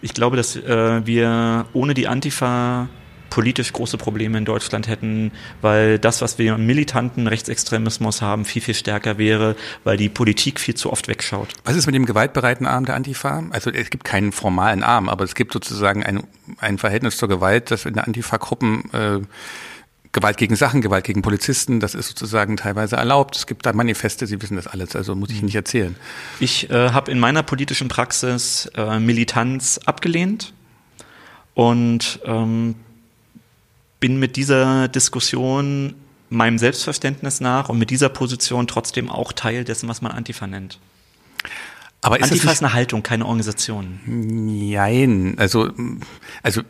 Ich 0.00 0.14
glaube, 0.14 0.36
dass 0.36 0.56
äh, 0.56 1.06
wir 1.06 1.66
ohne 1.72 1.94
die 1.94 2.08
Antifa 2.08 2.88
politisch 3.34 3.72
große 3.72 3.98
Probleme 3.98 4.38
in 4.38 4.44
Deutschland 4.44 4.86
hätten, 4.86 5.32
weil 5.60 5.98
das, 5.98 6.22
was 6.22 6.38
wir 6.38 6.54
im 6.54 6.66
militanten 6.66 7.26
Rechtsextremismus 7.26 8.22
haben, 8.22 8.44
viel, 8.44 8.62
viel 8.62 8.74
stärker 8.74 9.18
wäre, 9.18 9.56
weil 9.82 9.96
die 9.96 10.08
Politik 10.08 10.60
viel 10.60 10.76
zu 10.76 10.92
oft 10.92 11.08
wegschaut. 11.08 11.48
Was 11.64 11.74
ist 11.74 11.86
mit 11.86 11.96
dem 11.96 12.06
gewaltbereiten 12.06 12.64
Arm 12.64 12.84
der 12.84 12.94
Antifa? 12.94 13.42
Also 13.50 13.70
es 13.70 13.90
gibt 13.90 14.04
keinen 14.04 14.30
formalen 14.30 14.84
Arm, 14.84 15.08
aber 15.08 15.24
es 15.24 15.34
gibt 15.34 15.52
sozusagen 15.52 16.04
ein, 16.04 16.22
ein 16.58 16.78
Verhältnis 16.78 17.16
zur 17.16 17.28
Gewalt, 17.28 17.72
das 17.72 17.86
in 17.86 17.94
der 17.94 18.06
Antifa-Gruppen 18.06 18.90
äh, 18.92 19.20
Gewalt 20.14 20.38
gegen 20.38 20.56
Sachen, 20.56 20.80
Gewalt 20.80 21.04
gegen 21.04 21.20
Polizisten, 21.22 21.80
das 21.80 21.94
ist 21.94 22.08
sozusagen 22.08 22.56
teilweise 22.56 22.96
erlaubt. 22.96 23.36
Es 23.36 23.46
gibt 23.46 23.66
da 23.66 23.72
Manifeste, 23.72 24.26
Sie 24.26 24.40
wissen 24.40 24.56
das 24.56 24.66
alles, 24.66 24.96
also 24.96 25.14
muss 25.14 25.28
ich 25.28 25.36
Ihnen 25.36 25.46
nicht 25.46 25.56
erzählen. 25.56 25.96
Ich 26.40 26.70
äh, 26.70 26.90
habe 26.90 27.10
in 27.10 27.18
meiner 27.18 27.42
politischen 27.42 27.88
Praxis 27.88 28.70
äh, 28.76 29.00
Militanz 29.00 29.80
abgelehnt 29.84 30.54
und 31.54 32.20
ähm, 32.24 32.76
bin 33.98 34.18
mit 34.18 34.36
dieser 34.36 34.88
Diskussion 34.88 35.94
meinem 36.30 36.58
Selbstverständnis 36.58 37.40
nach 37.40 37.68
und 37.68 37.78
mit 37.78 37.90
dieser 37.90 38.08
Position 38.08 38.66
trotzdem 38.68 39.10
auch 39.10 39.32
Teil 39.32 39.64
dessen, 39.64 39.88
was 39.88 40.00
man 40.00 40.12
Antifa 40.12 40.46
nennt. 40.46 40.78
Aber 42.02 42.20
ist 42.20 42.30
Antifa 42.30 42.52
ist 42.52 42.62
eine 42.62 42.72
Haltung, 42.72 43.02
keine 43.02 43.24
Organisation. 43.24 43.98
Nein, 44.06 45.34
also, 45.38 45.70
also 46.42 46.62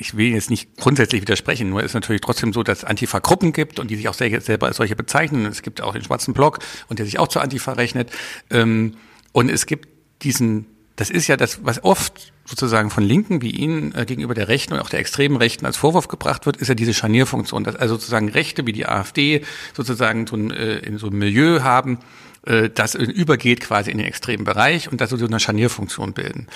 ich 0.00 0.16
will 0.16 0.32
jetzt 0.32 0.48
nicht 0.48 0.76
grundsätzlich 0.78 1.20
widersprechen, 1.20 1.68
nur 1.68 1.82
ist 1.82 1.92
natürlich 1.92 2.22
trotzdem 2.22 2.54
so, 2.54 2.62
dass 2.62 2.78
es 2.78 2.84
Antifa-Gruppen 2.84 3.52
gibt 3.52 3.78
und 3.78 3.90
die 3.90 3.96
sich 3.96 4.08
auch 4.08 4.14
selber 4.14 4.66
als 4.66 4.78
solche 4.78 4.96
bezeichnen. 4.96 5.44
Es 5.44 5.60
gibt 5.60 5.82
auch 5.82 5.92
den 5.92 6.02
schwarzen 6.02 6.32
Block 6.32 6.60
und 6.88 6.98
der 6.98 7.04
sich 7.04 7.18
auch 7.18 7.28
zur 7.28 7.42
Antifa 7.42 7.72
rechnet. 7.72 8.10
Ähm, 8.48 8.94
und 9.32 9.50
es 9.50 9.66
gibt 9.66 9.88
diesen, 10.22 10.64
das 10.96 11.10
ist 11.10 11.28
ja 11.28 11.36
das, 11.36 11.64
was 11.64 11.84
oft 11.84 12.32
sozusagen 12.46 12.88
von 12.88 13.04
Linken 13.04 13.42
wie 13.42 13.50
Ihnen 13.50 13.94
äh, 13.94 14.06
gegenüber 14.06 14.32
der 14.32 14.48
Rechten 14.48 14.72
und 14.72 14.80
auch 14.80 14.88
der 14.88 15.00
extremen 15.00 15.36
Rechten 15.36 15.66
als 15.66 15.76
Vorwurf 15.76 16.08
gebracht 16.08 16.46
wird, 16.46 16.56
ist 16.56 16.68
ja 16.68 16.74
diese 16.74 16.94
Scharnierfunktion, 16.94 17.62
dass 17.62 17.76
also 17.76 17.96
sozusagen 17.96 18.30
Rechte 18.30 18.66
wie 18.66 18.72
die 18.72 18.86
AfD 18.86 19.42
sozusagen 19.74 20.26
so 20.26 20.36
ein, 20.36 20.50
äh, 20.50 20.78
in 20.78 20.96
so 20.96 21.08
einem 21.08 21.18
Milieu 21.18 21.60
haben, 21.60 21.98
äh, 22.46 22.70
das 22.70 22.94
übergeht 22.94 23.60
quasi 23.60 23.90
in 23.90 23.98
den 23.98 24.06
extremen 24.06 24.44
Bereich 24.44 24.90
und 24.90 25.02
das 25.02 25.10
so 25.10 25.26
eine 25.26 25.40
Scharnierfunktion 25.40 26.14
bilden. 26.14 26.46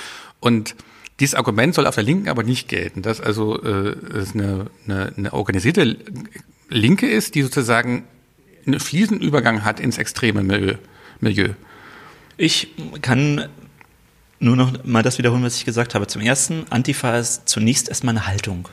Und 0.41 0.75
dieses 1.21 1.35
Argument 1.35 1.75
soll 1.75 1.87
auf 1.87 1.95
der 1.95 2.05
Linken 2.05 2.29
aber 2.29 2.43
nicht 2.43 2.69
gelten, 2.69 3.03
dass 3.03 3.21
also 3.21 3.63
äh, 3.63 3.97
es 4.17 4.35
eine, 4.35 4.67
eine, 4.87 5.13
eine 5.17 5.33
organisierte 5.33 5.97
Linke 6.69 7.07
ist, 7.09 7.35
die 7.35 7.43
sozusagen 7.43 8.05
einen 8.67 8.81
fließenden 8.81 9.27
Übergang 9.27 9.65
hat 9.65 9.81
ins 9.81 9.99
extreme 9.99 10.43
Milieu. 10.43 10.75
Milieu. 11.21 11.51
Ich 12.37 12.69
kann 13.01 13.49
nur 14.41 14.57
noch 14.57 14.85
mal 14.85 15.03
das 15.03 15.19
wiederholen, 15.19 15.45
was 15.45 15.57
ich 15.57 15.65
gesagt 15.65 15.95
habe. 15.95 16.07
Zum 16.07 16.23
ersten, 16.23 16.67
Antifa 16.71 17.17
ist 17.17 17.49
zunächst 17.49 17.89
erstmal 17.89 18.17
eine 18.17 18.27
Haltung. 18.27 18.69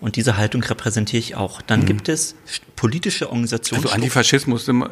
Und 0.00 0.16
diese 0.16 0.36
Haltung 0.36 0.62
repräsentiere 0.62 1.20
ich 1.20 1.36
auch. 1.36 1.62
Dann 1.62 1.80
mhm. 1.80 1.86
gibt 1.86 2.08
es 2.08 2.34
politische 2.74 3.28
Organisationen. 3.28 3.84
Also 3.84 3.94
Antifaschismus 3.94 4.64
sind, 4.64 4.84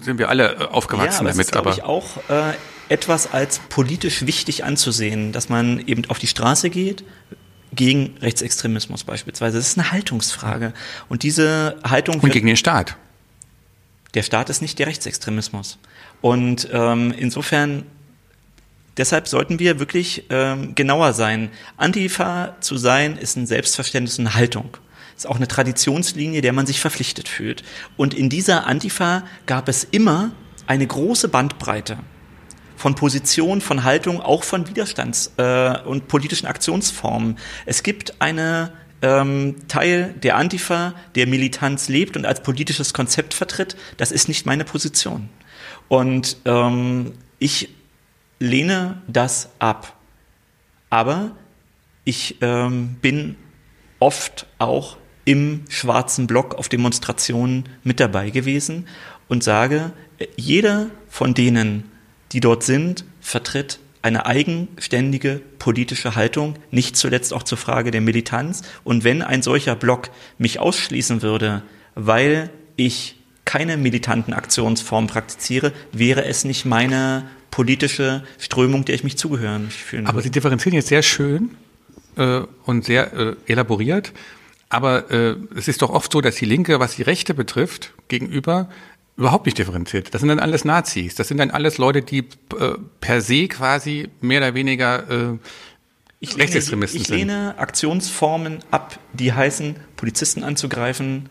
sind 0.00 0.18
wir 0.18 0.28
alle 0.28 0.54
äh, 0.54 0.64
aufgewachsen 0.64 1.24
ja, 1.26 1.30
aber 1.30 1.30
damit. 1.30 1.46
Ist, 1.46 1.56
aber 1.56 1.70
ich 1.72 1.82
auch 1.82 2.16
äh, 2.28 2.54
etwas 2.90 3.32
als 3.32 3.60
politisch 3.68 4.26
wichtig 4.26 4.64
anzusehen, 4.64 5.32
dass 5.32 5.48
man 5.48 5.78
eben 5.86 6.04
auf 6.10 6.18
die 6.18 6.26
Straße 6.26 6.70
geht, 6.70 7.04
gegen 7.72 8.16
Rechtsextremismus 8.20 9.04
beispielsweise. 9.04 9.58
Das 9.58 9.68
ist 9.68 9.78
eine 9.78 9.92
Haltungsfrage. 9.92 10.72
Und 11.08 11.22
diese 11.22 11.78
Haltung. 11.84 12.18
Und 12.18 12.32
gegen 12.32 12.48
den 12.48 12.56
Staat. 12.56 12.96
Der 14.14 14.24
Staat 14.24 14.50
ist 14.50 14.60
nicht 14.60 14.78
der 14.80 14.88
Rechtsextremismus. 14.88 15.78
Und 16.20 16.68
ähm, 16.72 17.14
insofern, 17.16 17.84
deshalb 18.96 19.28
sollten 19.28 19.60
wir 19.60 19.78
wirklich 19.78 20.24
ähm, 20.30 20.74
genauer 20.74 21.12
sein. 21.12 21.50
Antifa 21.76 22.56
zu 22.60 22.76
sein 22.76 23.16
ist 23.16 23.36
ein 23.36 23.46
Selbstverständnis, 23.46 24.18
eine 24.18 24.34
Haltung. 24.34 24.76
Ist 25.16 25.28
auch 25.28 25.36
eine 25.36 25.46
Traditionslinie, 25.46 26.40
der 26.40 26.52
man 26.52 26.66
sich 26.66 26.80
verpflichtet 26.80 27.28
fühlt. 27.28 27.62
Und 27.96 28.14
in 28.14 28.28
dieser 28.30 28.66
Antifa 28.66 29.22
gab 29.46 29.68
es 29.68 29.84
immer 29.84 30.32
eine 30.66 30.88
große 30.88 31.28
Bandbreite 31.28 31.98
von 32.80 32.94
Position, 32.94 33.60
von 33.60 33.84
Haltung, 33.84 34.22
auch 34.22 34.42
von 34.42 34.66
Widerstands- 34.66 35.32
äh, 35.36 35.82
und 35.82 36.08
politischen 36.08 36.46
Aktionsformen. 36.46 37.36
Es 37.66 37.82
gibt 37.82 38.22
eine 38.22 38.72
ähm, 39.02 39.56
Teil 39.68 40.14
der 40.22 40.36
Antifa, 40.36 40.94
der 41.14 41.26
Militanz 41.26 41.90
lebt 41.90 42.16
und 42.16 42.24
als 42.24 42.42
politisches 42.42 42.94
Konzept 42.94 43.34
vertritt. 43.34 43.76
Das 43.98 44.10
ist 44.10 44.28
nicht 44.28 44.46
meine 44.46 44.64
Position. 44.64 45.28
Und 45.88 46.38
ähm, 46.46 47.12
ich 47.38 47.68
lehne 48.38 49.02
das 49.06 49.50
ab. 49.58 49.94
Aber 50.88 51.32
ich 52.04 52.38
ähm, 52.40 52.96
bin 53.02 53.36
oft 53.98 54.46
auch 54.58 54.96
im 55.26 55.66
schwarzen 55.68 56.26
Block 56.26 56.54
auf 56.54 56.70
Demonstrationen 56.70 57.68
mit 57.84 58.00
dabei 58.00 58.30
gewesen 58.30 58.88
und 59.28 59.44
sage, 59.44 59.92
jeder 60.36 60.86
von 61.10 61.34
denen, 61.34 61.90
die 62.32 62.40
dort 62.40 62.62
sind, 62.62 63.04
vertritt 63.20 63.78
eine 64.02 64.26
eigenständige 64.26 65.40
politische 65.58 66.14
Haltung, 66.14 66.54
nicht 66.70 66.96
zuletzt 66.96 67.32
auch 67.32 67.42
zur 67.42 67.58
Frage 67.58 67.90
der 67.90 68.00
Militanz. 68.00 68.62
Und 68.82 69.04
wenn 69.04 69.22
ein 69.22 69.42
solcher 69.42 69.76
Block 69.76 70.10
mich 70.38 70.58
ausschließen 70.58 71.22
würde, 71.22 71.62
weil 71.94 72.50
ich 72.76 73.16
keine 73.44 73.76
militanten 73.76 74.32
Aktionsformen 74.32 75.10
praktiziere, 75.10 75.72
wäre 75.92 76.24
es 76.24 76.44
nicht 76.44 76.64
meine 76.64 77.28
politische 77.50 78.22
Strömung, 78.38 78.84
der 78.84 78.94
ich 78.94 79.04
mich 79.04 79.18
zugehören 79.18 79.70
fühlen 79.70 80.06
Aber 80.06 80.22
Sie 80.22 80.30
differenzieren 80.30 80.74
jetzt 80.74 80.88
sehr 80.88 81.02
schön 81.02 81.50
äh, 82.16 82.42
und 82.64 82.84
sehr 82.84 83.12
äh, 83.12 83.36
elaboriert. 83.46 84.12
Aber 84.68 85.10
äh, 85.10 85.34
es 85.56 85.66
ist 85.66 85.82
doch 85.82 85.90
oft 85.90 86.12
so, 86.12 86.20
dass 86.20 86.36
die 86.36 86.44
Linke, 86.44 86.78
was 86.78 86.94
die 86.94 87.02
Rechte 87.02 87.34
betrifft, 87.34 87.92
gegenüber 88.06 88.68
überhaupt 89.20 89.46
nicht 89.46 89.58
differenziert. 89.58 90.12
Das 90.14 90.20
sind 90.20 90.28
dann 90.28 90.40
alles 90.40 90.64
Nazis. 90.64 91.14
Das 91.14 91.28
sind 91.28 91.36
dann 91.36 91.50
alles 91.50 91.78
Leute, 91.78 92.02
die 92.02 92.20
äh, 92.58 92.74
per 93.00 93.20
se 93.20 93.48
quasi 93.48 94.08
mehr 94.20 94.40
oder 94.40 94.54
weniger 94.54 95.32
äh, 95.32 95.38
ich 96.20 96.36
Rechtsextremisten 96.36 97.00
lehne, 97.02 97.14
ich 97.14 97.18
lehne 97.18 97.58
Aktionsformen 97.58 98.58
ab, 98.70 98.98
die 99.12 99.32
heißen, 99.32 99.76
Polizisten 99.96 100.42
anzugreifen, 100.42 101.28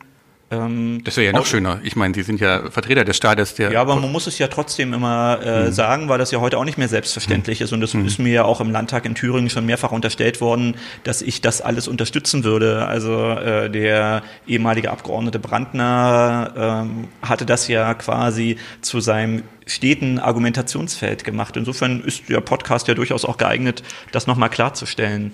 ähm, 0.52 1.02
das 1.04 1.16
wäre 1.18 1.28
ja 1.28 1.32
noch 1.34 1.46
schöner. 1.46 1.80
Ich 1.84 1.96
meine, 1.96 2.16
Sie 2.16 2.24
sind 2.24 2.40
ja 2.40 2.72
Vertreter 2.72 3.06
des 3.06 3.16
Staates. 3.18 3.54
Der 3.56 3.72
ja, 3.72 3.82
aber 3.82 3.96
man 3.96 4.12
muss 4.12 4.26
es 4.26 4.40
ja 4.40 4.48
trotzdem 4.48 4.94
immer 4.94 5.40
äh, 5.44 5.66
mhm. 5.66 5.72
sagen, 5.72 6.10
weil 6.10 6.18
das 6.18 6.32
ja 6.32 6.40
heute 6.40 6.58
auch 6.58 6.66
nicht 6.66 6.78
mehr 6.78 6.88
selbstverständlich 6.88 7.60
mhm. 7.60 7.64
ist. 7.66 7.74
Und 7.74 7.82
das 7.82 7.94
mhm. 7.94 8.08
ist 8.08 8.18
mir 8.18 8.34
ja 8.34 8.44
auch 8.46 8.60
im 8.60 8.72
Landtag 8.72 9.06
in 9.06 9.14
Thüringen 9.14 9.52
schon 9.52 9.68
mehrfach 9.68 9.92
unterstellt 9.92 10.42
worden, 10.42 10.76
dass 11.04 11.22
ich 11.22 11.42
das 11.42 11.62
alles 11.62 11.88
unterstützen 11.88 12.44
würde. 12.44 12.88
Also 12.88 13.30
äh, 13.32 13.70
der 13.70 14.24
ehemalige 14.48 14.90
Abgeordnete 14.90 15.38
Brandner 15.38 16.54
ähm, 16.58 17.08
hatte 17.22 17.46
das 17.46 17.68
ja 17.68 17.94
quasi 17.94 18.58
zu 18.82 19.02
seinem 19.02 19.44
steten 19.68 20.18
Argumentationsfeld 20.18 21.24
gemacht. 21.24 21.58
Insofern 21.58 22.02
ist 22.02 22.28
der 22.28 22.42
Podcast 22.42 22.88
ja 22.88 22.96
durchaus 22.96 23.24
auch 23.24 23.38
geeignet, 23.38 23.84
das 24.12 24.26
nochmal 24.26 24.50
klarzustellen. 24.50 25.34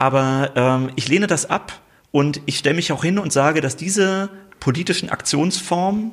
Aber 0.00 0.50
ähm, 0.56 0.90
ich 0.96 1.06
lehne 1.06 1.28
das 1.28 1.48
ab 1.48 1.80
und 2.10 2.40
ich 2.46 2.58
stelle 2.58 2.74
mich 2.74 2.92
auch 2.92 3.04
hin 3.04 3.18
und 3.18 3.32
sage, 3.32 3.60
dass 3.60 3.76
diese 3.76 4.30
politischen 4.60 5.10
Aktionsformen 5.10 6.12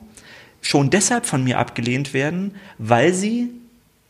schon 0.62 0.90
deshalb 0.90 1.26
von 1.26 1.44
mir 1.44 1.60
abgelehnt 1.60 2.14
werden, 2.14 2.56
weil 2.78 3.14
sie 3.14 3.50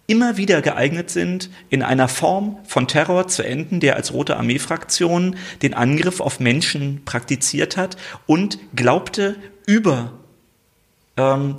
immer 0.05 0.37
wieder 0.37 0.61
geeignet 0.61 1.09
sind, 1.09 1.49
in 1.69 1.81
einer 1.81 2.07
Form 2.07 2.57
von 2.65 2.87
Terror 2.87 3.27
zu 3.27 3.43
enden, 3.43 3.79
der 3.79 3.95
als 3.95 4.13
Rote 4.13 4.37
Armee-Fraktion 4.37 5.37
den 5.61 5.73
Angriff 5.73 6.19
auf 6.19 6.39
Menschen 6.39 7.03
praktiziert 7.05 7.77
hat 7.77 7.97
und 8.25 8.59
glaubte, 8.75 9.35
über 9.65 10.11
ähm, 11.15 11.55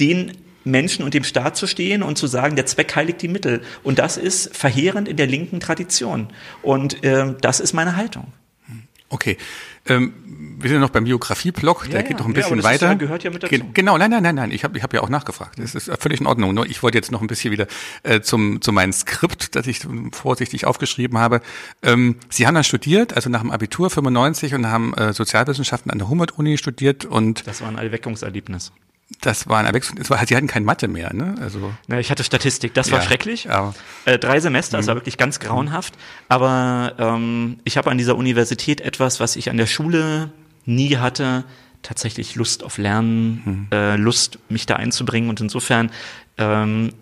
den 0.00 0.32
Menschen 0.64 1.04
und 1.04 1.14
dem 1.14 1.24
Staat 1.24 1.56
zu 1.56 1.66
stehen 1.66 2.02
und 2.02 2.16
zu 2.16 2.26
sagen, 2.26 2.56
der 2.56 2.66
Zweck 2.66 2.94
heiligt 2.96 3.20
die 3.22 3.28
Mittel. 3.28 3.62
Und 3.82 3.98
das 3.98 4.16
ist 4.16 4.56
verheerend 4.56 5.08
in 5.08 5.16
der 5.16 5.26
linken 5.26 5.60
Tradition. 5.60 6.28
Und 6.62 7.04
äh, 7.04 7.34
das 7.40 7.60
ist 7.60 7.74
meine 7.74 7.96
Haltung. 7.96 8.32
Okay. 9.10 9.38
Ähm, 9.88 10.12
wir 10.60 10.70
sind 10.70 10.80
noch 10.80 10.90
beim 10.90 11.04
Biografie-Blog, 11.04 11.84
ja, 11.86 11.92
der 11.92 12.02
geht 12.02 12.18
noch 12.18 12.26
ein 12.26 12.32
bisschen 12.32 12.58
ja, 12.58 12.64
weiter. 12.64 12.86
Ja, 12.88 12.94
gehört 12.94 13.22
ja 13.22 13.30
mit 13.30 13.42
dazu. 13.42 13.54
Genau, 13.72 13.96
nein, 13.96 14.10
nein, 14.10 14.22
nein, 14.22 14.34
nein. 14.34 14.50
Ich 14.50 14.64
habe 14.64 14.76
ich 14.76 14.82
hab 14.82 14.92
ja 14.92 15.02
auch 15.02 15.08
nachgefragt. 15.08 15.58
Das 15.58 15.74
ist 15.74 15.90
völlig 16.00 16.20
in 16.20 16.26
Ordnung. 16.26 16.54
Nur 16.54 16.66
ich 16.66 16.82
wollte 16.82 16.98
jetzt 16.98 17.12
noch 17.12 17.20
ein 17.20 17.26
bisschen 17.26 17.52
wieder 17.52 17.66
äh, 18.02 18.20
zum 18.20 18.60
zu 18.60 18.72
meinem 18.72 18.92
Skript, 18.92 19.54
das 19.54 19.66
ich 19.66 19.86
vorsichtig 20.12 20.66
aufgeschrieben 20.66 21.18
habe. 21.18 21.40
Ähm, 21.82 22.16
Sie 22.28 22.46
haben 22.46 22.54
dann 22.54 22.64
studiert, 22.64 23.14
also 23.14 23.30
nach 23.30 23.40
dem 23.40 23.50
Abitur 23.50 23.88
95 23.90 24.54
und 24.54 24.66
haben 24.66 24.94
äh, 24.94 25.12
Sozialwissenschaften 25.12 25.92
an 25.92 25.98
der 25.98 26.08
Humboldt-Uni 26.08 26.58
studiert 26.58 27.04
und 27.04 27.46
das 27.46 27.60
war 27.60 27.68
ein 27.68 27.78
Erweckungserlebnis. 27.78 28.72
Das 29.20 29.48
war 29.48 29.58
ein 29.58 29.66
Erwechslung. 29.66 29.98
Es 29.98 30.10
war, 30.10 30.24
Sie 30.24 30.36
hatten 30.36 30.46
kein 30.46 30.64
Mathe 30.64 30.86
mehr, 30.86 31.12
ne? 31.12 31.34
Also. 31.40 31.72
Na, 31.88 31.98
ich 31.98 32.10
hatte 32.10 32.22
Statistik. 32.22 32.74
Das 32.74 32.92
war 32.92 33.00
ja, 33.00 33.04
schrecklich. 33.04 33.48
Äh, 34.04 34.18
drei 34.18 34.38
Semester, 34.38 34.76
mhm. 34.76 34.80
das 34.80 34.86
war 34.86 34.94
wirklich 34.94 35.16
ganz 35.16 35.40
grauenhaft. 35.40 35.94
Aber 36.28 36.94
ähm, 36.98 37.58
ich 37.64 37.76
habe 37.76 37.90
an 37.90 37.98
dieser 37.98 38.16
Universität 38.16 38.80
etwas, 38.80 39.18
was 39.18 39.34
ich 39.34 39.50
an 39.50 39.56
der 39.56 39.66
Schule 39.66 40.30
nie 40.66 40.96
hatte, 40.98 41.44
tatsächlich 41.82 42.36
Lust 42.36 42.62
auf 42.62 42.78
Lernen, 42.78 43.42
mhm. 43.44 43.66
äh, 43.72 43.96
Lust, 43.96 44.38
mich 44.48 44.66
da 44.66 44.76
einzubringen. 44.76 45.30
Und 45.30 45.40
insofern, 45.40 45.90
ähm, 46.36 46.92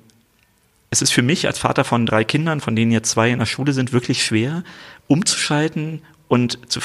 es 0.88 1.02
ist 1.02 1.12
für 1.12 1.22
mich 1.22 1.46
als 1.46 1.58
Vater 1.58 1.84
von 1.84 2.06
drei 2.06 2.24
Kindern, 2.24 2.60
von 2.60 2.76
denen 2.76 2.92
jetzt 2.92 3.10
zwei 3.10 3.30
in 3.30 3.38
der 3.38 3.46
Schule 3.46 3.74
sind, 3.74 3.92
wirklich 3.92 4.24
schwer, 4.24 4.62
umzuschalten 5.06 6.00
und 6.28 6.58
zu, 6.70 6.80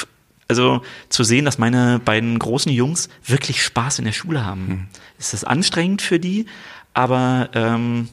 also 0.52 0.82
zu 1.08 1.24
sehen, 1.24 1.46
dass 1.46 1.58
meine 1.58 2.00
beiden 2.04 2.38
großen 2.38 2.72
Jungs 2.74 3.08
wirklich 3.26 3.64
Spaß 3.64 4.00
in 4.00 4.06
der 4.06 4.12
Schule 4.12 4.46
haben. 4.46 4.68
Mhm. 4.68 4.88
Es 5.18 5.34
ist 5.34 5.46
anstrengend 5.46 6.02
für 6.02 6.20
die, 6.20 6.46
aber 6.94 7.50
ähm, 7.54 8.10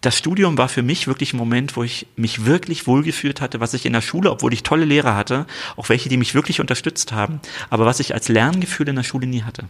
das 0.00 0.16
Studium 0.16 0.56
war 0.56 0.68
für 0.68 0.82
mich 0.82 1.08
wirklich 1.08 1.32
ein 1.32 1.38
Moment, 1.38 1.76
wo 1.76 1.82
ich 1.82 2.06
mich 2.14 2.44
wirklich 2.44 2.86
wohlgefühlt 2.86 3.40
hatte, 3.40 3.58
was 3.58 3.74
ich 3.74 3.84
in 3.84 3.92
der 3.92 4.00
Schule, 4.00 4.30
obwohl 4.30 4.52
ich 4.52 4.62
tolle 4.62 4.84
Lehrer 4.84 5.16
hatte, 5.16 5.46
auch 5.74 5.88
welche, 5.88 6.08
die 6.08 6.16
mich 6.16 6.34
wirklich 6.36 6.60
unterstützt 6.60 7.10
haben, 7.10 7.40
aber 7.68 7.84
was 7.84 7.98
ich 7.98 8.14
als 8.14 8.28
Lerngefühl 8.28 8.88
in 8.88 8.94
der 8.94 9.02
Schule 9.02 9.26
nie 9.26 9.42
hatte. 9.42 9.64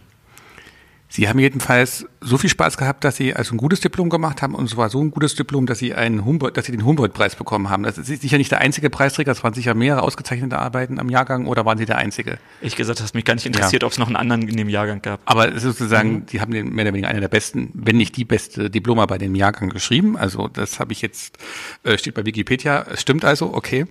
Sie 1.09 1.29
haben 1.29 1.39
jedenfalls 1.39 2.07
so 2.21 2.37
viel 2.37 2.51
Spaß 2.51 2.77
gehabt, 2.77 3.05
dass 3.05 3.17
Sie 3.17 3.35
also 3.35 3.55
ein 3.55 3.59
gutes 3.59 3.81
Diplom 3.81 4.11
gemacht 4.11 4.43
haben 4.43 4.55
und 4.55 4.69
zwar 4.69 4.91
so 4.91 5.01
ein 5.01 5.13
gutes 5.13 5.37
Diplom, 5.37 5.67
dass 5.67 5.79
Sie 5.79 5.95
einen 5.95 6.25
Humboldt, 6.25 6.57
dass 6.57 6.67
Sie 6.67 6.73
den 6.73 6.85
Humboldt-Preis 6.85 7.37
bekommen 7.37 7.71
haben. 7.71 7.85
Das 7.85 7.97
ist 7.97 8.09
sicher 8.09 8.39
nicht 8.39 8.51
der 8.51 8.61
einzige 8.61 8.91
Preisträger, 8.91 9.31
es 9.31 9.45
waren 9.45 9.55
sicher 9.55 9.75
mehrere 9.75 10.03
ausgezeichnete 10.03 10.59
Arbeiten 10.59 10.99
am 10.99 11.09
Jahrgang 11.09 11.47
oder 11.47 11.65
waren 11.65 11.79
Sie 11.79 11.87
der 11.87 11.99
einzige? 11.99 12.39
Ich 12.61 12.75
gesagt, 12.75 12.99
das 12.99 13.07
hat 13.07 13.15
mich 13.15 13.25
gar 13.25 13.35
nicht 13.35 13.47
interessiert, 13.47 13.83
ja. 13.83 13.87
ob 13.87 13.93
es 13.93 13.99
noch 13.99 14.09
einen 14.09 14.17
anderen 14.17 14.49
in 14.49 14.57
dem 14.57 14.69
Jahrgang 14.69 15.01
gab. 15.01 15.21
Aber 15.25 15.49
es 15.49 15.63
ist 15.63 15.79
sozusagen, 15.79 16.13
mhm. 16.13 16.23
Sie 16.29 16.41
haben 16.41 16.53
den 16.53 16.75
mehr 16.75 16.85
oder 16.85 16.93
weniger 16.93 17.09
einer 17.09 17.21
der 17.21 17.29
besten, 17.29 17.71
wenn 17.75 17.97
nicht 17.97 18.17
die 18.17 18.25
beste 18.25 18.69
Diplomarbeit 18.69 19.23
im 19.23 19.37
Jahrgang 19.37 19.69
geschrieben. 19.69 20.17
Also 20.17 20.49
das 20.49 20.81
habe 20.81 20.93
ich 20.93 21.03
jetzt, 21.03 21.39
äh, 21.85 21.97
steht 21.99 22.15
bei 22.15 22.27
Wikipedia, 22.27 22.85
stimmt 22.97 23.25
also, 23.25 23.55
okay. 23.55 23.87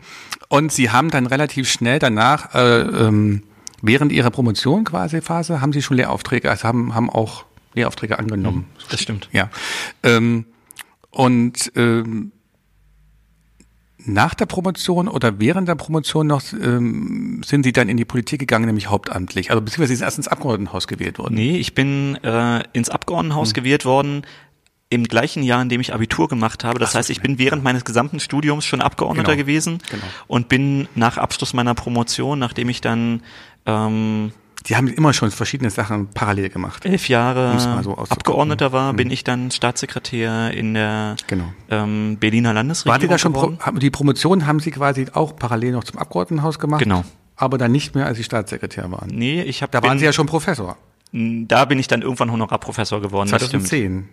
Und 0.49 0.71
Sie 0.71 0.89
haben 0.89 1.09
dann 1.09 1.27
relativ 1.27 1.69
schnell 1.69 1.99
danach 1.99 2.53
äh, 2.53 2.81
ähm, 2.81 3.43
während 3.87 4.11
Ihrer 4.11 4.31
Promotion 4.31 4.83
quasi 4.83 5.21
Phase 5.21 5.61
haben 5.61 5.73
Sie 5.73 5.81
schon 5.81 5.97
Lehraufträge, 5.97 6.49
also 6.49 6.63
haben, 6.63 6.95
haben 6.95 7.09
auch 7.09 7.45
Lehraufträge 7.73 8.19
angenommen. 8.19 8.57
Mhm, 8.57 8.87
das 8.89 9.01
stimmt. 9.01 9.29
Ja. 9.31 9.49
Ähm, 10.03 10.45
und 11.11 11.71
ähm, 11.75 12.31
nach 14.07 14.33
der 14.33 14.45
Promotion 14.45 15.07
oder 15.07 15.39
während 15.39 15.67
der 15.67 15.75
Promotion 15.75 16.27
noch 16.27 16.41
ähm, 16.53 17.41
sind 17.43 17.63
Sie 17.63 17.73
dann 17.73 17.89
in 17.89 17.97
die 17.97 18.05
Politik 18.05 18.39
gegangen, 18.39 18.65
nämlich 18.65 18.87
hauptamtlich? 18.87 19.49
Also 19.49 19.61
beziehungsweise 19.61 19.93
Sie 19.93 19.95
sind 19.97 20.05
erst 20.05 20.17
ins 20.17 20.27
Abgeordnetenhaus 20.27 20.87
gewählt 20.87 21.17
worden? 21.17 21.35
Nee, 21.35 21.57
ich 21.57 21.73
bin 21.73 22.15
äh, 22.23 22.63
ins 22.73 22.89
Abgeordnetenhaus 22.89 23.49
hm. 23.49 23.53
gewählt 23.53 23.85
worden 23.85 24.25
im 24.89 25.05
gleichen 25.05 25.41
Jahr, 25.41 25.61
in 25.61 25.69
dem 25.69 25.81
ich 25.81 25.93
Abitur 25.93 26.27
gemacht 26.27 26.63
habe. 26.63 26.79
Das 26.79 26.91
Ach, 26.91 26.95
heißt, 26.95 27.09
ich 27.09 27.21
bin 27.21 27.39
während 27.39 27.63
meines 27.63 27.85
gesamten 27.85 28.19
Studiums 28.19 28.65
schon 28.65 28.81
Abgeordneter 28.81 29.31
genau. 29.31 29.43
gewesen 29.43 29.79
genau. 29.89 30.03
und 30.27 30.47
bin 30.47 30.87
nach 30.93 31.17
Abschluss 31.17 31.53
meiner 31.53 31.73
Promotion, 31.73 32.37
nachdem 32.37 32.69
ich 32.69 32.81
dann 32.81 33.23
ähm, 33.65 34.31
die 34.67 34.75
haben 34.75 34.87
immer 34.87 35.13
schon 35.13 35.29
verschiedene 35.29 35.69
Sachen 35.69 36.07
parallel 36.07 36.49
gemacht. 36.49 36.85
Elf 36.85 37.07
Jahre 37.07 37.59
so 37.83 37.95
Abgeordneter 37.95 38.71
war, 38.71 38.93
mhm. 38.93 38.97
bin 38.97 39.11
ich 39.11 39.23
dann 39.23 39.51
Staatssekretär 39.51 40.51
in 40.51 40.73
der 40.73 41.15
genau. 41.27 41.45
ähm, 41.69 42.17
Berliner 42.19 42.53
Landesregierung. 42.53 42.93
War 42.93 42.99
die 42.99 43.07
da 43.07 43.17
schon 43.17 43.33
Pro 43.33 43.53
die 43.77 43.91
Promotion 43.91 44.47
haben 44.47 44.59
Sie 44.59 44.71
quasi 44.71 45.07
auch 45.13 45.35
parallel 45.35 45.73
noch 45.73 45.83
zum 45.83 45.99
Abgeordnetenhaus 45.99 46.57
gemacht? 46.57 46.81
Genau. 46.81 47.03
Aber 47.35 47.57
dann 47.57 47.71
nicht 47.71 47.95
mehr, 47.95 48.05
als 48.05 48.17
Sie 48.17 48.23
Staatssekretär 48.23 48.89
waren. 48.91 49.09
Nee, 49.09 49.41
ich 49.43 49.61
habe. 49.61 49.71
Da 49.71 49.83
waren 49.83 49.99
Sie 49.99 50.05
ja 50.05 50.13
schon 50.13 50.25
Professor. 50.25 50.77
Da 51.11 51.65
bin 51.65 51.79
ich 51.79 51.87
dann 51.87 52.01
irgendwann 52.01 52.31
Honorarprofessor 52.31 53.01
geworden. 53.01 53.29
2010. 53.29 54.09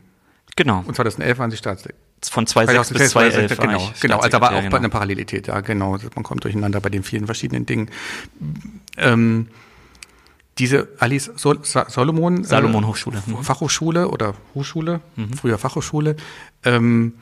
Genau. 0.57 0.85
Und 0.87 0.95
2011 0.95 1.39
waren 1.39 1.51
Sie 1.51 1.57
Staatssekretär. 1.57 1.99
Von 2.31 2.47
2006 2.47 2.99
bis 2.99 3.11
2011 3.11 3.59
Genau, 3.59 3.91
genau. 4.01 4.17
Also 4.19 4.29
da 4.29 4.41
war 4.41 4.55
auch 4.55 4.63
genau. 4.63 4.77
eine 4.77 4.89
Parallelität, 4.89 5.49
ja, 5.49 5.61
genau. 5.61 5.99
Man 6.15 6.23
kommt 6.23 6.45
durcheinander 6.45 6.81
bei 6.81 6.89
den 6.89 7.03
vielen 7.03 7.27
verschiedenen 7.27 7.67
Dingen. 7.67 7.91
Ähm, 8.97 9.49
Diese 10.59 10.89
Alice 10.99 11.33
Sol 11.35 11.61
Solomon, 11.63 12.45
Salomon 12.45 12.87
Hochschule. 12.87 13.19
Äh, 13.19 13.43
Fachhochschule 13.43 14.09
oder 14.09 14.35
Hochschule, 14.55 15.01
mhm. 15.17 15.33
früher 15.33 15.59
Fachhochschule. 15.59 16.17
Ähm, 16.65 17.15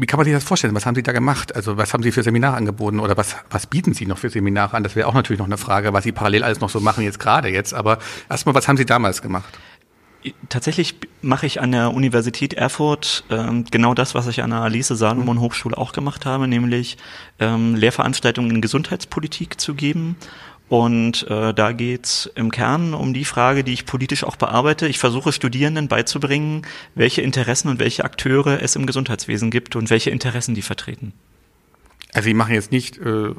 wie 0.00 0.06
kann 0.06 0.16
man 0.18 0.24
sich 0.24 0.32
das 0.32 0.44
vorstellen? 0.44 0.74
Was 0.74 0.86
haben 0.86 0.94
Sie 0.94 1.02
da 1.02 1.12
gemacht? 1.12 1.54
Also 1.54 1.76
was 1.76 1.92
haben 1.92 2.02
Sie 2.02 2.12
für 2.12 2.22
Seminare 2.22 2.56
angeboten 2.56 3.00
oder 3.00 3.16
was, 3.16 3.36
was 3.50 3.66
bieten 3.66 3.92
Sie 3.92 4.06
noch 4.06 4.16
für 4.16 4.30
Seminare 4.30 4.76
an? 4.76 4.84
Das 4.84 4.94
wäre 4.96 5.08
auch 5.08 5.14
natürlich 5.14 5.40
noch 5.40 5.46
eine 5.46 5.58
Frage, 5.58 5.92
was 5.92 6.04
Sie 6.04 6.12
parallel 6.12 6.44
alles 6.44 6.60
noch 6.60 6.70
so 6.70 6.80
machen 6.80 7.04
jetzt 7.04 7.18
gerade 7.18 7.48
jetzt. 7.48 7.74
Aber 7.74 7.98
erstmal, 8.30 8.54
was 8.54 8.68
haben 8.68 8.76
Sie 8.76 8.86
damals 8.86 9.20
gemacht? 9.20 9.58
Tatsächlich 10.48 10.96
mache 11.22 11.46
ich 11.46 11.60
an 11.60 11.70
der 11.70 11.94
Universität 11.94 12.52
Erfurt 12.52 13.24
ähm, 13.30 13.64
genau 13.70 13.94
das, 13.94 14.14
was 14.16 14.26
ich 14.26 14.42
an 14.42 14.50
der 14.50 14.60
Alice 14.60 14.88
Salomon 14.88 15.40
Hochschule 15.40 15.78
auch 15.78 15.92
gemacht 15.92 16.26
habe, 16.26 16.48
nämlich 16.48 16.96
ähm, 17.38 17.76
Lehrveranstaltungen 17.76 18.50
in 18.50 18.60
Gesundheitspolitik 18.60 19.60
zu 19.60 19.74
geben. 19.74 20.16
Und 20.68 21.26
äh, 21.30 21.54
da 21.54 21.72
geht's 21.72 22.30
im 22.34 22.50
Kern 22.50 22.94
um 22.94 23.14
die 23.14 23.24
Frage, 23.24 23.64
die 23.64 23.72
ich 23.72 23.86
politisch 23.86 24.24
auch 24.24 24.36
bearbeite. 24.36 24.86
Ich 24.86 24.98
versuche 24.98 25.32
Studierenden 25.32 25.88
beizubringen, 25.88 26.62
welche 26.94 27.22
Interessen 27.22 27.68
und 27.68 27.78
welche 27.78 28.04
Akteure 28.04 28.60
es 28.60 28.76
im 28.76 28.86
Gesundheitswesen 28.86 29.50
gibt 29.50 29.76
und 29.76 29.88
welche 29.88 30.10
Interessen 30.10 30.54
die 30.54 30.62
vertreten. 30.62 31.14
Also 32.12 32.26
Sie 32.26 32.34
machen 32.34 32.54
jetzt 32.54 32.70
nicht 32.70 32.98
äh, 32.98 33.30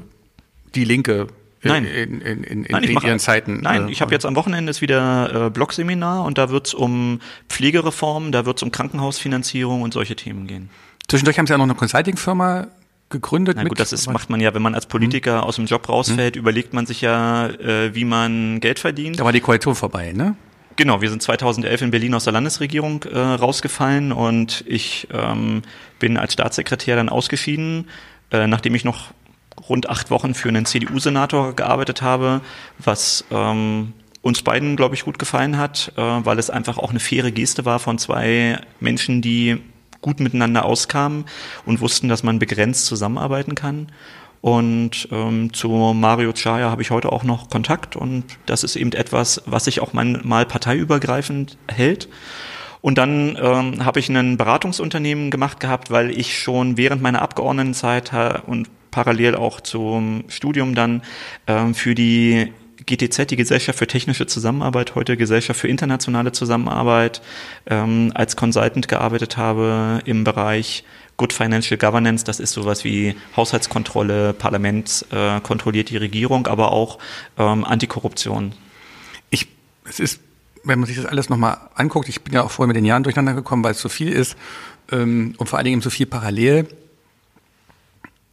die 0.73 0.85
Linke 0.85 1.27
Nein. 1.61 1.85
in, 1.85 2.21
in, 2.21 2.43
in, 2.43 2.61
nein, 2.69 2.83
in 2.83 3.01
ihren 3.01 3.19
Zeiten. 3.19 3.61
Nein, 3.61 3.89
äh, 3.89 3.91
ich 3.91 4.01
habe 4.01 4.13
jetzt 4.13 4.25
am 4.25 4.35
Wochenende 4.35 4.69
ist 4.69 4.81
wieder 4.81 5.47
äh, 5.47 5.49
Blogseminar 5.49 6.23
und 6.23 6.37
da 6.37 6.49
wird's 6.49 6.73
um 6.73 7.19
Pflegereform, 7.49 8.31
da 8.31 8.45
wird's 8.45 8.63
um 8.63 8.71
Krankenhausfinanzierung 8.71 9.81
und 9.81 9.93
solche 9.93 10.15
Themen 10.15 10.47
gehen. 10.47 10.69
Zwischendurch 11.07 11.37
haben 11.37 11.47
Sie 11.47 11.53
ja 11.53 11.57
noch 11.57 11.65
eine 11.65 11.75
Consulting-Firma 11.75 12.67
gegründet. 13.09 13.57
Na 13.57 13.63
gut, 13.63 13.79
das 13.79 13.91
ist, 13.91 14.07
macht 14.09 14.29
man 14.29 14.39
ja, 14.39 14.53
wenn 14.53 14.61
man 14.61 14.75
als 14.75 14.85
Politiker 14.85 15.37
mhm. 15.37 15.43
aus 15.43 15.55
dem 15.55 15.65
Job 15.65 15.89
rausfällt, 15.89 16.35
mhm. 16.35 16.41
überlegt 16.41 16.73
man 16.73 16.85
sich 16.85 17.01
ja, 17.01 17.47
äh, 17.47 17.93
wie 17.93 18.05
man 18.05 18.59
Geld 18.59 18.79
verdient. 18.79 19.19
Da 19.19 19.25
war 19.25 19.31
die 19.31 19.41
Koalition 19.41 19.75
vorbei, 19.75 20.13
ne? 20.13 20.35
Genau, 20.75 21.01
wir 21.01 21.09
sind 21.09 21.21
2011 21.21 21.81
in 21.81 21.91
Berlin 21.91 22.13
aus 22.13 22.23
der 22.23 22.31
Landesregierung 22.31 23.03
äh, 23.03 23.17
rausgefallen 23.17 24.13
und 24.13 24.63
ich 24.65 25.09
ähm, 25.11 25.63
bin 25.99 26.15
als 26.15 26.33
Staatssekretär 26.33 26.95
dann 26.95 27.09
ausgeschieden, 27.09 27.89
äh, 28.31 28.47
nachdem 28.47 28.75
ich 28.75 28.85
noch 28.85 29.11
rund 29.67 29.89
acht 29.89 30.11
Wochen 30.11 30.33
für 30.33 30.49
einen 30.49 30.65
CDU-Senator 30.65 31.55
gearbeitet 31.55 32.01
habe, 32.01 32.41
was 32.77 33.25
ähm, 33.31 33.93
uns 34.21 34.41
beiden, 34.41 34.75
glaube 34.75 34.95
ich, 34.95 35.05
gut 35.05 35.19
gefallen 35.19 35.57
hat, 35.57 35.93
äh, 35.97 36.01
weil 36.01 36.39
es 36.39 36.49
einfach 36.49 36.77
auch 36.77 36.89
eine 36.89 36.99
faire 36.99 37.31
Geste 37.31 37.65
war 37.65 37.79
von 37.79 37.97
zwei 37.97 38.59
Menschen, 38.79 39.21
die 39.21 39.61
gut 40.01 40.19
miteinander 40.19 40.65
auskamen 40.65 41.25
und 41.65 41.81
wussten, 41.81 42.07
dass 42.07 42.23
man 42.23 42.39
begrenzt 42.39 42.85
zusammenarbeiten 42.85 43.55
kann. 43.55 43.91
Und 44.41 45.09
ähm, 45.11 45.51
zu 45.53 45.69
Mario 45.69 46.31
Chaya 46.31 46.71
habe 46.71 46.81
ich 46.81 46.91
heute 46.91 47.11
auch 47.11 47.23
noch 47.23 47.49
Kontakt 47.49 47.97
und 47.97 48.23
das 48.45 48.63
ist 48.63 48.77
eben 48.77 48.93
etwas, 48.93 49.41
was 49.45 49.65
sich 49.65 49.81
auch 49.81 49.91
mal 49.91 50.45
parteiübergreifend 50.45 51.57
hält. 51.67 52.07
Und 52.81 52.97
dann 52.97 53.37
ähm, 53.41 53.83
habe 53.83 53.99
ich 53.99 54.07
ein 54.07 54.37
Beratungsunternehmen 54.37 55.31
gemacht 55.31 55.59
gehabt, 55.59 55.91
weil 55.91 56.17
ich 56.17 56.39
schon 56.39 56.77
während 56.77 57.01
meiner 57.01 57.21
Abgeordnetenzeit 57.21 58.13
und 58.47 58.69
parallel 58.91 59.35
auch 59.35 59.61
zum 59.61 60.23
Studium 60.27 60.75
dann 60.75 61.01
ähm, 61.47 61.75
für 61.75 61.95
die 61.95 62.51
GTZ, 62.85 63.29
die 63.29 63.35
Gesellschaft 63.35 63.77
für 63.77 63.87
technische 63.87 64.25
Zusammenarbeit, 64.25 64.95
heute 64.95 65.17
Gesellschaft 65.17 65.59
für 65.59 65.67
internationale 65.67 66.31
Zusammenarbeit, 66.31 67.21
ähm, 67.67 68.11
als 68.15 68.35
Consultant 68.35 68.87
gearbeitet 68.87 69.37
habe 69.37 70.01
im 70.05 70.23
Bereich 70.23 70.83
Good 71.17 71.33
Financial 71.33 71.77
Governance. 71.77 72.23
Das 72.23 72.39
ist 72.39 72.53
sowas 72.53 72.83
wie 72.83 73.15
Haushaltskontrolle, 73.35 74.33
Parlament 74.33 75.05
äh, 75.11 75.39
kontrolliert 75.41 75.89
die 75.89 75.97
Regierung, 75.97 76.47
aber 76.47 76.71
auch 76.71 76.97
ähm, 77.37 77.65
Antikorruption. 77.65 78.53
Ich, 79.29 79.47
es 79.87 79.99
ist, 79.99 80.21
wenn 80.63 80.79
man 80.79 80.87
sich 80.87 80.95
das 80.95 81.05
alles 81.05 81.29
nochmal 81.29 81.57
anguckt, 81.75 82.07
ich 82.07 82.21
bin 82.21 82.33
ja 82.33 82.43
auch 82.43 82.51
vorher 82.51 82.67
mit 82.67 82.77
den 82.77 82.85
Jahren 82.85 83.03
durcheinander 83.03 83.33
gekommen, 83.33 83.63
weil 83.63 83.73
es 83.73 83.81
so 83.81 83.89
viel 83.89 84.09
ist 84.11 84.37
ähm, 84.91 85.35
und 85.37 85.47
vor 85.47 85.57
allen 85.57 85.65
Dingen 85.65 85.81
so 85.81 85.89
viel 85.89 86.05
parallel 86.05 86.67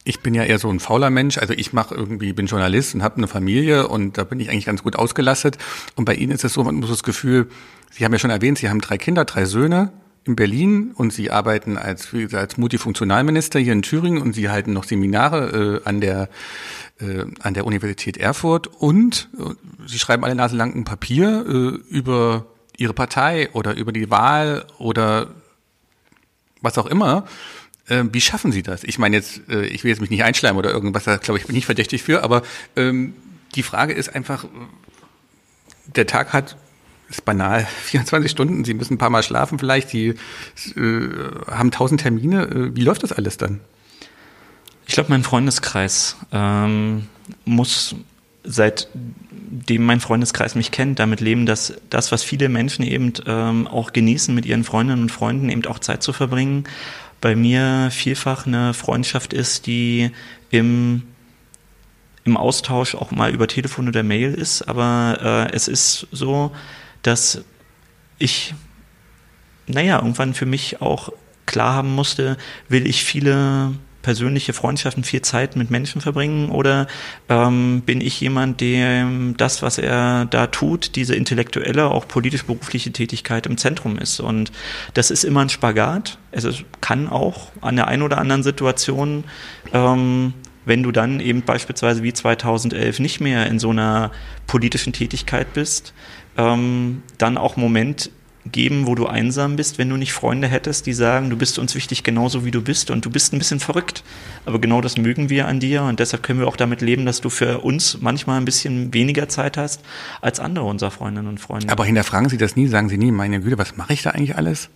ich 0.07 0.21
bin 0.21 0.33
ja 0.33 0.43
eher 0.43 0.57
so 0.57 0.69
ein 0.69 0.79
fauler 0.79 1.09
Mensch. 1.09 1.37
Also 1.37 1.53
ich 1.53 1.73
mache 1.73 1.93
irgendwie, 1.93 2.31
bin 2.31 2.45
Journalist 2.45 2.95
und 2.95 3.03
habe 3.03 3.17
eine 3.17 3.27
Familie 3.27 3.89
und 3.89 4.17
da 4.17 4.23
bin 4.23 4.39
ich 4.39 4.49
eigentlich 4.49 4.65
ganz 4.65 4.81
gut 4.81 4.95
ausgelastet. 4.95 5.57
Und 5.95 6.05
bei 6.05 6.15
Ihnen 6.15 6.31
ist 6.31 6.45
es 6.45 6.53
so, 6.53 6.63
man 6.63 6.75
muss 6.75 6.89
das 6.89 7.03
Gefühl, 7.03 7.49
Sie 7.91 8.05
haben 8.05 8.13
ja 8.13 8.19
schon 8.19 8.29
erwähnt, 8.29 8.57
Sie 8.57 8.69
haben 8.69 8.79
drei 8.79 8.97
Kinder, 8.97 9.25
drei 9.25 9.43
Söhne 9.43 9.91
in 10.23 10.37
Berlin 10.37 10.91
und 10.95 11.11
Sie 11.11 11.29
arbeiten 11.29 11.77
als, 11.77 12.09
als 12.31 12.57
Multifunktionalminister 12.57 13.59
hier 13.59 13.73
in 13.73 13.81
Thüringen 13.81 14.21
und 14.21 14.33
Sie 14.33 14.49
halten 14.49 14.71
noch 14.71 14.85
Seminare 14.85 15.81
äh, 15.83 15.87
an 15.87 15.99
der 15.99 16.29
äh, 16.99 17.25
an 17.41 17.53
der 17.53 17.65
Universität 17.65 18.15
Erfurt 18.15 18.67
und 18.67 19.27
äh, 19.37 19.55
Sie 19.87 19.99
schreiben 19.99 20.23
alle 20.23 20.35
Nase 20.35 20.55
lang 20.55 20.73
ein 20.73 20.85
Papier 20.85 21.45
äh, 21.45 21.93
über 21.93 22.45
Ihre 22.77 22.93
Partei 22.93 23.49
oder 23.51 23.75
über 23.75 23.91
die 23.91 24.09
Wahl 24.09 24.65
oder 24.77 25.27
was 26.61 26.77
auch 26.77 26.87
immer. 26.87 27.25
Ähm, 27.89 28.13
wie 28.13 28.21
schaffen 28.21 28.51
Sie 28.51 28.63
das? 28.63 28.83
Ich 28.83 28.99
meine 28.99 29.15
jetzt, 29.15 29.41
äh, 29.49 29.65
ich 29.65 29.83
will 29.83 29.89
jetzt 29.89 30.01
mich 30.01 30.09
nicht 30.09 30.23
einschleimen 30.23 30.57
oder 30.57 30.71
irgendwas, 30.71 31.05
da 31.05 31.17
glaube 31.17 31.39
ich 31.39 31.45
bin 31.45 31.55
nicht 31.55 31.65
verdächtig 31.65 32.03
für, 32.03 32.23
aber 32.23 32.43
ähm, 32.75 33.13
die 33.55 33.63
Frage 33.63 33.93
ist 33.93 34.13
einfach, 34.13 34.45
der 35.95 36.07
Tag 36.07 36.33
hat 36.33 36.57
ist 37.09 37.23
banal, 37.25 37.65
24 37.83 38.29
Stunden, 38.29 38.65
Sie 38.65 38.73
müssen 38.73 38.95
ein 38.95 38.97
paar 38.97 39.09
Mal 39.09 39.23
schlafen 39.23 39.59
vielleicht, 39.59 39.89
Sie 39.89 40.15
äh, 40.75 41.09
haben 41.49 41.71
tausend 41.71 42.01
Termine. 42.01 42.43
Äh, 42.43 42.75
wie 42.75 42.83
läuft 42.83 43.03
das 43.03 43.11
alles 43.11 43.37
dann? 43.37 43.61
Ich 44.85 44.93
glaube, 44.93 45.09
mein 45.09 45.23
Freundeskreis 45.23 46.15
ähm, 46.31 47.07
muss 47.43 47.95
seitdem 48.43 49.83
mein 49.83 49.99
Freundeskreis 49.99 50.55
mich 50.55 50.71
kennt, 50.71 50.99
damit 50.99 51.19
leben, 51.19 51.45
dass 51.45 51.73
das, 51.89 52.13
was 52.13 52.23
viele 52.23 52.47
Menschen 52.47 52.85
eben 52.85 53.11
ähm, 53.25 53.67
auch 53.67 53.91
genießen, 53.91 54.33
mit 54.33 54.45
ihren 54.45 54.63
Freundinnen 54.63 55.03
und 55.03 55.11
Freunden 55.11 55.49
eben 55.49 55.65
auch 55.65 55.79
Zeit 55.79 56.03
zu 56.03 56.13
verbringen 56.13 56.63
bei 57.27 57.35
mir 57.35 57.89
vielfach 57.91 58.47
eine 58.47 58.73
Freundschaft 58.73 59.33
ist, 59.33 59.67
die 59.67 60.11
im, 60.49 61.03
im 62.23 62.37
Austausch 62.37 62.95
auch 62.95 63.11
mal 63.11 63.33
über 63.33 63.49
Telefon 63.49 63.89
oder 63.89 64.01
Mail 64.01 64.33
ist. 64.33 64.61
Aber 64.61 65.49
äh, 65.51 65.53
es 65.53 65.67
ist 65.67 66.07
so, 66.13 66.55
dass 67.01 67.43
ich, 68.17 68.53
naja, 69.65 69.97
irgendwann 69.97 70.35
für 70.35 70.45
mich 70.45 70.81
auch 70.81 71.11
klar 71.45 71.73
haben 71.73 71.93
musste, 71.93 72.37
will 72.69 72.87
ich 72.87 73.03
viele 73.03 73.73
persönliche 74.01 74.53
Freundschaften, 74.53 75.03
viel 75.03 75.21
Zeit 75.21 75.55
mit 75.55 75.69
Menschen 75.71 76.01
verbringen 76.01 76.49
oder 76.49 76.87
ähm, 77.29 77.81
bin 77.85 78.01
ich 78.01 78.19
jemand, 78.21 78.61
der 78.61 79.07
das, 79.37 79.61
was 79.61 79.77
er 79.77 80.25
da 80.25 80.47
tut, 80.47 80.95
diese 80.95 81.15
intellektuelle, 81.15 81.89
auch 81.91 82.07
politisch-berufliche 82.07 82.91
Tätigkeit 82.91 83.45
im 83.45 83.57
Zentrum 83.57 83.97
ist? 83.97 84.19
Und 84.19 84.51
das 84.93 85.11
ist 85.11 85.23
immer 85.23 85.41
ein 85.41 85.49
Spagat. 85.49 86.17
Es 86.31 86.47
kann 86.81 87.09
auch 87.09 87.51
an 87.61 87.75
der 87.75 87.87
einen 87.87 88.03
oder 88.03 88.17
anderen 88.17 88.43
Situation 88.43 89.23
ähm, 89.73 90.33
wenn 90.67 90.83
du 90.83 90.91
dann 90.91 91.21
eben 91.21 91.43
beispielsweise 91.43 92.03
wie 92.03 92.11
2011 92.11 92.99
nicht 92.99 93.21
mehr 93.21 93.47
in 93.47 93.57
so 93.57 93.69
einer 93.69 94.11
politischen 94.47 94.91
Tätigkeit 94.91 95.53
bist, 95.53 95.93
ähm, 96.37 97.03
dann 97.17 97.37
auch 97.37 97.55
Moment 97.55 98.11
geben, 98.51 98.87
wo 98.87 98.95
du 98.95 99.07
einsam 99.07 99.55
bist, 99.55 99.77
wenn 99.77 99.89
du 99.89 99.97
nicht 99.97 100.13
Freunde 100.13 100.47
hättest, 100.47 100.85
die 100.85 100.93
sagen, 100.93 101.29
du 101.29 101.37
bist 101.37 101.59
uns 101.59 101.75
wichtig 101.75 102.03
genauso 102.03 102.45
wie 102.45 102.51
du 102.51 102.61
bist 102.61 102.91
und 102.91 103.05
du 103.05 103.09
bist 103.09 103.33
ein 103.33 103.39
bisschen 103.39 103.59
verrückt. 103.59 104.03
Aber 104.45 104.59
genau 104.59 104.81
das 104.81 104.97
mögen 104.97 105.29
wir 105.29 105.47
an 105.47 105.59
dir 105.59 105.83
und 105.83 105.99
deshalb 105.99 106.23
können 106.23 106.39
wir 106.39 106.47
auch 106.47 106.55
damit 106.55 106.81
leben, 106.81 107.05
dass 107.05 107.21
du 107.21 107.29
für 107.29 107.59
uns 107.59 107.99
manchmal 108.01 108.39
ein 108.39 108.45
bisschen 108.45 108.93
weniger 108.93 109.29
Zeit 109.29 109.57
hast 109.57 109.81
als 110.21 110.39
andere 110.39 110.65
unserer 110.65 110.91
Freundinnen 110.91 111.27
und 111.27 111.39
Freunde. 111.39 111.69
Aber 111.69 111.85
hinterfragen 111.85 112.29
Sie 112.29 112.37
das 112.37 112.55
nie, 112.55 112.67
sagen 112.67 112.89
Sie 112.89 112.97
nie, 112.97 113.11
meine 113.11 113.41
Güte, 113.41 113.57
was 113.57 113.77
mache 113.77 113.93
ich 113.93 114.03
da 114.03 114.11
eigentlich 114.11 114.35
alles? 114.35 114.69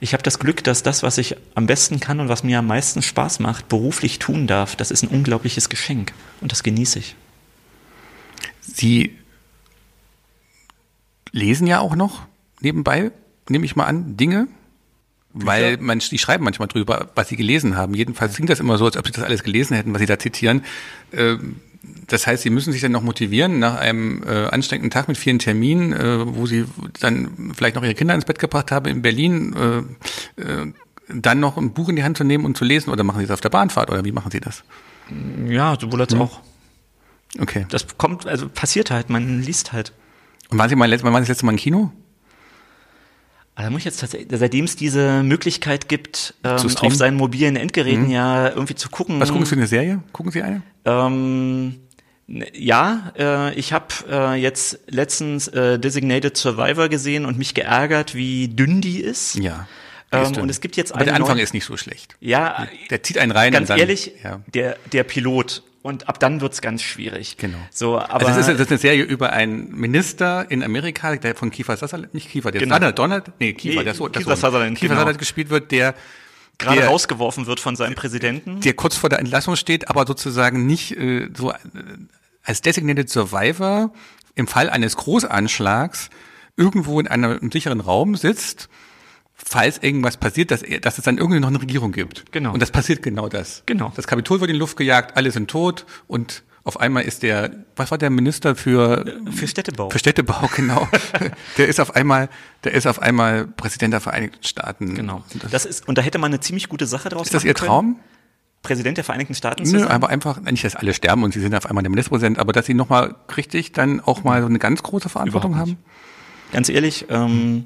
Ich 0.00 0.14
habe 0.14 0.24
das 0.24 0.40
Glück, 0.40 0.64
dass 0.64 0.82
das, 0.82 1.04
was 1.04 1.16
ich 1.16 1.36
am 1.54 1.66
besten 1.66 2.00
kann 2.00 2.18
und 2.18 2.28
was 2.28 2.42
mir 2.42 2.58
am 2.58 2.66
meisten 2.66 3.02
Spaß 3.02 3.38
macht, 3.38 3.68
beruflich 3.68 4.18
tun 4.18 4.48
darf. 4.48 4.74
Das 4.74 4.90
ist 4.90 5.04
ein 5.04 5.08
unglaubliches 5.08 5.68
Geschenk 5.68 6.12
und 6.40 6.50
das 6.50 6.64
genieße 6.64 6.98
ich. 6.98 7.14
Sie 8.60 9.16
lesen 11.30 11.66
ja 11.66 11.80
auch 11.80 11.94
noch 11.94 12.26
nebenbei, 12.62 13.10
nehme 13.48 13.64
ich 13.64 13.76
mal 13.76 13.86
an, 13.86 14.16
Dinge, 14.16 14.48
weil 15.32 15.78
man, 15.78 15.98
die 15.98 16.18
schreiben 16.18 16.44
manchmal 16.44 16.68
drüber, 16.68 17.10
was 17.14 17.28
sie 17.28 17.36
gelesen 17.36 17.76
haben. 17.76 17.94
Jedenfalls 17.94 18.34
klingt 18.34 18.50
das 18.50 18.60
immer 18.60 18.78
so, 18.78 18.84
als 18.84 18.96
ob 18.96 19.06
sie 19.06 19.12
das 19.12 19.24
alles 19.24 19.42
gelesen 19.42 19.74
hätten, 19.76 19.92
was 19.92 20.00
sie 20.00 20.06
da 20.06 20.18
zitieren. 20.18 20.62
Ähm, 21.12 21.56
das 22.06 22.26
heißt, 22.26 22.42
sie 22.42 22.50
müssen 22.50 22.72
sich 22.72 22.82
dann 22.82 22.92
noch 22.92 23.02
motivieren 23.02 23.58
nach 23.58 23.76
einem 23.76 24.22
äh, 24.22 24.46
anstrengenden 24.46 24.90
Tag 24.90 25.08
mit 25.08 25.16
vielen 25.16 25.38
Terminen, 25.38 25.92
äh, 25.92 26.36
wo 26.36 26.46
sie 26.46 26.66
dann 27.00 27.52
vielleicht 27.56 27.76
noch 27.76 27.82
ihre 27.82 27.94
Kinder 27.94 28.14
ins 28.14 28.24
Bett 28.24 28.38
gebracht 28.38 28.70
haben 28.70 28.86
in 28.86 29.02
Berlin, 29.02 29.54
äh, 29.56 30.66
dann 31.08 31.40
noch 31.40 31.56
ein 31.56 31.72
Buch 31.72 31.88
in 31.88 31.96
die 31.96 32.04
Hand 32.04 32.16
zu 32.16 32.24
nehmen 32.24 32.44
und 32.44 32.56
zu 32.56 32.64
lesen 32.64 32.90
oder 32.90 33.02
machen 33.04 33.20
sie 33.20 33.26
das 33.26 33.34
auf 33.34 33.40
der 33.40 33.48
Bahnfahrt 33.48 33.90
oder 33.90 34.04
wie 34.04 34.12
machen 34.12 34.30
sie 34.30 34.40
das? 34.40 34.62
Ja, 35.48 35.76
sowohl 35.78 36.00
als 36.02 36.14
mhm. 36.14 36.22
auch. 36.22 36.40
Okay. 37.38 37.66
Das 37.70 37.98
kommt, 37.98 38.26
also 38.26 38.48
passiert 38.48 38.90
halt, 38.90 39.10
man 39.10 39.40
liest 39.40 39.72
halt. 39.72 39.92
Und 40.50 40.58
waren 40.58 40.68
Sie 40.68 40.76
mal, 40.76 40.90
wann 40.90 41.12
waren 41.12 41.24
Sie 41.24 41.28
das 41.28 41.28
letzte 41.28 41.46
Mal 41.46 41.52
im 41.52 41.58
Kino? 41.58 41.90
Da 43.62 43.70
muss 43.70 43.80
ich 43.80 43.84
jetzt 43.84 44.00
tatsächlich, 44.00 44.28
seitdem 44.38 44.64
es 44.64 44.76
diese 44.76 45.22
Möglichkeit 45.22 45.88
gibt, 45.88 46.34
ähm, 46.42 46.56
auf 46.80 46.94
seinen 46.94 47.16
mobilen 47.16 47.56
Endgeräten 47.56 48.06
mhm. 48.06 48.10
ja 48.10 48.48
irgendwie 48.48 48.74
zu 48.74 48.88
gucken. 48.88 49.20
Was 49.20 49.28
gucken 49.30 49.44
Sie 49.44 49.50
für 49.50 49.56
eine 49.56 49.66
Serie? 49.68 50.02
Gucken 50.12 50.32
Sie 50.32 50.42
eine? 50.42 50.62
Ähm, 50.84 51.76
Ja, 52.26 53.12
äh, 53.16 53.54
ich 53.54 53.72
habe 53.72 53.86
äh, 54.10 54.34
jetzt 54.34 54.80
letztens 54.88 55.48
äh, 55.48 55.78
Designated 55.78 56.36
Survivor 56.36 56.88
gesehen 56.88 57.24
und 57.26 57.38
mich 57.38 57.54
geärgert, 57.54 58.14
wie 58.14 58.48
dünn 58.48 58.80
die 58.80 59.00
ist. 59.00 59.36
Ja. 59.36 59.68
Ähm, 60.10 60.36
und 60.38 60.50
es 60.50 60.60
gibt 60.60 60.76
jetzt 60.76 60.94
Aber 60.94 61.04
der 61.04 61.14
Anfang 61.14 61.38
ist 61.38 61.54
nicht 61.54 61.64
so 61.64 61.76
schlecht. 61.76 62.16
Ja, 62.20 62.66
Der 62.90 63.02
zieht 63.02 63.18
einen 63.18 63.32
rein 63.32 63.52
ganz 63.52 63.64
und 63.64 63.70
dann, 63.70 63.78
ehrlich, 63.78 64.12
Ja. 64.22 64.40
der, 64.52 64.76
der 64.92 65.04
Pilot. 65.04 65.62
Und 65.82 66.08
ab 66.08 66.20
dann 66.20 66.40
wird's 66.40 66.60
ganz 66.60 66.80
schwierig. 66.80 67.36
Genau. 67.38 67.58
So, 67.70 67.98
aber 67.98 68.28
also 68.28 68.40
es 68.40 68.46
ist, 68.46 68.54
das 68.54 68.60
ist 68.60 68.70
eine 68.70 68.78
Serie 68.78 69.02
über 69.02 69.32
einen 69.32 69.72
Minister 69.76 70.48
in 70.48 70.62
Amerika, 70.62 71.16
der 71.16 71.34
von 71.34 71.50
Kiefer 71.50 71.76
Sutherland, 71.76 72.14
nicht 72.14 72.30
Kiefer, 72.30 72.52
der 72.52 72.60
Genau. 72.60 72.76
Donald, 72.76 72.98
Donald, 72.98 73.24
nee, 73.40 73.52
Kiefer, 73.52 73.78
Nee, 73.80 73.84
der 73.84 73.94
so, 73.94 74.08
Kiefer 74.08 74.36
Sutherland, 74.36 74.78
Kiefer 74.78 74.88
genau. 74.90 75.00
Sutherland 75.00 75.18
gespielt 75.18 75.50
wird, 75.50 75.72
der 75.72 75.94
gerade 76.58 76.80
der, 76.80 76.88
rausgeworfen 76.88 77.46
wird 77.46 77.58
von 77.58 77.74
seinem 77.74 77.96
Präsidenten. 77.96 78.60
der 78.60 78.74
kurz 78.74 78.96
vor 78.96 79.10
der 79.10 79.18
Entlassung 79.18 79.56
steht, 79.56 79.88
aber 79.90 80.06
sozusagen 80.06 80.66
nicht 80.66 80.96
äh, 80.96 81.28
so 81.36 81.50
äh, 81.50 81.56
als 82.44 82.60
designated 82.62 83.10
Survivor 83.10 83.92
im 84.36 84.46
Fall 84.46 84.70
eines 84.70 84.96
Großanschlags 84.96 86.10
irgendwo 86.56 87.00
in 87.00 87.08
einem 87.08 87.50
sicheren 87.50 87.80
Raum 87.80 88.14
sitzt, 88.14 88.68
falls 89.44 89.78
irgendwas 89.78 90.16
passiert, 90.16 90.50
dass, 90.50 90.62
er, 90.62 90.80
dass 90.80 90.98
es 90.98 91.04
dann 91.04 91.18
irgendwie 91.18 91.40
noch 91.40 91.48
eine 91.48 91.60
Regierung 91.60 91.92
gibt. 91.92 92.30
Genau. 92.32 92.52
Und 92.52 92.60
das 92.62 92.70
passiert 92.70 93.02
genau 93.02 93.28
das. 93.28 93.62
Genau. 93.66 93.92
Das 93.96 94.06
Kapitol 94.06 94.40
wird 94.40 94.50
in 94.50 94.54
die 94.54 94.60
Luft 94.60 94.76
gejagt, 94.76 95.16
alle 95.16 95.30
sind 95.30 95.50
tot 95.50 95.84
und 96.06 96.42
auf 96.64 96.78
einmal 96.78 97.02
ist 97.02 97.24
der, 97.24 97.50
was 97.74 97.90
war 97.90 97.98
der 97.98 98.08
Minister 98.10 98.54
für 98.54 99.04
für 99.32 99.48
Städtebau. 99.48 99.90
für 99.90 99.98
Städtebau, 99.98 100.48
genau. 100.56 100.88
der 101.58 101.66
ist 101.66 101.80
auf 101.80 101.96
einmal, 101.96 102.28
der 102.62 102.72
ist 102.72 102.86
auf 102.86 103.02
einmal 103.02 103.48
Präsident 103.48 103.92
der 103.92 104.00
Vereinigten 104.00 104.44
Staaten. 104.44 104.94
genau. 104.94 105.24
Und 105.32 105.42
Das, 105.42 105.50
Das 105.50 105.64
ist, 105.66 105.88
und 105.88 105.98
da 105.98 106.02
hätte 106.02 106.18
man 106.18 106.30
eine 106.30 106.38
ziemlich 106.40 106.68
gute 106.68 106.86
Sache 106.86 107.08
draus 107.08 107.26
ist 107.26 107.34
das 107.34 107.44
Ihr 107.44 107.54
können. 107.54 107.68
Traum? 107.68 108.00
Präsident 108.62 108.96
der 108.96 109.02
Vereinigten 109.02 109.34
Staaten 109.34 109.64
zu 109.66 109.72
Nö, 109.72 109.80
sein? 109.80 109.88
aber 109.88 110.08
einfach, 110.08 110.40
nicht, 110.40 110.62
dass 110.62 110.76
alle 110.76 110.94
sterben 110.94 111.24
und 111.24 111.34
sie 111.34 111.40
sind 111.40 111.52
auf 111.52 111.66
einmal 111.66 111.82
der 111.82 111.90
Ministerpräsident, 111.90 112.38
aber 112.38 112.52
dass 112.52 112.66
sie 112.66 112.74
nochmal 112.74 113.16
richtig 113.36 113.72
dann 113.72 113.98
auch 113.98 114.22
mal 114.22 114.40
so 114.40 114.46
eine 114.46 114.60
ganz 114.60 114.84
große 114.84 115.08
Verantwortung 115.08 115.56
haben. 115.56 115.78
Ganz 116.52 116.68
ehrlich, 116.68 117.06
ähm, 117.08 117.64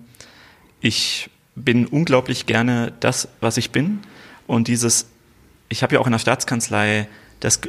ich 0.81 1.29
bin 1.57 1.87
unglaublich 1.87 2.47
gerne 2.47 2.93
das, 3.01 3.29
was 3.41 3.57
ich 3.57 3.71
bin. 3.71 4.01
Und 4.47 4.69
dieses, 4.69 5.07
ich 5.69 5.83
habe 5.83 5.95
ja 5.95 6.01
auch 6.01 6.07
in 6.07 6.13
der 6.13 6.19
Staatskanzlei 6.19 7.09
das, 7.41 7.61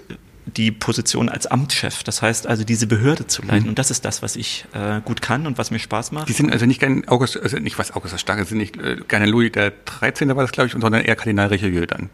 die 0.46 0.72
Position 0.72 1.30
als 1.30 1.48
Amtschef. 1.48 2.04
Das 2.04 2.22
heißt 2.22 2.48
also, 2.48 2.64
diese 2.64 2.86
Behörde 2.86 3.28
zu 3.28 3.42
leiten. 3.42 3.68
Und 3.70 3.80
das 3.80 3.90
ist 3.90 4.06
das, 4.06 4.22
was 4.22 4.36
ich 4.36 4.66
äh, 4.74 5.02
gut 5.04 5.22
kann 5.22 5.48
und 5.48 5.58
was 5.58 5.72
mir 5.72 5.80
Spaß 5.80 6.12
macht. 6.12 6.30
Die 6.30 6.34
sind 6.34 6.52
also 6.52 6.66
nicht 6.66 6.80
gern 6.80 7.08
August, 7.08 7.42
also 7.42 7.58
nicht 7.58 7.80
was 7.80 7.92
August 7.92 8.14
der 8.14 8.20
Starke, 8.20 8.46
sind 8.46 8.60
nicht 8.60 8.78
äh, 8.78 8.98
gerne 9.08 9.26
Louis 9.26 9.52
der 9.52 9.72
13. 9.86 10.28
war 10.30 10.44
das, 10.44 10.52
glaube 10.52 10.68
ich, 10.68 10.74
sondern 10.74 11.02
eher 11.02 11.16
Kardinal 11.16 11.48
Richelieu 11.48 11.86
dann. 11.86 12.10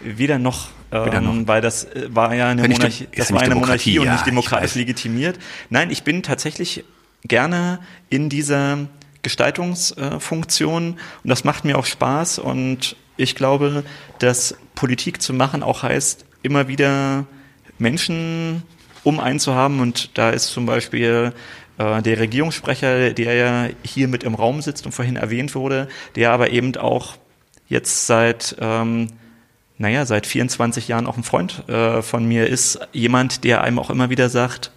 Weder 0.00 0.38
noch, 0.38 0.68
ähm, 0.92 1.06
Weder 1.06 1.20
noch. 1.20 1.46
weil 1.46 1.62
das 1.62 1.84
äh, 1.84 2.08
war 2.10 2.34
ja 2.34 2.48
eine 2.48 2.62
Ja, 2.62 2.68
Monarchie, 2.68 3.08
das 3.16 3.32
war 3.32 3.40
eine 3.40 3.54
Monarchie 3.54 3.98
und 3.98 4.06
ja, 4.06 4.12
nicht 4.12 4.20
ich 4.20 4.26
demokratisch 4.26 4.74
legitimiert. 4.74 5.38
Nein, 5.70 5.90
ich 5.90 6.02
bin 6.02 6.22
tatsächlich 6.22 6.84
gerne 7.22 7.78
in 8.10 8.28
dieser 8.28 8.86
Gestaltungsfunktion. 9.24 10.90
Und 11.24 11.28
das 11.28 11.42
macht 11.42 11.64
mir 11.64 11.76
auch 11.76 11.86
Spaß. 11.86 12.38
Und 12.38 12.94
ich 13.16 13.34
glaube, 13.34 13.82
dass 14.20 14.56
Politik 14.76 15.20
zu 15.20 15.32
machen 15.32 15.64
auch 15.64 15.82
heißt, 15.82 16.24
immer 16.42 16.68
wieder 16.68 17.26
Menschen 17.78 18.62
um 19.02 19.18
einen 19.18 19.40
zu 19.40 19.54
haben. 19.54 19.80
Und 19.80 20.16
da 20.16 20.30
ist 20.30 20.46
zum 20.48 20.66
Beispiel 20.66 21.32
äh, 21.78 22.02
der 22.02 22.20
Regierungssprecher, 22.20 23.12
der 23.12 23.34
ja 23.34 23.68
hier 23.82 24.06
mit 24.06 24.22
im 24.22 24.34
Raum 24.34 24.62
sitzt 24.62 24.86
und 24.86 24.92
vorhin 24.92 25.16
erwähnt 25.16 25.56
wurde, 25.56 25.88
der 26.14 26.30
aber 26.30 26.50
eben 26.50 26.76
auch 26.76 27.16
jetzt 27.68 28.06
seit 28.06 28.56
ähm, 28.60 29.08
naja, 29.78 30.06
seit 30.06 30.26
24 30.26 30.88
Jahren 30.88 31.06
auch 31.06 31.16
ein 31.16 31.24
Freund 31.24 31.68
äh, 31.68 32.00
von 32.02 32.24
mir 32.24 32.46
ist, 32.46 32.78
jemand, 32.92 33.44
der 33.44 33.62
einem 33.62 33.78
auch 33.78 33.90
immer 33.90 34.10
wieder 34.10 34.28
sagt, 34.28 34.70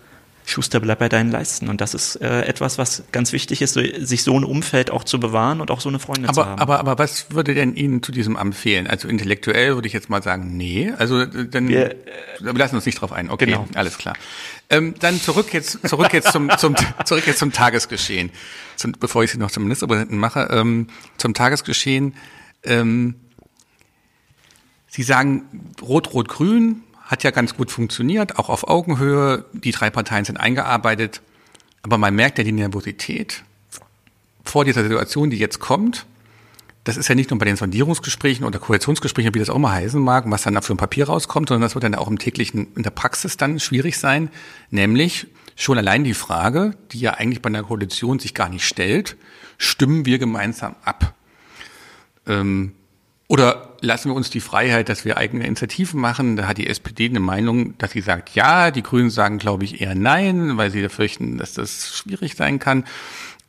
Schuster, 0.50 0.80
bleib 0.80 1.00
bei 1.00 1.10
deinen 1.10 1.30
Leisten. 1.30 1.68
Und 1.68 1.82
das 1.82 1.94
ist 1.94 2.16
äh, 2.16 2.44
etwas, 2.44 2.78
was 2.78 3.04
ganz 3.12 3.34
wichtig 3.34 3.62
ist, 3.62 3.74
sich 3.74 4.24
so 4.24 4.40
ein 4.40 4.46
Umfeld 4.46 4.92
auch 4.92 5.04
zu 5.04 5.20
bewahren 5.20 5.60
und 5.60 5.72
auch 5.72 5.82
so 5.82 5.90
eine 5.90 6.00
Freundin 6.00 6.34
zu 6.34 6.40
Aber, 6.40 6.50
haben. 6.50 6.62
aber, 6.62 6.80
aber 6.80 6.98
was 6.98 7.32
würde 7.32 7.54
denn 7.54 7.76
Ihnen 7.76 8.02
zu 8.02 8.14
diesem 8.14 8.38
Amt 8.38 8.56
fehlen? 8.56 8.88
Also 8.88 9.10
intellektuell 9.10 9.76
würde 9.76 9.88
ich 9.90 9.94
jetzt 9.94 10.10
mal 10.10 10.24
sagen, 10.24 10.56
nee. 10.56 10.94
Also 10.98 11.20
äh, 11.20 11.50
dann 11.50 11.68
Wir, 11.68 11.98
wir 12.40 12.54
lassen 12.54 12.76
uns 12.76 12.86
nicht 12.86 13.02
drauf 13.02 13.12
ein. 13.12 13.30
Okay, 13.30 13.46
genau. 13.46 13.68
alles 13.76 13.98
klar. 13.98 14.16
Ähm, 14.70 14.96
dann 15.02 15.20
zurück 15.20 15.54
jetzt, 15.54 15.86
zurück 15.86 16.14
jetzt 16.14 16.32
zum, 16.32 16.50
zum 16.58 16.76
zurück 17.06 17.28
jetzt 17.28 17.40
zum 17.40 17.52
Tagesgeschehen. 17.52 18.32
Zum, 18.78 18.94
bevor 18.94 19.26
ich 19.26 19.32
Sie 19.32 19.38
noch 19.38 19.52
zum 19.52 19.64
Ministerpräsidenten 19.64 20.18
mache, 20.18 20.48
ähm, 20.50 20.88
zum 21.18 21.34
Tagesgeschehen. 21.34 22.16
Ähm, 22.64 23.16
Sie 24.88 25.04
sagen, 25.04 25.44
Rot-Rot-Grün 25.82 26.84
hat 27.08 27.24
ja 27.24 27.32
ganz 27.32 27.56
gut 27.56 27.72
funktioniert, 27.72 28.38
auch 28.38 28.50
auf 28.50 28.68
Augenhöhe. 28.68 29.46
Die 29.54 29.72
drei 29.72 29.90
Parteien 29.90 30.26
sind 30.26 30.38
eingearbeitet. 30.38 31.22
Aber 31.82 31.98
man 31.98 32.14
merkt 32.14 32.38
ja 32.38 32.44
die 32.44 32.52
Nervosität 32.52 33.44
vor 34.44 34.66
dieser 34.66 34.84
Situation, 34.84 35.30
die 35.30 35.38
jetzt 35.38 35.60
kommt. 35.60 36.06
Das 36.84 36.98
ist 36.98 37.08
ja 37.08 37.16
nicht 37.16 37.30
nur 37.32 37.40
bei 37.40 37.46
den 37.46 37.56
Sondierungsgesprächen 37.58 38.46
oder 38.46 38.60
Koalitionsgesprächen, 38.60 39.34
wie 39.34 39.40
das 39.40 39.50
auch 39.50 39.58
mal 39.58 39.74
heißen 39.74 40.02
mag, 40.02 40.24
was 40.28 40.44
dann 40.44 40.62
so 40.62 40.74
ein 40.74 40.78
Papier 40.78 41.08
rauskommt, 41.08 41.50
sondern 41.50 41.64
das 41.64 41.76
wird 41.76 41.84
dann 41.84 41.96
auch 41.96 42.08
im 42.08 42.20
täglichen, 42.20 42.68
in 42.76 42.84
der 42.84 42.92
Praxis 42.92 43.36
dann 43.36 43.60
schwierig 43.60 43.98
sein. 43.98 44.30
Nämlich 44.70 45.28
schon 45.56 45.78
allein 45.78 46.04
die 46.04 46.14
Frage, 46.14 46.76
die 46.92 47.00
ja 47.00 47.16
eigentlich 47.16 47.42
bei 47.42 47.48
einer 47.48 47.64
Koalition 47.64 48.20
sich 48.20 48.34
gar 48.34 48.48
nicht 48.50 48.66
stellt, 48.66 49.18
stimmen 49.58 50.06
wir 50.06 50.20
gemeinsam 50.20 50.76
ab? 50.84 51.14
Ähm, 52.26 52.74
oder 53.28 53.76
lassen 53.82 54.10
wir 54.10 54.16
uns 54.16 54.30
die 54.30 54.40
Freiheit, 54.40 54.88
dass 54.90 55.04
wir 55.04 55.18
eigene 55.18 55.46
Initiativen 55.46 56.00
machen? 56.00 56.38
Da 56.38 56.48
hat 56.48 56.58
die 56.58 56.68
SPD 56.68 57.06
eine 57.06 57.20
Meinung, 57.20 57.78
dass 57.78 57.92
sie 57.92 58.02
sagt 58.02 58.36
ja, 58.36 58.72
die 58.72 58.84
Grünen 58.84 59.10
sagen, 59.10 59.38
glaube 59.38 59.66
ich, 59.66 59.82
eher 59.82 59.96
nein, 59.96 60.58
weil 60.58 60.72
sie 60.72 60.88
fürchten, 60.88 61.38
dass 61.38 61.54
das 61.54 61.96
schwierig 61.96 62.36
sein 62.36 62.60
kann. 62.60 62.86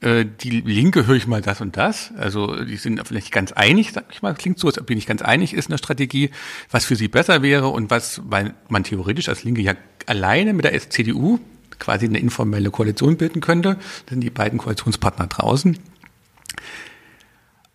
Äh, 0.01 0.24
Die 0.24 0.61
Linke 0.62 1.07
höre 1.07 1.14
ich 1.14 1.29
mal 1.29 1.43
das 1.43 1.61
und 1.61 1.76
das. 1.76 2.12
Also 2.18 2.64
die 2.64 2.76
sind 2.76 3.07
vielleicht 3.07 3.31
ganz 3.31 3.53
einig, 3.53 3.93
sag 3.93 4.07
ich 4.11 4.20
mal. 4.20 4.35
Klingt 4.35 4.59
so, 4.59 4.66
als 4.66 4.79
ob 4.79 4.87
die 4.89 4.97
nicht 4.97 5.09
ganz 5.09 5.22
einig 5.22 5.55
ist 5.55 5.66
in 5.66 5.72
der 5.72 5.79
Strategie, 5.79 6.31
was 6.72 6.85
für 6.85 6.97
sie 6.97 7.09
besser 7.09 7.43
wäre 7.43 7.68
und 7.68 7.91
was, 7.91 8.20
weil 8.24 8.55
man 8.68 8.83
theoretisch 8.83 9.29
als 9.29 9.45
Linke 9.45 9.61
ja 9.61 9.74
alleine 10.07 10.55
mit 10.55 10.64
der 10.64 10.91
CDU 10.91 11.39
quasi 11.79 12.07
eine 12.07 12.18
informelle 12.18 12.72
Koalition 12.72 13.16
bilden 13.16 13.41
könnte. 13.41 13.76
Da 14.07 14.11
sind 14.11 14.22
die 14.22 14.31
beiden 14.31 14.59
Koalitionspartner 14.59 15.29
draußen. 15.29 15.79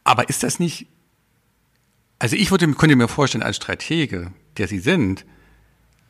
Aber 0.03 0.27
ist 0.27 0.43
das 0.43 0.59
nicht 0.59 0.87
also 2.23 2.37
ich 2.37 2.51
würde, 2.51 2.71
könnte 2.71 2.95
mir 2.95 3.09
vorstellen, 3.09 3.43
als 3.43 3.57
Stratege, 3.57 4.31
der 4.55 4.69
Sie 4.69 4.79
sind, 4.79 5.25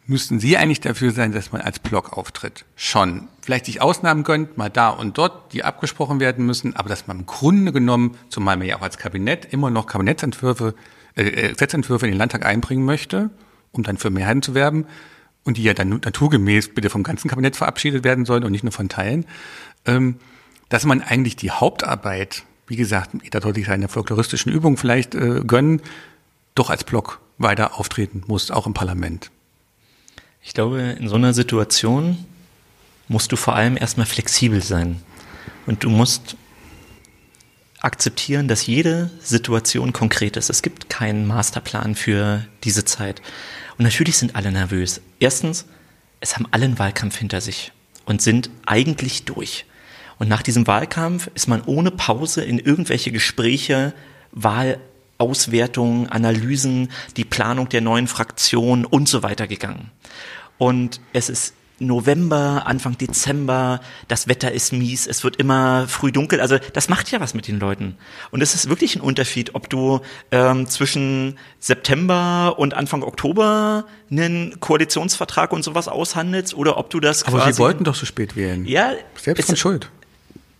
müssten 0.05 0.39
Sie 0.39 0.57
eigentlich 0.57 0.79
dafür 0.79 1.09
sein, 1.09 1.31
dass 1.31 1.51
man 1.51 1.61
als 1.61 1.79
Block 1.79 2.15
auftritt. 2.15 2.65
Schon. 2.75 3.29
Vielleicht 3.41 3.65
sich 3.65 3.81
Ausnahmen 3.81 4.23
gönnt, 4.23 4.55
mal 4.55 4.69
da 4.69 4.89
und 4.89 5.17
dort, 5.17 5.53
die 5.53 5.63
abgesprochen 5.63 6.19
werden 6.19 6.45
müssen, 6.45 6.75
aber 6.75 6.87
dass 6.87 7.07
man 7.07 7.21
im 7.21 7.25
Grunde 7.25 7.71
genommen, 7.71 8.15
zumal 8.29 8.57
man 8.57 8.67
ja 8.67 8.77
auch 8.77 8.83
als 8.83 8.99
Kabinett 8.99 9.51
immer 9.51 9.71
noch 9.71 9.87
Kabinettsentwürfe, 9.87 10.75
äh, 11.15 11.49
Gesetzentwürfe 11.49 12.05
in 12.05 12.11
den 12.11 12.19
Landtag 12.19 12.45
einbringen 12.45 12.85
möchte, 12.85 13.31
um 13.71 13.81
dann 13.81 13.97
für 13.97 14.11
Mehrheiten 14.11 14.43
zu 14.43 14.53
werben, 14.53 14.85
und 15.43 15.57
die 15.57 15.63
ja 15.63 15.73
dann 15.73 15.89
naturgemäß 15.89 16.75
bitte 16.75 16.91
vom 16.91 17.01
ganzen 17.01 17.27
Kabinett 17.27 17.55
verabschiedet 17.55 18.03
werden 18.03 18.25
sollen 18.25 18.43
und 18.43 18.51
nicht 18.51 18.63
nur 18.63 18.71
von 18.71 18.87
Teilen, 18.87 19.25
ähm, 19.85 20.17
dass 20.69 20.85
man 20.85 21.01
eigentlich 21.01 21.37
die 21.37 21.49
Hauptarbeit, 21.49 22.43
wie 22.67 22.75
gesagt, 22.75 23.11
jeder 23.23 23.41
sollte 23.41 23.59
sich 23.59 23.67
seine 23.67 23.87
folkloristischen 23.87 24.51
Übungen 24.51 24.77
vielleicht 24.77 25.15
äh, 25.15 25.41
gönnen, 25.45 25.81
doch 26.55 26.69
als 26.69 26.83
Block 26.83 27.19
weiter 27.37 27.79
auftreten 27.79 28.23
muss, 28.27 28.51
auch 28.51 28.67
im 28.67 28.73
Parlament. 28.73 29.31
Ich 30.41 30.53
glaube, 30.53 30.81
in 30.81 31.07
so 31.07 31.15
einer 31.15 31.33
Situation 31.33 32.25
musst 33.07 33.31
du 33.31 33.35
vor 33.35 33.55
allem 33.55 33.77
erstmal 33.77 34.05
flexibel 34.05 34.61
sein. 34.61 35.01
Und 35.65 35.83
du 35.83 35.89
musst 35.89 36.35
akzeptieren, 37.79 38.47
dass 38.47 38.65
jede 38.65 39.11
Situation 39.19 39.93
konkret 39.93 40.37
ist. 40.37 40.49
Es 40.49 40.61
gibt 40.61 40.89
keinen 40.89 41.27
Masterplan 41.27 41.95
für 41.95 42.45
diese 42.63 42.85
Zeit. 42.85 43.21
Und 43.77 43.83
natürlich 43.83 44.17
sind 44.17 44.35
alle 44.35 44.51
nervös. 44.51 45.01
Erstens, 45.19 45.65
es 46.19 46.35
haben 46.35 46.47
alle 46.51 46.65
einen 46.65 46.79
Wahlkampf 46.79 47.17
hinter 47.17 47.41
sich 47.41 47.71
und 48.05 48.21
sind 48.21 48.49
eigentlich 48.65 49.25
durch. 49.25 49.65
Und 50.19 50.29
nach 50.29 50.43
diesem 50.43 50.67
Wahlkampf 50.67 51.29
ist 51.33 51.47
man 51.47 51.61
ohne 51.65 51.91
Pause 51.91 52.43
in 52.43 52.59
irgendwelche 52.59 53.11
Gespräche, 53.11 53.93
Wahlauswertungen, 54.31 56.09
Analysen, 56.09 56.91
die 57.17 57.25
Planung 57.25 57.69
der 57.69 57.81
neuen 57.81 58.07
Fraktion 58.07 58.85
und 58.85 59.07
so 59.07 59.23
weiter 59.23 59.47
gegangen. 59.47 59.91
Und 60.57 61.01
es 61.13 61.29
ist 61.29 61.55
November, 61.79 62.63
Anfang 62.65 62.97
Dezember, 62.97 63.81
das 64.07 64.27
Wetter 64.27 64.51
ist 64.51 64.73
mies, 64.73 65.07
es 65.07 65.23
wird 65.23 65.37
immer 65.37 65.87
früh 65.87 66.11
dunkel. 66.11 66.39
Also 66.39 66.57
das 66.73 66.89
macht 66.89 67.11
ja 67.11 67.19
was 67.19 67.33
mit 67.33 67.47
den 67.47 67.59
Leuten. 67.59 67.97
Und 68.31 68.41
es 68.41 68.55
ist 68.55 68.69
wirklich 68.69 68.95
ein 68.95 69.01
Unterschied, 69.01 69.55
ob 69.55 69.69
du 69.69 70.01
ähm, 70.31 70.67
zwischen 70.67 71.37
September 71.59 72.55
und 72.57 72.73
Anfang 72.73 73.03
Oktober 73.03 73.85
einen 74.09 74.59
Koalitionsvertrag 74.59 75.51
und 75.51 75.63
sowas 75.63 75.87
aushandelst 75.87 76.53
oder 76.53 76.77
ob 76.77 76.89
du 76.89 76.99
das 76.99 77.23
Aber. 77.23 77.51
Sie 77.51 77.59
wollten 77.59 77.83
doch 77.83 77.95
so 77.95 78.05
spät 78.05 78.35
wählen. 78.35 78.65
Ja, 78.65 78.93
Selbst 79.15 79.47
von 79.47 79.55
Schuld. 79.55 79.89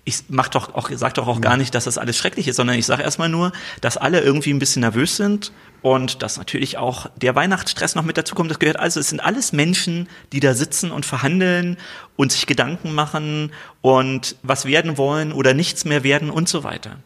Ich 0.06 0.24
mach 0.28 0.50
doch 0.50 0.76
auch, 0.76 0.90
sag 0.94 1.14
doch 1.14 1.28
auch 1.28 1.40
gar 1.40 1.56
nicht, 1.56 1.74
dass 1.76 1.86
das 1.86 1.98
alles 1.98 2.18
schrecklich 2.18 2.48
ist, 2.48 2.58
sondern 2.58 2.78
ich 2.78 2.86
sage 2.86 3.04
erstmal 3.04 3.30
nur, 3.30 3.54
dass 3.80 3.96
alle 3.96 4.20
irgendwie 4.20 4.54
ein 4.54 4.60
bisschen 4.60 4.82
nervös 4.82 5.16
sind 5.16 5.54
und 5.82 6.22
dass 6.22 6.38
natürlich 6.38 6.78
auch 6.78 7.08
der 7.16 7.36
Weihnachtsstress 7.36 7.96
noch 7.96 8.04
mit 8.04 8.18
dazu 8.18 8.36
kommt. 8.36 8.52
Das 8.52 8.60
gehört 8.60 8.80
also, 8.80 9.00
es 9.00 9.10
sind 9.10 9.22
alles 9.22 9.54
Menschen, 9.54 10.10
die 10.34 10.42
da 10.42 10.54
sitzen 10.54 10.92
und 10.92 11.06
verhandeln 11.06 11.78
und 12.18 12.34
sich 12.34 12.48
Gedanken 12.48 12.94
machen 12.94 13.52
und 13.82 14.36
was 14.44 14.66
werden 14.66 14.98
wollen 14.98 15.32
oder 15.32 15.54
nichts 15.54 15.86
mehr 15.86 16.04
werden 16.04 16.30
und 16.30 16.50
so 16.50 16.64
weiter. 16.66 16.98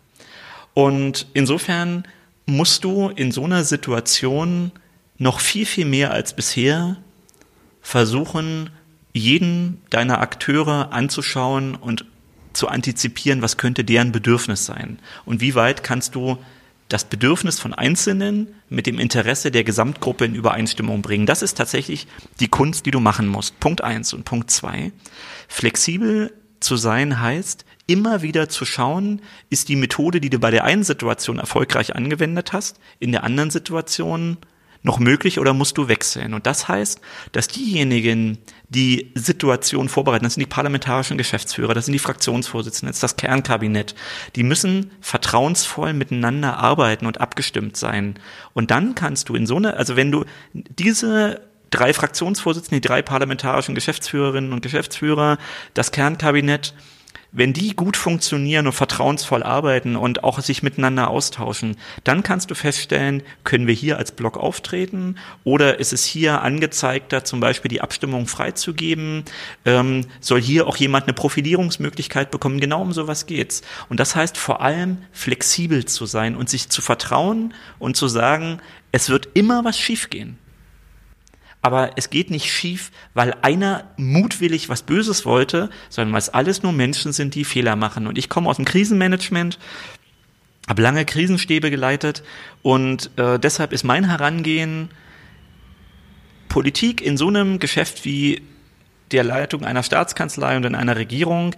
Und 0.74 1.28
insofern 1.34 2.04
musst 2.48 2.84
du 2.84 3.10
in 3.10 3.32
so 3.32 3.44
einer 3.44 3.64
Situation 3.64 4.72
noch 5.20 5.40
viel, 5.40 5.66
viel 5.66 5.86
mehr 5.86 6.12
als 6.12 6.36
bisher 6.36 6.98
versuchen, 7.82 8.72
jeden 9.14 9.82
deiner 9.90 10.20
Akteure 10.20 10.92
anzuschauen 10.92 11.76
und 11.76 12.06
zu 12.58 12.68
antizipieren, 12.68 13.42
was 13.42 13.58
könnte 13.58 13.84
deren 13.84 14.12
Bedürfnis 14.12 14.66
sein 14.66 15.00
und 15.26 15.42
wie 15.42 15.56
weit 15.56 15.84
kannst 15.84 16.16
du 16.16 16.38
das 16.90 17.04
Bedürfnis 17.04 17.60
von 17.60 17.74
Einzelnen 17.74 18.48
mit 18.70 18.88
dem 18.88 18.98
Interesse 18.98 19.52
der 19.52 19.64
Gesamtgruppe 19.64 20.26
in 20.26 20.36
Übereinstimmung 20.36 21.02
bringen. 21.02 21.26
Das 21.26 21.42
ist 21.42 21.58
tatsächlich 21.58 22.08
die 22.40 22.48
Kunst, 22.48 22.86
die 22.86 22.92
du 22.92 23.00
machen 23.00 23.28
musst. 23.28 23.60
Punkt 23.60 23.84
eins 23.84 24.14
und 24.14 24.24
Punkt 24.24 24.50
zwei. 24.52 24.92
Flexibel 25.50 26.34
zu 26.60 26.78
sein 26.78 27.22
heißt, 27.22 27.66
immer 27.88 28.22
wieder 28.22 28.50
zu 28.50 28.66
schauen, 28.66 29.22
ist 29.50 29.70
die 29.70 29.76
Methode, 29.76 30.22
die 30.22 30.30
du 30.30 30.40
bei 30.40 30.50
der 30.50 30.64
einen 30.64 30.84
Situation 30.84 31.40
erfolgreich 31.40 31.96
angewendet 31.96 32.54
hast, 32.54 32.80
in 33.00 33.12
der 33.12 33.24
anderen 33.24 33.52
Situation 33.52 34.38
noch 34.84 35.00
möglich 35.00 35.40
oder 35.40 35.54
musst 35.54 35.78
du 35.78 35.88
wechseln? 35.88 36.34
Und 36.34 36.46
das 36.46 36.68
heißt, 36.68 37.02
dass 37.32 37.48
diejenigen, 37.48 38.38
die 38.70 39.12
Situation 39.16 39.90
vorbereiten, 39.90 40.24
das 40.24 40.34
sind 40.34 40.42
die 40.42 40.50
parlamentarischen 40.50 41.18
Geschäftsführer, 41.18 41.74
das 41.74 41.86
sind 41.86 41.94
die 41.94 42.00
Fraktionsvorsitzenden, 42.00 42.90
das 42.90 42.98
ist 42.98 43.04
das 43.04 43.16
Kernkabinett, 43.16 43.96
die 44.36 44.44
müssen 44.44 44.92
vertrauensvoll 45.00 45.94
miteinander 45.94 46.58
arbeiten 46.58 47.06
und 47.06 47.22
abgestimmt 47.22 47.78
sein. 47.78 48.16
Und 48.54 48.72
dann 48.72 48.96
kannst 48.96 49.30
du 49.30 49.36
in 49.36 49.48
so 49.48 49.56
eine, 49.56 49.78
also 49.78 49.96
wenn 49.96 50.12
du 50.12 50.26
diese 50.54 51.42
drei 51.70 51.94
Fraktionsvorsitzende, 51.94 52.82
die 52.82 52.88
drei 52.88 53.02
parlamentarischen 53.02 53.76
Geschäftsführerinnen 53.76 54.54
und 54.54 54.62
Geschäftsführer, 54.62 55.38
das 55.74 55.92
Kernkabinett, 55.92 56.74
wenn 57.32 57.54
die 57.54 57.76
gut 57.76 57.98
funktionieren 57.98 58.68
und 58.68 58.74
vertrauensvoll 58.74 59.44
arbeiten 59.44 59.96
und 59.96 60.24
auch 60.24 60.40
sich 60.40 60.64
miteinander 60.64 61.10
austauschen, 61.10 61.76
dann 62.04 62.24
kannst 62.24 62.50
du 62.52 62.56
feststellen, 62.56 63.24
können 63.44 63.68
wir 63.68 63.74
hier 63.74 63.98
als 63.98 64.12
Block 64.12 64.38
auftreten 64.38 65.18
oder 65.44 65.80
ist 65.80 65.94
es 65.94 66.06
hier 66.06 66.42
angezeigter, 66.42 67.24
zum 67.24 67.40
Beispiel 67.40 67.70
die 67.70 67.82
Abstimmung 67.82 68.28
freizugeben? 68.28 69.24
Ähm, 69.66 70.06
soll 70.20 70.42
hier 70.42 70.68
auch 70.68 70.78
jemand 70.78 71.06
eine 71.06 71.14
Profilierungsmöglichkeit 71.14 72.32
bekommen? 72.32 72.60
Genau 72.60 72.82
um 72.82 72.94
sowas 72.94 73.26
geht's. 73.26 73.62
Und 73.90 74.00
das 74.00 74.16
heißt 74.16 74.38
vor 74.38 74.62
allem 74.62 75.00
flexibel 75.12 75.86
zu 75.86 76.06
sein 76.06 76.36
und 76.36 76.50
sich 76.50 76.70
zu 76.70 76.82
vertrauen 76.82 77.54
und 77.80 77.98
zu 77.98 78.08
sagen, 78.08 78.60
es 78.92 79.10
wird 79.10 79.30
immer 79.34 79.66
was 79.66 79.78
schiefgehen 79.78 80.38
aber 81.68 81.92
es 81.98 82.10
geht 82.10 82.32
nicht 82.32 82.50
schief, 82.50 82.92
weil 83.14 83.36
einer 83.42 83.84
mutwillig 83.98 84.70
was 84.70 84.84
Böses 84.84 85.26
wollte, 85.26 85.70
sondern 85.90 86.14
weil 86.14 86.20
es 86.20 86.30
alles 86.30 86.64
nur 86.64 86.72
Menschen 86.72 87.12
sind, 87.12 87.36
die 87.36 87.44
Fehler 87.44 87.76
machen. 87.76 88.08
Und 88.08 88.18
ich 88.18 88.30
komme 88.30 88.50
aus 88.50 88.56
dem 88.56 88.64
Krisenmanagement, 88.64 89.60
habe 90.70 90.82
lange 90.82 91.04
Krisenstäbe 91.04 91.70
geleitet 91.70 92.24
und 92.62 93.12
äh, 93.18 93.38
deshalb 93.38 93.74
ist 93.74 93.84
mein 93.84 94.06
Herangehen, 94.06 94.88
Politik 96.48 97.02
in 97.02 97.18
so 97.18 97.28
einem 97.28 97.60
Geschäft 97.60 98.06
wie 98.06 98.44
der 99.12 99.26
Leitung 99.26 99.66
einer 99.66 99.84
Staatskanzlei 99.84 100.56
und 100.56 100.64
in 100.64 100.74
einer 100.74 100.96
Regierung 100.96 101.54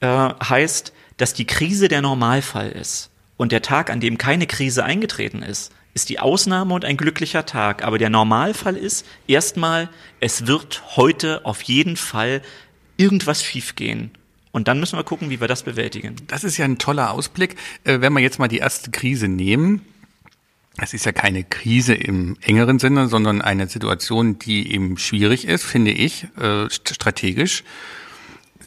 äh, 0.00 0.06
heißt, 0.08 0.92
dass 1.18 1.34
die 1.34 1.46
Krise 1.46 1.86
der 1.86 2.02
Normalfall 2.02 2.70
ist. 2.70 3.10
Und 3.36 3.52
der 3.52 3.62
Tag, 3.62 3.90
an 3.90 4.00
dem 4.00 4.18
keine 4.18 4.48
Krise 4.48 4.82
eingetreten 4.82 5.42
ist, 5.42 5.72
ist 5.94 6.08
die 6.08 6.18
Ausnahme 6.18 6.74
und 6.74 6.84
ein 6.84 6.96
glücklicher 6.96 7.46
Tag. 7.46 7.84
Aber 7.84 7.98
der 7.98 8.10
Normalfall 8.10 8.76
ist 8.76 9.06
erstmal, 9.26 9.88
es 10.20 10.46
wird 10.46 10.82
heute 10.96 11.44
auf 11.44 11.62
jeden 11.62 11.96
Fall 11.96 12.42
irgendwas 12.96 13.44
schiefgehen. 13.44 14.10
Und 14.52 14.68
dann 14.68 14.80
müssen 14.80 14.98
wir 14.98 15.04
gucken, 15.04 15.30
wie 15.30 15.40
wir 15.40 15.48
das 15.48 15.62
bewältigen. 15.62 16.16
Das 16.26 16.44
ist 16.44 16.58
ja 16.58 16.64
ein 16.64 16.78
toller 16.78 17.10
Ausblick. 17.10 17.56
Äh, 17.84 18.00
wenn 18.00 18.12
wir 18.12 18.20
jetzt 18.20 18.38
mal 18.38 18.48
die 18.48 18.58
erste 18.58 18.90
Krise 18.90 19.28
nehmen, 19.28 19.80
es 20.78 20.94
ist 20.94 21.04
ja 21.04 21.12
keine 21.12 21.44
Krise 21.44 21.94
im 21.94 22.36
engeren 22.40 22.78
Sinne, 22.78 23.08
sondern 23.08 23.42
eine 23.42 23.68
Situation, 23.68 24.38
die 24.38 24.72
eben 24.72 24.96
schwierig 24.96 25.46
ist, 25.46 25.64
finde 25.64 25.90
ich, 25.90 26.26
äh, 26.38 26.68
strategisch 26.70 27.64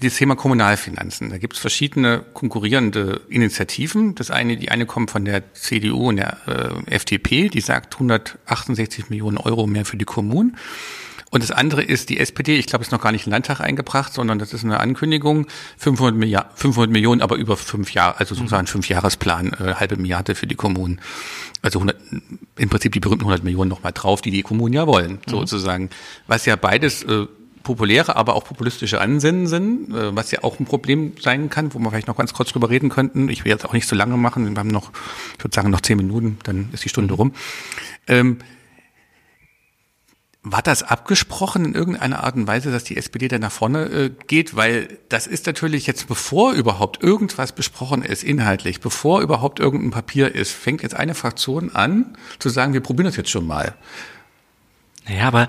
das 0.02 0.16
Thema 0.16 0.36
Kommunalfinanzen. 0.36 1.30
Da 1.30 1.38
gibt 1.38 1.54
es 1.54 1.60
verschiedene 1.60 2.24
konkurrierende 2.34 3.22
Initiativen. 3.30 4.16
Das 4.16 4.32
eine, 4.32 4.58
die 4.58 4.70
eine 4.70 4.86
kommt 4.86 5.12
von 5.12 5.26
der 5.26 5.54
CDU 5.54 6.10
und 6.10 6.18
der 6.18 6.38
äh, 6.48 6.96
FDP, 6.96 7.50
die 7.50 7.62
sagt 7.62 7.96
168 7.96 9.10
Millionen 9.10 9.38
Euro 9.38 9.68
mehr 9.68 9.86
für 9.86 9.98
die 9.98 10.06
Kommunen. 10.06 10.58
Und 11.32 11.44
das 11.44 11.52
andere 11.52 11.84
ist 11.84 12.10
die 12.10 12.20
SPD, 12.20 12.56
ich 12.58 12.68
glaube, 12.68 12.84
es 12.84 12.88
ist 12.88 12.92
noch 12.92 13.02
gar 13.02 13.12
nicht 13.12 13.26
im 13.26 13.32
Landtag 13.32 13.60
eingebracht, 13.60 14.14
sondern 14.14 14.40
das 14.40 14.54
ist 14.54 14.64
eine 14.64 14.80
Ankündigung, 14.80 15.48
500, 15.78 16.16
Milliard, 16.16 16.58
500 16.58 16.90
Millionen, 16.90 17.22
aber 17.22 17.36
über 17.36 17.58
fünf 17.58 17.94
Jahre, 17.94 18.20
also 18.20 18.36
sozusagen 18.36 18.68
fünf 18.68 18.88
Jahresplan, 18.88 19.52
äh, 19.54 19.74
halbe 19.74 19.98
Milliarde 19.98 20.36
für 20.36 20.48
die 20.48 20.56
Kommunen. 20.56 21.02
Also 21.62 21.80
100, 21.80 21.98
im 22.58 22.70
Prinzip 22.70 22.94
die 22.94 23.02
berühmten 23.02 23.24
100 23.26 23.44
Millionen 23.44 23.70
nochmal 23.70 23.92
drauf, 23.92 24.22
die 24.22 24.32
die 24.32 24.44
Kommunen 24.44 24.74
ja 24.74 24.88
wollen, 24.88 25.14
mhm. 25.14 25.30
sozusagen. 25.30 25.90
Was 26.28 26.46
ja 26.46 26.56
beides 26.56 27.04
äh, 27.04 27.26
populäre, 27.66 28.16
aber 28.16 28.36
auch 28.36 28.46
populistische 28.46 29.02
Ansinnen 29.02 29.48
sind, 29.48 29.94
äh, 29.94 30.16
was 30.16 30.32
ja 30.32 30.44
auch 30.44 30.58
ein 30.60 30.66
Problem 30.66 31.14
sein 31.20 31.50
kann, 31.50 31.74
wo 31.74 31.80
wir 31.80 31.90
vielleicht 31.90 32.08
noch 32.08 32.16
ganz 32.16 32.34
kurz 32.34 32.54
drüber 32.54 32.70
reden 32.70 32.88
könnten. 32.88 33.28
Ich 33.28 33.44
will 33.44 33.52
jetzt 33.52 33.66
auch 33.66 33.74
nicht 33.74 33.88
so 33.88 33.96
lange 33.96 34.16
machen, 34.16 34.50
wir 34.50 34.58
haben 34.58 34.70
noch, 34.70 34.92
ich 35.38 35.44
würde 35.44 35.54
sagen, 35.54 35.70
noch 35.70 35.82
zehn 35.82 35.98
Minuten, 35.98 36.40
dann 36.44 36.70
ist 36.72 36.86
die 36.86 36.90
Stunde 36.90 37.14
rum. 37.16 37.34
Ähm, 38.08 38.38
war 40.48 40.62
das 40.62 40.84
abgesprochen 40.84 41.66
in 41.66 41.74
irgendeiner 41.74 42.24
Art 42.24 42.36
und 42.36 42.46
Weise, 42.46 42.72
dass 42.72 42.84
die 42.84 42.98
SPD 42.98 43.28
da 43.28 43.40
nach 43.40 43.52
vorne 43.52 43.86
äh, 43.86 44.12
geht? 44.28 44.56
Weil 44.56 45.00
das 45.10 45.26
ist 45.26 45.48
natürlich 45.48 45.88
jetzt, 45.88 46.08
bevor 46.08 46.54
überhaupt 46.54 47.02
irgendwas 47.02 47.52
besprochen 47.52 48.04
ist, 48.04 48.24
inhaltlich, 48.24 48.80
bevor 48.80 49.22
überhaupt 49.22 49.60
irgendein 49.60 49.90
Papier 49.90 50.36
ist, 50.36 50.52
fängt 50.52 50.84
jetzt 50.84 50.96
eine 50.96 51.16
Fraktion 51.16 51.74
an 51.74 52.16
zu 52.38 52.50
sagen, 52.50 52.74
wir 52.74 52.82
probieren 52.82 53.08
das 53.08 53.18
jetzt 53.18 53.32
schon 53.32 53.48
mal. 53.48 53.74
Naja, 55.08 55.28
aber 55.28 55.48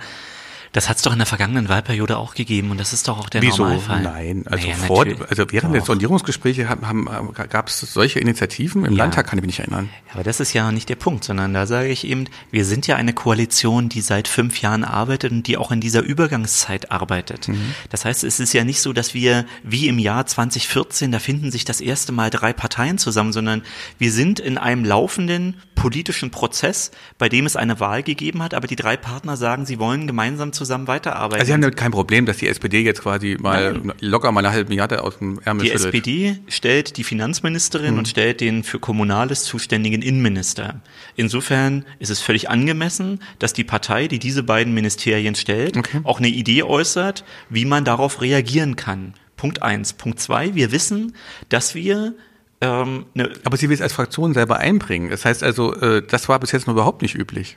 das 0.77 0.91
hat 0.91 0.99
es 0.99 1.03
doch 1.03 1.13
in 1.13 1.19
der 1.19 1.27
vergangenen 1.27 1.71
Wahlperiode 1.71 2.19
auch 2.19 2.35
gegeben 2.35 2.71
und 2.71 2.79
das 2.79 2.93
ist 2.93 3.09
doch 3.09 3.19
auch 3.19 3.31
der 3.31 3.41
Wieso? 3.41 3.63
Normalfall. 3.63 4.03
Nein, 4.03 4.45
also, 4.47 4.67
naja, 4.67 4.77
vor, 4.77 5.07
also 5.27 5.47
während 5.51 5.75
der 5.75 5.81
Sondierungsgespräche 5.81 6.69
haben, 6.69 7.33
gab 7.33 7.69
es 7.69 7.81
solche 7.81 8.21
Initiativen 8.21 8.85
im 8.85 8.93
ja. 8.93 8.99
Landtag, 8.99 9.27
kann 9.27 9.39
ich 9.39 9.43
mich 9.43 9.59
nicht 9.59 9.61
erinnern. 9.61 9.89
Aber 10.13 10.23
das 10.23 10.39
ist 10.39 10.53
ja 10.53 10.71
nicht 10.73 10.91
der 10.91 10.97
Punkt, 10.97 11.25
sondern 11.25 11.55
da 11.55 11.67
sage 11.67 11.89
ich 11.89 12.07
eben, 12.07 12.27
wir 12.51 12.67
sind 12.67 12.87
ja 12.87 12.97
eine 12.97 13.15
Koalition, 13.15 13.89
die 13.89 14.03
seit 14.03 14.29
fünf 14.29 14.61
Jahren 14.61 14.85
arbeitet 14.85 15.33
und 15.33 15.47
die 15.47 15.57
auch 15.57 15.73
in 15.73 15.81
dieser 15.81 16.03
Übergangszeit 16.03 16.93
arbeitet. 16.93 17.49
Mhm. 17.49 17.75
Das 17.89 18.05
heißt, 18.05 18.23
es 18.23 18.39
ist 18.39 18.53
ja 18.53 18.63
nicht 18.63 18.83
so, 18.83 18.93
dass 18.93 19.15
wir 19.15 19.47
wie 19.63 19.89
im 19.89 19.99
Jahr 19.99 20.27
2014, 20.27 21.11
da 21.11 21.21
finden 21.21 21.51
sich 21.51 21.65
das 21.65 21.81
erste 21.81 22.13
Mal 22.13 22.29
drei 22.29 22.53
Parteien 22.53 22.99
zusammen, 22.99 23.33
sondern 23.33 23.63
wir 23.97 24.13
sind 24.13 24.41
in 24.41 24.59
einem 24.59 24.85
laufenden 24.85 25.57
politischen 25.75 26.31
Prozess, 26.31 26.91
bei 27.17 27.31
dem 27.31 27.47
es 27.47 27.57
eine 27.57 27.81
Wahl 27.81 28.03
gegeben 28.03 28.43
hat, 28.43 28.53
aber 28.53 28.67
die 28.67 28.77
drei 28.77 28.99
Partner 28.99 29.39
sagen, 29.39 29.65
sie 29.65 29.79
wollen 29.79 30.07
gemeinsam 30.07 30.53
zusammen 30.53 30.66
zusammen 30.67 30.87
weiterarbeiten. 30.87 31.41
Also 31.41 31.47
Sie 31.47 31.53
haben 31.53 31.63
damit 31.63 31.77
kein 31.77 31.93
Problem, 31.93 32.27
dass 32.27 32.39
die 32.39 32.49
SPD 32.49 32.81
jetzt 32.81 33.03
quasi 33.03 33.37
mal 33.41 33.73
Nein. 33.73 33.93
locker 34.01 34.33
mal 34.33 34.45
eine 34.45 34.53
halbe 34.53 34.69
Milliarde 34.69 35.03
aus 35.03 35.19
dem 35.19 35.41
Ärmel 35.45 35.65
Die 35.65 35.71
schüttelt. 35.71 35.95
SPD 35.95 36.39
stellt 36.49 36.97
die 36.97 37.05
Finanzministerin 37.05 37.93
mhm. 37.93 37.99
und 38.01 38.09
stellt 38.09 38.41
den 38.41 38.65
für 38.65 38.79
Kommunales 38.79 39.45
zuständigen 39.45 40.03
Innenminister. 40.03 40.81
Insofern 41.15 41.85
ist 41.99 42.11
es 42.11 42.21
völlig 42.21 42.51
angemessen, 42.51 43.21
dass 43.39 43.53
die 43.53 43.65
Partei, 43.65 44.09
die 44.09 44.19
diese 44.19 44.43
beiden 44.43 44.75
Ministerien 44.75 45.35
stellt, 45.35 45.77
okay. 45.77 46.01
auch 46.05 46.19
eine 46.19 46.29
Idee 46.29 46.63
äußert, 46.63 47.25
wie 47.49 47.65
man 47.65 47.85
darauf 47.85 48.21
reagieren 48.21 48.77
kann. 48.77 49.15
Punkt 49.37 49.63
eins. 49.63 49.93
Punkt 49.93 50.21
zwei, 50.21 50.55
wir 50.55 50.73
wissen, 50.73 51.15
dass 51.49 51.75
wir 51.75 52.15
ähm, 52.61 53.07
ne 53.15 53.31
Aber 53.45 53.57
Sie 53.57 53.69
will 53.69 53.75
es 53.75 53.83
als 53.83 53.93
Fraktion 53.93 54.33
selber 54.35 54.59
einbringen. 54.59 55.11
Das 55.11 55.25
heißt 55.25 55.43
also, 55.43 55.75
äh, 55.75 56.03
das 56.07 56.29
war 56.29 56.41
bis 56.41 56.53
jetzt 56.53 56.67
noch 56.67 56.75
überhaupt 56.75 57.03
nicht 57.03 57.15
üblich. 57.15 57.57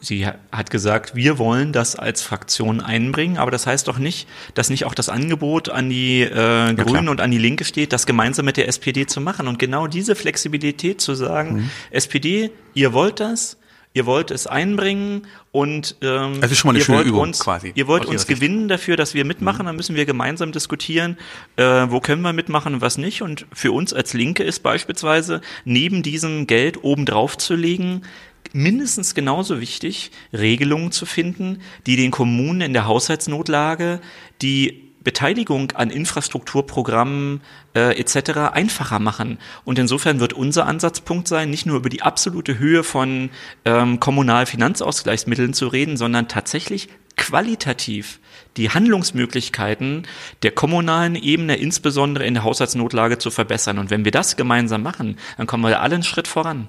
Sie 0.00 0.26
hat 0.26 0.70
gesagt, 0.70 1.14
wir 1.14 1.38
wollen 1.38 1.72
das 1.72 1.96
als 1.96 2.22
Fraktion 2.22 2.80
einbringen, 2.80 3.36
aber 3.36 3.50
das 3.50 3.66
heißt 3.66 3.86
doch 3.86 3.98
nicht, 3.98 4.26
dass 4.54 4.70
nicht 4.70 4.84
auch 4.86 4.94
das 4.94 5.08
Angebot 5.08 5.68
an 5.68 5.90
die 5.90 6.22
äh, 6.22 6.74
Grünen 6.74 7.08
und 7.08 7.20
an 7.20 7.30
die 7.30 7.38
Linke 7.38 7.64
steht, 7.64 7.92
das 7.92 8.06
gemeinsam 8.06 8.46
mit 8.46 8.56
der 8.56 8.66
SPD 8.68 9.06
zu 9.06 9.20
machen. 9.20 9.46
Und 9.46 9.58
genau 9.58 9.86
diese 9.86 10.14
Flexibilität 10.14 11.00
zu 11.00 11.14
sagen, 11.14 11.54
mhm. 11.54 11.70
SPD, 11.90 12.50
ihr 12.72 12.92
wollt 12.94 13.20
das, 13.20 13.58
ihr 13.92 14.06
wollt 14.06 14.30
es 14.30 14.46
einbringen 14.46 15.26
und 15.52 15.96
ähm, 16.00 16.40
das 16.40 16.52
ist 16.52 16.58
schon 16.58 16.68
mal 16.68 16.72
eine 16.72 16.78
ihr 16.78 16.84
schöne 16.84 16.98
wollt 16.98 17.06
Übung 17.08 17.20
uns, 17.22 17.40
quasi. 17.40 17.72
Ihr 17.74 17.88
wollt 17.88 18.06
uns 18.06 18.26
gewinnen 18.26 18.68
dafür, 18.68 18.96
dass 18.96 19.14
wir 19.14 19.24
mitmachen, 19.24 19.62
mhm. 19.62 19.66
dann 19.66 19.76
müssen 19.76 19.96
wir 19.96 20.06
gemeinsam 20.06 20.52
diskutieren, 20.52 21.18
äh, 21.56 21.64
wo 21.88 22.00
können 22.00 22.22
wir 22.22 22.32
mitmachen 22.32 22.74
und 22.74 22.80
was 22.80 22.98
nicht. 22.98 23.22
Und 23.22 23.46
für 23.52 23.72
uns 23.72 23.92
als 23.92 24.14
Linke 24.14 24.44
ist 24.44 24.60
beispielsweise 24.60 25.40
neben 25.64 26.02
diesem 26.02 26.46
Geld 26.46 26.84
obendrauf 26.84 27.36
zu 27.36 27.54
legen, 27.54 28.02
mindestens 28.52 29.14
genauso 29.14 29.60
wichtig, 29.60 30.10
Regelungen 30.32 30.92
zu 30.92 31.06
finden, 31.06 31.60
die 31.86 31.96
den 31.96 32.10
Kommunen 32.10 32.60
in 32.60 32.72
der 32.72 32.86
Haushaltsnotlage 32.86 34.00
die 34.42 34.90
Beteiligung 35.02 35.72
an 35.72 35.90
Infrastrukturprogrammen 35.90 37.40
äh, 37.74 37.98
etc. 37.98 38.52
einfacher 38.52 38.98
machen. 38.98 39.38
Und 39.64 39.78
insofern 39.78 40.20
wird 40.20 40.34
unser 40.34 40.66
Ansatzpunkt 40.66 41.26
sein, 41.26 41.48
nicht 41.48 41.64
nur 41.64 41.76
über 41.76 41.88
die 41.88 42.02
absolute 42.02 42.58
Höhe 42.58 42.84
von 42.84 43.30
ähm, 43.64 43.98
Kommunalfinanzausgleichsmitteln 43.98 45.54
zu 45.54 45.68
reden, 45.68 45.96
sondern 45.96 46.28
tatsächlich 46.28 46.88
qualitativ 47.16 48.20
die 48.56 48.70
Handlungsmöglichkeiten 48.70 50.06
der 50.42 50.50
kommunalen 50.50 51.16
Ebene, 51.16 51.56
insbesondere 51.56 52.26
in 52.26 52.34
der 52.34 52.44
Haushaltsnotlage, 52.44 53.18
zu 53.18 53.30
verbessern. 53.30 53.78
Und 53.78 53.90
wenn 53.90 54.04
wir 54.04 54.12
das 54.12 54.36
gemeinsam 54.36 54.82
machen, 54.82 55.16
dann 55.38 55.46
kommen 55.46 55.64
wir 55.64 55.80
alle 55.80 55.94
einen 55.94 56.02
Schritt 56.02 56.28
voran. 56.28 56.68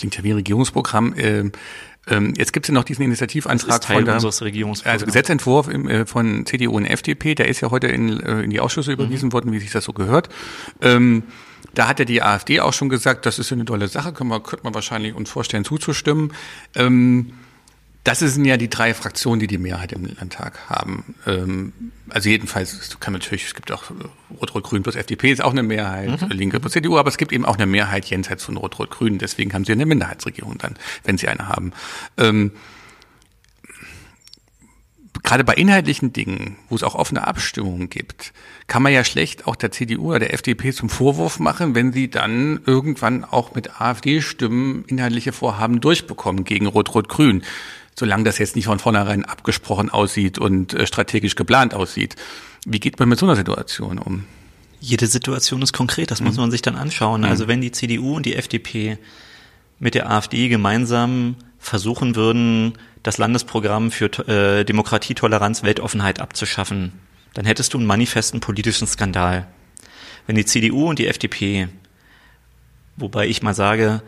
Klingt 0.00 0.16
ja 0.16 0.24
wie 0.24 0.30
ein 0.30 0.36
Regierungsprogramm. 0.36 1.14
Ähm, 1.18 1.52
ähm, 2.08 2.32
jetzt 2.38 2.54
gibt 2.54 2.64
es 2.64 2.68
ja 2.68 2.74
noch 2.74 2.84
diesen 2.84 3.04
Initiativantrag 3.04 3.84
von 3.84 4.04
der, 4.06 4.14
also 4.14 4.28
Gesetzentwurf 5.04 5.68
äh, 5.68 6.06
von 6.06 6.46
CDU 6.46 6.74
und 6.76 6.86
FDP, 6.86 7.34
der 7.34 7.48
ist 7.48 7.60
ja 7.60 7.70
heute 7.70 7.88
in, 7.88 8.18
äh, 8.20 8.40
in 8.40 8.48
die 8.48 8.60
Ausschüsse 8.60 8.92
überwiesen 8.92 9.28
mhm. 9.28 9.32
worden, 9.34 9.52
wie 9.52 9.58
sich 9.58 9.70
das 9.70 9.84
so 9.84 9.92
gehört. 9.92 10.30
Ähm, 10.80 11.24
da 11.74 11.86
hat 11.86 11.98
ja 11.98 12.06
die 12.06 12.22
AfD 12.22 12.60
auch 12.60 12.72
schon 12.72 12.88
gesagt, 12.88 13.26
das 13.26 13.38
ist 13.38 13.52
eine 13.52 13.66
tolle 13.66 13.88
Sache, 13.88 14.14
können 14.14 14.30
wir, 14.30 14.40
könnte 14.40 14.64
man 14.64 14.74
wahrscheinlich 14.74 15.14
uns 15.14 15.28
vorstellen 15.28 15.66
zuzustimmen. 15.66 16.32
Ähm, 16.74 17.34
das 18.04 18.20
sind 18.20 18.44
ja 18.46 18.56
die 18.56 18.70
drei 18.70 18.94
Fraktionen, 18.94 19.40
die 19.40 19.46
die 19.46 19.58
Mehrheit 19.58 19.92
im 19.92 20.04
Landtag 20.04 20.70
haben. 20.70 21.14
Ähm, 21.26 21.72
also 22.08 22.30
jedenfalls, 22.30 22.72
es 22.72 22.98
kann 22.98 23.12
natürlich, 23.12 23.44
es 23.44 23.54
gibt 23.54 23.70
auch 23.72 23.84
Rot-Rot-Grün 24.40 24.82
plus 24.82 24.96
FDP 24.96 25.30
ist 25.32 25.42
auch 25.42 25.50
eine 25.50 25.62
Mehrheit, 25.62 26.22
mhm. 26.22 26.28
Linke 26.30 26.60
plus 26.60 26.72
CDU, 26.72 26.98
aber 26.98 27.08
es 27.08 27.18
gibt 27.18 27.32
eben 27.32 27.44
auch 27.44 27.56
eine 27.56 27.66
Mehrheit 27.66 28.06
jenseits 28.06 28.44
von 28.44 28.56
Rot-Rot-Grün. 28.56 29.18
Deswegen 29.18 29.52
haben 29.52 29.64
sie 29.64 29.72
eine 29.72 29.84
Minderheitsregierung 29.84 30.56
dann, 30.56 30.76
wenn 31.04 31.18
sie 31.18 31.28
eine 31.28 31.48
haben. 31.48 31.72
Ähm, 32.16 32.52
gerade 35.22 35.44
bei 35.44 35.54
inhaltlichen 35.54 36.14
Dingen, 36.14 36.56
wo 36.70 36.76
es 36.76 36.82
auch 36.82 36.94
offene 36.94 37.26
Abstimmungen 37.26 37.90
gibt, 37.90 38.32
kann 38.66 38.82
man 38.82 38.92
ja 38.92 39.04
schlecht 39.04 39.46
auch 39.46 39.56
der 39.56 39.72
CDU 39.72 40.10
oder 40.10 40.20
der 40.20 40.32
FDP 40.32 40.72
zum 40.72 40.88
Vorwurf 40.88 41.38
machen, 41.38 41.74
wenn 41.74 41.92
sie 41.92 42.08
dann 42.08 42.60
irgendwann 42.64 43.24
auch 43.24 43.54
mit 43.54 43.80
AfD-Stimmen 43.80 44.84
inhaltliche 44.86 45.32
Vorhaben 45.32 45.82
durchbekommen 45.82 46.44
gegen 46.44 46.66
Rot-Rot-Grün 46.66 47.42
solange 48.00 48.24
das 48.24 48.38
jetzt 48.38 48.56
nicht 48.56 48.64
von 48.64 48.78
vornherein 48.78 49.24
abgesprochen 49.24 49.90
aussieht 49.90 50.38
und 50.38 50.74
äh, 50.74 50.86
strategisch 50.86 51.36
geplant 51.36 51.74
aussieht. 51.74 52.16
Wie 52.66 52.80
geht 52.80 52.98
man 52.98 53.08
mit 53.08 53.18
so 53.18 53.26
einer 53.26 53.36
Situation 53.36 53.98
um? 53.98 54.24
Jede 54.80 55.06
Situation 55.06 55.62
ist 55.62 55.72
konkret, 55.72 56.10
das 56.10 56.20
mhm. 56.20 56.26
muss 56.26 56.36
man 56.38 56.50
sich 56.50 56.62
dann 56.62 56.76
anschauen. 56.76 57.24
Also 57.24 57.44
mhm. 57.44 57.48
wenn 57.48 57.60
die 57.60 57.70
CDU 57.70 58.16
und 58.16 58.26
die 58.26 58.34
FDP 58.34 58.98
mit 59.78 59.94
der 59.94 60.10
AfD 60.10 60.48
gemeinsam 60.48 61.36
versuchen 61.58 62.16
würden, 62.16 62.72
das 63.02 63.18
Landesprogramm 63.18 63.90
für 63.90 64.06
äh, 64.26 64.64
Demokratie, 64.64 65.14
Toleranz, 65.14 65.62
Weltoffenheit 65.62 66.20
abzuschaffen, 66.20 66.92
dann 67.34 67.44
hättest 67.44 67.74
du 67.74 67.78
einen 67.78 67.86
manifesten 67.86 68.40
politischen 68.40 68.86
Skandal. 68.86 69.46
Wenn 70.26 70.36
die 70.36 70.46
CDU 70.46 70.88
und 70.88 70.98
die 70.98 71.06
FDP, 71.06 71.68
wobei 72.96 73.28
ich 73.28 73.42
mal 73.42 73.54
sage, 73.54 74.02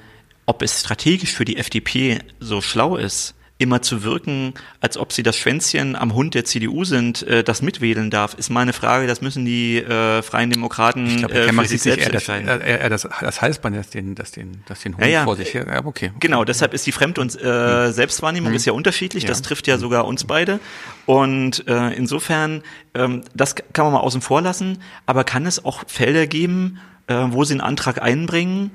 ob 0.46 0.62
es 0.62 0.80
strategisch 0.80 1.32
für 1.32 1.44
die 1.44 1.58
FDP 1.58 2.20
so 2.40 2.62
schlau 2.62 2.96
ist, 2.96 3.34
immer 3.62 3.82
zu 3.82 4.02
wirken, 4.02 4.54
als 4.80 4.98
ob 4.98 5.12
sie 5.12 5.22
das 5.22 5.36
Schwänzchen 5.36 5.96
am 5.96 6.14
Hund 6.14 6.34
der 6.34 6.44
CDU 6.44 6.84
sind, 6.84 7.22
äh, 7.22 7.42
das 7.42 7.62
mitwählen 7.62 8.10
darf, 8.10 8.34
ist 8.34 8.50
meine 8.50 8.72
Frage. 8.72 9.06
Das 9.06 9.20
müssen 9.20 9.44
die 9.44 9.78
äh, 9.78 10.22
Freien 10.22 10.50
Demokraten 10.50 11.06
ich 11.06 11.16
glaub, 11.18 11.32
äh, 11.32 11.52
für 11.52 11.64
sich 11.66 11.82
selbst 11.82 12.06
eher 12.06 12.14
entscheiden. 12.14 12.46
Das, 12.46 12.60
eher 12.60 12.90
das, 12.90 13.08
das 13.20 13.40
Halsband, 13.40 13.76
das 13.76 13.90
den, 13.90 14.14
das 14.14 14.32
den, 14.32 14.62
das 14.66 14.80
den 14.80 14.94
Hund 14.94 15.04
ja, 15.04 15.10
ja. 15.10 15.24
vor 15.24 15.36
sich 15.36 15.54
her. 15.54 15.66
Ja, 15.66 15.84
okay, 15.84 16.02
okay. 16.08 16.12
Genau, 16.20 16.44
deshalb 16.44 16.74
ist 16.74 16.86
die 16.86 16.92
Fremd- 16.92 17.18
und 17.18 17.40
äh, 17.40 17.86
hm. 17.86 17.92
Selbstwahrnehmung 17.92 18.50
hm. 18.50 18.56
ist 18.56 18.64
ja 18.64 18.72
unterschiedlich. 18.72 19.24
Ja. 19.24 19.28
Das 19.28 19.42
trifft 19.42 19.66
ja 19.66 19.78
sogar 19.78 20.06
uns 20.06 20.24
beide. 20.24 20.60
Und 21.06 21.66
äh, 21.68 21.90
insofern, 21.94 22.62
ähm, 22.94 23.22
das 23.34 23.54
kann 23.54 23.84
man 23.84 23.94
mal 23.94 24.00
außen 24.00 24.20
vor 24.20 24.42
lassen. 24.42 24.78
Aber 25.06 25.24
kann 25.24 25.46
es 25.46 25.64
auch 25.64 25.84
Felder 25.86 26.26
geben, 26.26 26.78
äh, 27.06 27.14
wo 27.28 27.44
sie 27.44 27.54
einen 27.54 27.60
Antrag 27.60 28.02
einbringen 28.02 28.70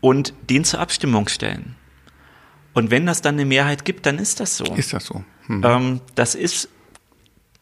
und 0.00 0.34
den 0.50 0.64
zur 0.64 0.80
Abstimmung 0.80 1.28
stellen? 1.28 1.76
Und 2.74 2.90
wenn 2.90 3.06
das 3.06 3.22
dann 3.22 3.34
eine 3.34 3.44
Mehrheit 3.44 3.84
gibt, 3.84 4.06
dann 4.06 4.18
ist 4.18 4.40
das 4.40 4.56
so. 4.56 4.64
Ist 4.64 4.92
das 4.92 5.04
so? 5.04 5.24
Hm. 5.46 5.62
Ähm, 5.64 6.00
das 6.14 6.34
ist 6.34 6.68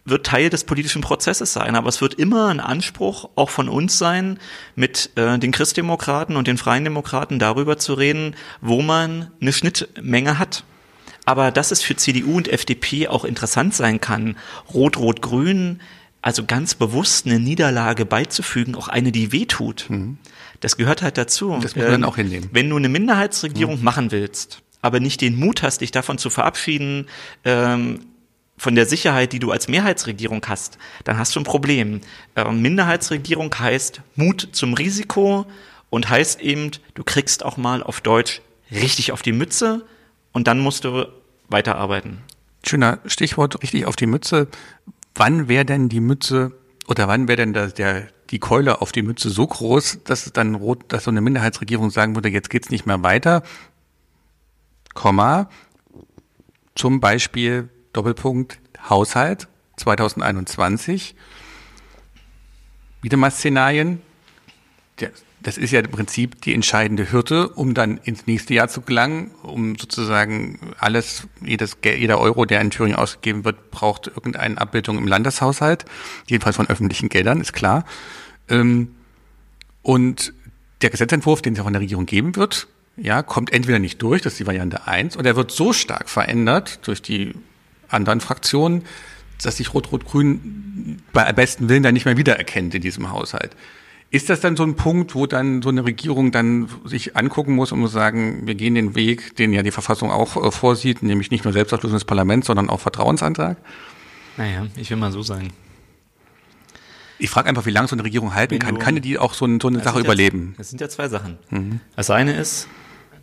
wird 0.04 0.26
Teil 0.26 0.50
des 0.50 0.64
politischen 0.64 1.02
Prozesses 1.02 1.52
sein, 1.52 1.76
aber 1.76 1.88
es 1.88 2.00
wird 2.00 2.14
immer 2.14 2.48
ein 2.48 2.60
Anspruch 2.60 3.28
auch 3.36 3.50
von 3.50 3.68
uns 3.68 3.98
sein, 3.98 4.38
mit 4.74 5.10
äh, 5.16 5.38
den 5.38 5.52
Christdemokraten 5.52 6.36
und 6.36 6.46
den 6.46 6.56
Freien 6.56 6.84
Demokraten 6.84 7.38
darüber 7.38 7.78
zu 7.78 7.94
reden, 7.94 8.34
wo 8.60 8.82
man 8.82 9.30
eine 9.40 9.52
Schnittmenge 9.52 10.38
hat. 10.38 10.64
Aber 11.26 11.50
dass 11.50 11.70
es 11.70 11.82
für 11.82 11.96
CDU 11.96 12.36
und 12.36 12.48
FDP 12.48 13.08
auch 13.08 13.24
interessant 13.24 13.74
sein 13.74 14.00
kann, 14.00 14.36
Rot-Rot-Grün, 14.72 15.80
also 16.22 16.44
ganz 16.44 16.74
bewusst 16.74 17.26
eine 17.26 17.38
Niederlage 17.38 18.04
beizufügen, 18.04 18.74
auch 18.74 18.88
eine, 18.88 19.12
die 19.12 19.32
wehtut. 19.32 19.86
Mhm. 19.88 20.18
Das 20.60 20.76
gehört 20.76 21.02
halt 21.02 21.18
dazu. 21.18 21.52
Das 21.54 21.62
muss 21.62 21.76
man 21.76 21.84
ähm, 21.86 21.90
dann 21.92 22.04
auch 22.04 22.16
hinnehmen. 22.16 22.48
Wenn 22.52 22.68
du 22.68 22.76
eine 22.76 22.88
Minderheitsregierung 22.88 23.78
mhm. 23.78 23.84
machen 23.84 24.10
willst, 24.10 24.62
aber 24.82 25.00
nicht 25.00 25.20
den 25.20 25.38
Mut 25.38 25.62
hast, 25.62 25.80
dich 25.80 25.90
davon 25.90 26.18
zu 26.18 26.30
verabschieden, 26.30 27.06
ähm, 27.44 28.00
von 28.60 28.74
der 28.74 28.84
Sicherheit, 28.84 29.32
die 29.32 29.38
du 29.38 29.52
als 29.52 29.68
Mehrheitsregierung 29.68 30.44
hast, 30.46 30.76
dann 31.04 31.16
hast 31.16 31.34
du 31.34 31.40
ein 31.40 31.44
Problem. 31.44 32.02
Ähm, 32.36 32.60
Minderheitsregierung 32.60 33.54
heißt 33.58 34.02
Mut 34.16 34.48
zum 34.52 34.74
Risiko 34.74 35.46
und 35.88 36.10
heißt 36.10 36.40
eben, 36.42 36.70
du 36.94 37.02
kriegst 37.02 37.42
auch 37.42 37.56
mal 37.56 37.82
auf 37.82 38.02
Deutsch 38.02 38.42
richtig 38.70 39.12
auf 39.12 39.22
die 39.22 39.32
Mütze 39.32 39.86
und 40.32 40.46
dann 40.46 40.60
musst 40.60 40.84
du 40.84 41.06
weiterarbeiten. 41.48 42.18
Schöner 42.62 42.98
Stichwort, 43.06 43.62
richtig 43.62 43.86
auf 43.86 43.96
die 43.96 44.06
Mütze. 44.06 44.48
Wann 45.14 45.48
wäre 45.48 45.64
denn 45.64 45.88
die 45.88 46.00
Mütze 46.00 46.52
oder 46.86 47.08
wann 47.08 47.28
wäre 47.28 47.36
denn 47.36 47.54
der, 47.54 47.68
der, 47.68 48.08
die 48.30 48.38
Keule 48.38 48.82
auf 48.82 48.92
die 48.92 49.02
Mütze 49.02 49.30
so 49.30 49.46
groß, 49.46 50.00
dass 50.04 50.30
dann 50.32 50.54
rot, 50.54 50.84
dass 50.88 51.04
so 51.04 51.10
eine 51.10 51.22
Minderheitsregierung 51.22 51.90
sagen 51.90 52.14
würde, 52.14 52.28
jetzt 52.28 52.50
geht's 52.50 52.70
nicht 52.70 52.84
mehr 52.84 53.02
weiter? 53.02 53.42
Komma, 55.00 55.48
zum 56.74 57.00
Beispiel 57.00 57.70
Doppelpunkt 57.94 58.60
Haushalt 58.90 59.48
2021. 59.78 61.14
Wieder 63.00 63.16
mal 63.16 63.30
Szenarien. 63.30 64.02
Das 65.40 65.56
ist 65.56 65.70
ja 65.70 65.80
im 65.80 65.90
Prinzip 65.90 66.42
die 66.42 66.52
entscheidende 66.52 67.10
Hürde, 67.10 67.48
um 67.48 67.72
dann 67.72 67.96
ins 67.96 68.26
nächste 68.26 68.52
Jahr 68.52 68.68
zu 68.68 68.82
gelangen, 68.82 69.30
um 69.42 69.78
sozusagen 69.78 70.74
alles, 70.78 71.26
jedes, 71.40 71.78
jeder 71.82 72.20
Euro, 72.20 72.44
der 72.44 72.60
in 72.60 72.68
Thüringen 72.68 72.98
ausgegeben 72.98 73.46
wird, 73.46 73.70
braucht 73.70 74.08
irgendeine 74.08 74.58
Abbildung 74.58 74.98
im 74.98 75.06
Landeshaushalt, 75.06 75.86
jedenfalls 76.26 76.56
von 76.56 76.68
öffentlichen 76.68 77.08
Geldern, 77.08 77.40
ist 77.40 77.54
klar. 77.54 77.86
Ähm, 78.50 78.96
und 79.80 80.34
der 80.82 80.90
Gesetzentwurf, 80.90 81.40
den 81.40 81.54
es 81.54 81.56
ja 81.56 81.64
von 81.64 81.72
der 81.72 81.80
Regierung 81.80 82.04
geben 82.04 82.36
wird, 82.36 82.68
ja, 83.00 83.22
kommt 83.22 83.52
entweder 83.52 83.78
nicht 83.78 84.00
durch, 84.02 84.22
das 84.22 84.34
ist 84.34 84.40
die 84.40 84.46
Variante 84.46 84.86
1, 84.86 85.16
oder 85.16 85.30
er 85.30 85.36
wird 85.36 85.50
so 85.50 85.72
stark 85.72 86.08
verändert 86.08 86.86
durch 86.86 87.02
die 87.02 87.34
anderen 87.88 88.20
Fraktionen, 88.20 88.84
dass 89.42 89.56
sich 89.56 89.72
Rot-Rot-Grün 89.72 91.02
bei 91.12 91.32
besten 91.32 91.68
Willen 91.68 91.82
dann 91.82 91.94
nicht 91.94 92.04
mehr 92.04 92.16
wiedererkennt 92.16 92.74
in 92.74 92.82
diesem 92.82 93.10
Haushalt. 93.10 93.56
Ist 94.12 94.28
das 94.28 94.40
dann 94.40 94.56
so 94.56 94.64
ein 94.64 94.74
Punkt, 94.74 95.14
wo 95.14 95.26
dann 95.26 95.62
so 95.62 95.68
eine 95.68 95.84
Regierung 95.84 96.32
dann 96.32 96.68
sich 96.84 97.16
angucken 97.16 97.54
muss 97.54 97.70
und 97.70 97.78
muss 97.78 97.92
sagen, 97.92 98.46
wir 98.46 98.56
gehen 98.56 98.74
den 98.74 98.96
Weg, 98.96 99.36
den 99.36 99.52
ja 99.52 99.62
die 99.62 99.70
Verfassung 99.70 100.10
auch 100.10 100.36
äh, 100.36 100.50
vorsieht, 100.50 101.02
nämlich 101.02 101.30
nicht 101.30 101.44
nur 101.44 101.52
Selbstausschluss 101.52 101.92
des 101.92 102.04
Parlaments, 102.04 102.48
sondern 102.48 102.70
auch 102.70 102.80
Vertrauensantrag? 102.80 103.56
Naja, 104.36 104.66
ich 104.76 104.90
will 104.90 104.96
mal 104.96 105.12
so 105.12 105.22
sagen. 105.22 105.52
Ich 107.20 107.30
frage 107.30 107.48
einfach, 107.48 107.66
wie 107.66 107.70
lange 107.70 107.86
so 107.86 107.94
eine 107.94 108.02
Regierung 108.02 108.34
halten 108.34 108.52
Wenn 108.52 108.58
kann. 108.58 108.78
Kann 108.78 109.00
die 109.00 109.18
auch 109.18 109.34
so, 109.34 109.44
ein, 109.44 109.60
so 109.60 109.68
eine 109.68 109.80
Sache 109.80 110.00
überleben? 110.00 110.54
das 110.58 110.70
sind 110.70 110.80
ja 110.80 110.88
zwei 110.88 111.08
Sachen. 111.08 111.38
Mhm. 111.50 111.80
Das 111.94 112.10
eine 112.10 112.34
ist, 112.34 112.66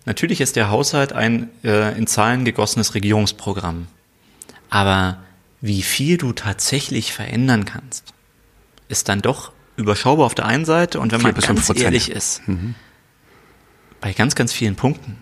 Natürlich 0.08 0.40
ist 0.40 0.56
der 0.56 0.70
Haushalt 0.70 1.12
ein 1.12 1.50
äh, 1.66 1.98
in 1.98 2.08
Zahlen 2.08 2.46
gegossenes 2.46 2.96
Regierungsprogramm. 2.96 3.88
Aber 4.70 5.18
wie 5.60 5.82
viel 5.82 6.16
du 6.16 6.32
tatsächlich 6.32 7.12
verändern 7.12 7.66
kannst, 7.66 8.14
ist 8.88 9.10
dann 9.10 9.22
doch 9.22 9.52
überschaubar 9.76 10.26
auf 10.26 10.34
der 10.34 10.46
einen 10.46 10.64
Seite 10.64 11.02
und 11.02 11.12
wenn 11.12 11.22
man 11.22 11.34
ganz 11.34 11.70
ehrlich 11.78 12.10
ist, 12.10 12.48
mhm. 12.48 12.74
bei 14.00 14.14
ganz, 14.14 14.36
ganz 14.36 14.54
vielen 14.54 14.78
Punkten 14.78 15.22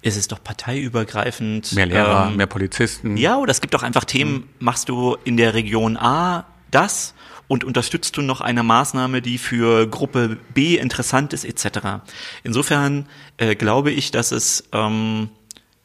ist 0.00 0.16
es 0.16 0.26
doch 0.26 0.42
parteiübergreifend. 0.42 1.74
Mehr 1.74 1.84
Lehrer, 1.84 2.28
ähm, 2.28 2.36
mehr 2.36 2.46
Polizisten. 2.46 3.18
Ja, 3.18 3.36
oder 3.36 3.50
es 3.50 3.60
gibt 3.60 3.74
doch 3.74 3.82
einfach 3.82 4.06
Themen, 4.06 4.32
mhm. 4.32 4.48
machst 4.58 4.88
du 4.88 5.18
in 5.24 5.36
der 5.36 5.52
Region 5.52 5.98
A 5.98 6.46
das 6.70 7.12
und 7.48 7.64
unterstützt 7.64 8.16
du 8.16 8.22
noch 8.22 8.40
eine 8.40 8.62
Maßnahme, 8.62 9.22
die 9.22 9.38
für 9.38 9.86
Gruppe 9.86 10.38
B 10.54 10.76
interessant 10.76 11.32
ist, 11.32 11.44
etc. 11.44 12.02
Insofern 12.44 13.06
äh, 13.36 13.54
glaube 13.54 13.90
ich, 13.90 14.10
dass 14.10 14.32
es, 14.32 14.64
ähm, 14.72 15.28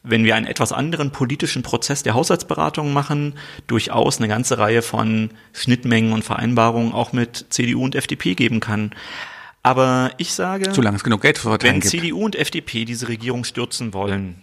wenn 0.03 0.24
wir 0.24 0.36
einen 0.36 0.45
etwas 0.45 0.72
anderen 0.72 1.12
politischen 1.12 1.64
Prozess 1.64 2.03
der 2.03 2.14
Haushaltsberatung 2.14 2.93
machen, 2.93 3.34
durchaus 3.68 4.20
eine 4.20 4.28
ganze 4.28 4.58
Reihe 4.58 4.82
von 4.82 5.32
Schnittmengen 5.53 6.14
und 6.14 6.24
Vereinbarungen 6.24 6.93
auch 6.93 7.12
mit 7.12 7.47
CDU 7.49 7.84
und 7.84 7.95
FDP 7.95 8.36
geben 8.36 8.60
kann. 8.60 8.91
Aber 9.64 10.12
ich 10.18 10.34
sage, 10.34 10.72
solange 10.74 10.95
es 10.95 11.03
genug 11.03 11.22
Geld 11.22 11.38
für 11.38 11.51
wenn 11.62 11.82
gibt. 11.82 11.88
CDU 11.88 12.24
und 12.24 12.38
FDP 12.38 12.86
diese 12.86 13.10
Regierung 13.10 13.43
stürzen 13.43 13.93
wollen, 13.93 14.41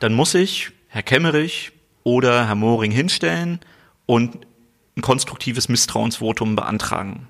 dann 0.00 0.14
muss 0.14 0.32
sich 0.32 0.72
Herr 0.88 1.04
Kemmerich 1.04 1.70
oder 2.02 2.48
Herr 2.48 2.56
Moring 2.56 2.90
hinstellen 2.90 3.60
und 4.06 4.38
ein 4.98 5.02
konstruktives 5.02 5.68
Misstrauensvotum 5.68 6.56
beantragen. 6.56 7.28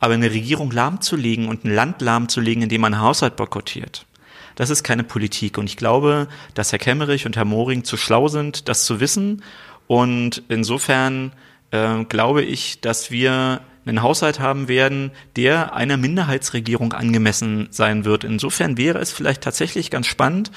Aber 0.00 0.14
eine 0.14 0.30
Regierung 0.30 0.70
lahmzulegen 0.70 1.48
und 1.48 1.64
ein 1.64 1.74
Land 1.74 2.00
lahmzulegen, 2.00 2.62
indem 2.62 2.80
man 2.80 2.94
einen 2.94 3.02
Haushalt 3.02 3.36
boykottiert, 3.36 4.06
das 4.54 4.70
ist 4.70 4.82
keine 4.82 5.04
Politik. 5.04 5.58
Und 5.58 5.66
ich 5.66 5.76
glaube, 5.76 6.28
dass 6.54 6.72
Herr 6.72 6.78
Kemmerich 6.78 7.26
und 7.26 7.36
Herr 7.36 7.44
Moring 7.44 7.84
zu 7.84 7.96
schlau 7.96 8.28
sind, 8.28 8.68
das 8.68 8.84
zu 8.84 9.00
wissen. 9.00 9.42
Und 9.86 10.42
insofern 10.48 11.32
äh, 11.70 12.04
glaube 12.04 12.42
ich, 12.42 12.80
dass 12.80 13.10
wir 13.10 13.60
einen 13.84 14.02
Haushalt 14.02 14.38
haben 14.38 14.68
werden, 14.68 15.10
der 15.36 15.74
einer 15.74 15.96
Minderheitsregierung 15.96 16.92
angemessen 16.92 17.68
sein 17.70 18.04
wird. 18.04 18.24
Insofern 18.24 18.76
wäre 18.76 18.98
es 18.98 19.12
vielleicht 19.12 19.42
tatsächlich 19.42 19.90
ganz 19.90 20.06
spannend, 20.06 20.52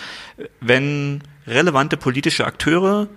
wenn 0.59 1.23
relevante 1.47 1.97
politische 1.97 2.45
Akteure 2.45 3.07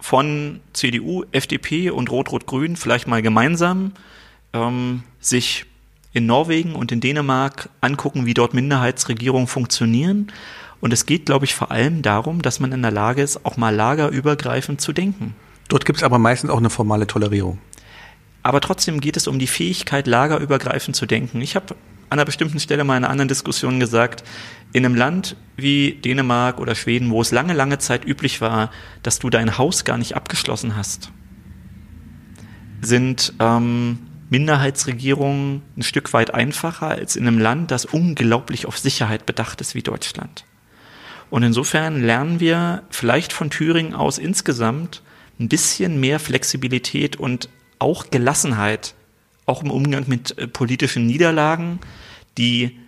von 0.00 0.60
CDU, 0.72 1.24
FDP 1.32 1.90
und 1.90 2.10
Rot-Rot-Grün 2.10 2.76
vielleicht 2.76 3.06
mal 3.06 3.22
gemeinsam 3.22 3.92
ähm, 4.52 5.02
sich 5.20 5.66
in 6.12 6.26
Norwegen 6.26 6.74
und 6.74 6.92
in 6.92 7.00
Dänemark 7.00 7.68
angucken, 7.80 8.26
wie 8.26 8.34
dort 8.34 8.54
Minderheitsregierungen 8.54 9.46
funktionieren. 9.46 10.32
Und 10.80 10.92
es 10.92 11.06
geht, 11.06 11.26
glaube 11.26 11.44
ich, 11.44 11.54
vor 11.54 11.70
allem 11.70 12.02
darum, 12.02 12.42
dass 12.42 12.60
man 12.60 12.72
in 12.72 12.82
der 12.82 12.90
Lage 12.90 13.22
ist, 13.22 13.44
auch 13.44 13.56
mal 13.56 13.74
lagerübergreifend 13.74 14.80
zu 14.80 14.92
denken. 14.92 15.34
Dort 15.68 15.84
gibt 15.84 15.98
es 15.98 16.02
aber 16.02 16.18
meistens 16.18 16.50
auch 16.50 16.58
eine 16.58 16.70
formale 16.70 17.06
Tolerierung. 17.06 17.58
Aber 18.42 18.60
trotzdem 18.60 19.00
geht 19.00 19.16
es 19.16 19.26
um 19.26 19.38
die 19.38 19.46
Fähigkeit, 19.46 20.06
lagerübergreifend 20.06 20.96
zu 20.96 21.04
denken. 21.04 21.40
Ich 21.40 21.56
habe 21.56 21.74
an 22.10 22.18
einer 22.18 22.24
bestimmten 22.24 22.60
Stelle 22.60 22.84
mal 22.84 22.96
in 22.96 23.04
einer 23.04 23.10
anderen 23.10 23.28
Diskussion 23.28 23.80
gesagt, 23.80 24.24
in 24.72 24.84
einem 24.84 24.94
Land 24.94 25.36
wie 25.56 25.92
Dänemark 25.92 26.60
oder 26.60 26.74
Schweden, 26.74 27.10
wo 27.10 27.20
es 27.20 27.32
lange, 27.32 27.54
lange 27.54 27.78
Zeit 27.78 28.04
üblich 28.06 28.40
war, 28.40 28.70
dass 29.02 29.18
du 29.18 29.30
dein 29.30 29.58
Haus 29.58 29.84
gar 29.84 29.98
nicht 29.98 30.16
abgeschlossen 30.16 30.76
hast, 30.76 31.10
sind 32.80 33.34
ähm, 33.40 33.98
Minderheitsregierungen 34.30 35.62
ein 35.76 35.82
Stück 35.82 36.12
weit 36.12 36.34
einfacher 36.34 36.88
als 36.88 37.16
in 37.16 37.26
einem 37.26 37.38
Land, 37.38 37.70
das 37.70 37.84
unglaublich 37.84 38.66
auf 38.66 38.78
Sicherheit 38.78 39.26
bedacht 39.26 39.60
ist 39.60 39.74
wie 39.74 39.82
Deutschland. 39.82 40.44
Und 41.30 41.42
insofern 41.42 42.02
lernen 42.02 42.40
wir 42.40 42.82
vielleicht 42.90 43.32
von 43.32 43.50
Thüringen 43.50 43.94
aus 43.94 44.18
insgesamt 44.18 45.02
ein 45.40 45.48
bisschen 45.48 46.00
mehr 46.00 46.18
Flexibilität 46.20 47.16
und 47.16 47.48
auch 47.78 48.10
Gelassenheit, 48.10 48.94
auch 49.48 49.62
im 49.62 49.70
Umgang 49.70 50.04
mit 50.06 50.38
äh, 50.38 50.46
politischen 50.46 51.06
Niederlagen, 51.06 51.80
die 52.36 52.78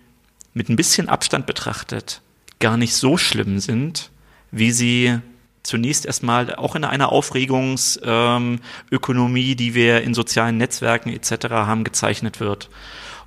mit 0.53 0.69
ein 0.69 0.75
bisschen 0.75 1.09
Abstand 1.09 1.45
betrachtet 1.45 2.21
gar 2.61 2.77
nicht 2.77 2.95
so 2.95 3.17
schlimm 3.17 3.59
sind, 3.59 4.09
wie 4.51 4.71
sie 4.71 5.19
zunächst 5.63 6.05
erstmal 6.05 6.55
auch 6.55 6.75
in 6.75 6.85
einer 6.85 7.11
Aufregungsökonomie, 7.11 9.51
ähm, 9.51 9.57
die 9.57 9.75
wir 9.75 10.01
in 10.01 10.13
sozialen 10.13 10.57
Netzwerken 10.57 11.09
etc. 11.09 11.49
haben, 11.49 11.83
gezeichnet 11.83 12.39
wird. 12.39 12.69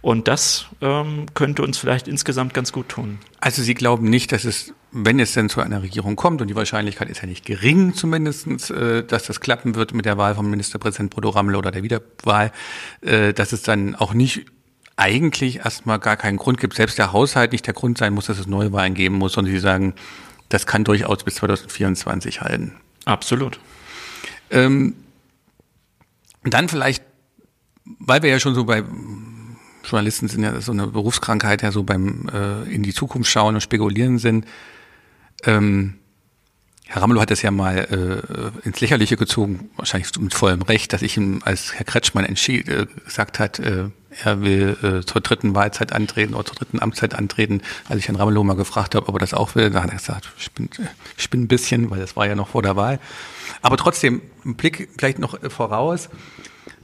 Und 0.01 0.29
das 0.29 0.67
ähm, 0.81 1.27
könnte 1.35 1.63
uns 1.63 1.77
vielleicht 1.79 2.09
insgesamt 2.09 2.55
ganz 2.55 2.73
gut 2.73 2.89
tun. 2.89 3.19
Also 3.41 3.63
Sie 3.63 3.75
glauben 3.75 4.09
nicht, 4.09 4.33
dass 4.33 4.45
es, 4.45 4.73
wenn 4.97 5.19
es 5.19 5.33
denn 5.33 5.49
zu 5.49 5.61
einer 5.61 5.83
Regierung 5.83 6.15
kommt, 6.15 6.41
und 6.41 6.47
die 6.47 6.55
Wahrscheinlichkeit 6.55 7.11
ist 7.11 7.21
ja 7.21 7.27
nicht 7.27 7.45
gering 7.45 7.95
zumindestens, 7.95 8.71
äh, 8.71 9.03
dass 9.03 9.25
das 9.25 9.41
klappen 9.41 9.75
wird 9.75 9.93
mit 9.93 10.07
der 10.07 10.17
Wahl 10.17 10.37
von 10.37 10.49
Ministerpräsident 10.49 11.13
Bodo 11.13 11.31
Rammel 11.31 11.57
oder 11.57 11.73
der 11.73 11.83
Wiederwahl, 11.83 12.53
äh, 13.01 13.33
dass 13.33 13.53
es 13.53 13.63
dann 13.63 13.97
auch 13.97 14.15
nicht 14.15 14.47
eigentlich 14.97 15.59
erstmal 15.59 15.99
gar 15.99 16.17
keinen 16.17 16.37
Grund 16.37 16.61
gibt, 16.61 16.75
selbst 16.75 16.97
der 16.97 17.13
Haushalt 17.13 17.51
nicht 17.51 17.67
der 17.67 17.75
Grund 17.75 17.99
sein 17.99 18.15
muss, 18.15 18.27
dass 18.27 18.39
es 18.39 18.47
Neuwahlen 18.47 18.95
geben 18.95 19.17
muss, 19.17 19.33
sondern 19.33 19.53
Sie 19.53 19.59
sagen, 19.59 19.95
das 20.49 20.67
kann 20.67 20.85
durchaus 20.85 21.25
bis 21.25 21.35
2024 21.35 22.41
halten. 22.41 22.77
Absolut. 23.05 23.59
Ähm, 24.51 24.95
dann 26.45 26.69
vielleicht, 26.69 27.03
weil 27.99 28.23
wir 28.23 28.31
ja 28.31 28.39
schon 28.39 28.55
so 28.55 28.65
bei 28.65 28.85
Journalisten 29.83 30.29
sind 30.29 30.45
ja 30.45 30.61
so 30.61 30.71
eine 30.71 30.87
Berufskrankheit, 30.87 31.63
ja 31.63 31.73
so 31.73 31.83
beim 31.83 32.29
äh, 32.33 32.73
in 32.73 32.85
die 32.85 32.95
Zukunft 32.95 33.31
schauen 33.31 33.57
und 33.57 33.61
spekulieren 33.61 34.19
sind. 34.19 34.47
Ähm, 35.47 35.95
Herr 36.87 37.03
Ramelow 37.03 37.21
hat 37.21 37.31
es 37.31 37.43
ja 37.43 37.51
mal 37.51 37.79
äh, 37.79 38.67
ins 38.67 38.81
Lächerliche 38.81 39.17
gezogen, 39.17 39.71
wahrscheinlich 39.77 40.17
mit 40.21 40.35
vollem 40.35 40.63
Recht, 40.63 40.93
dass 40.93 41.03
ich 41.03 41.17
ihm, 41.17 41.41
als 41.45 41.73
Herr 41.75 41.85
Kretschmann 41.85 42.25
entschied, 42.25 42.69
äh, 42.69 42.87
gesagt 43.05 43.39
hat, 43.39 43.59
äh, 43.59 43.89
er 44.23 44.43
will 44.43 44.77
äh, 44.83 45.05
zur 45.05 45.21
dritten 45.21 45.55
Wahlzeit 45.55 45.93
antreten 45.93 46.35
oder 46.35 46.45
zur 46.45 46.57
dritten 46.57 46.81
Amtszeit 46.81 47.15
antreten. 47.15 47.63
Als 47.89 47.99
ich 47.99 48.09
Herrn 48.09 48.17
Ramelow 48.17 48.45
mal 48.45 48.55
gefragt 48.55 48.95
habe, 48.95 49.09
ob 49.09 49.17
er 49.17 49.19
das 49.19 49.35
auch 49.35 49.55
will, 49.55 49.71
da 49.71 49.83
hat 49.83 49.91
er 49.91 49.97
gesagt, 49.97 50.31
ich 50.39 50.53
bin, 50.53 50.69
ich 51.17 51.31
bin 51.31 51.43
ein 51.43 51.49
bisschen, 51.49 51.91
weil 51.91 52.01
das 52.01 52.17
war 52.17 52.27
ja 52.27 52.35
noch 52.35 52.49
vor 52.49 52.63
der 52.63 52.77
Wahl. 52.77 53.01
Aber 53.63 53.77
trotzdem, 53.77 54.21
ein 54.45 54.55
Blick 54.55 54.91
vielleicht 54.97 55.19
noch 55.19 55.43
äh, 55.43 55.51
voraus. 55.51 56.11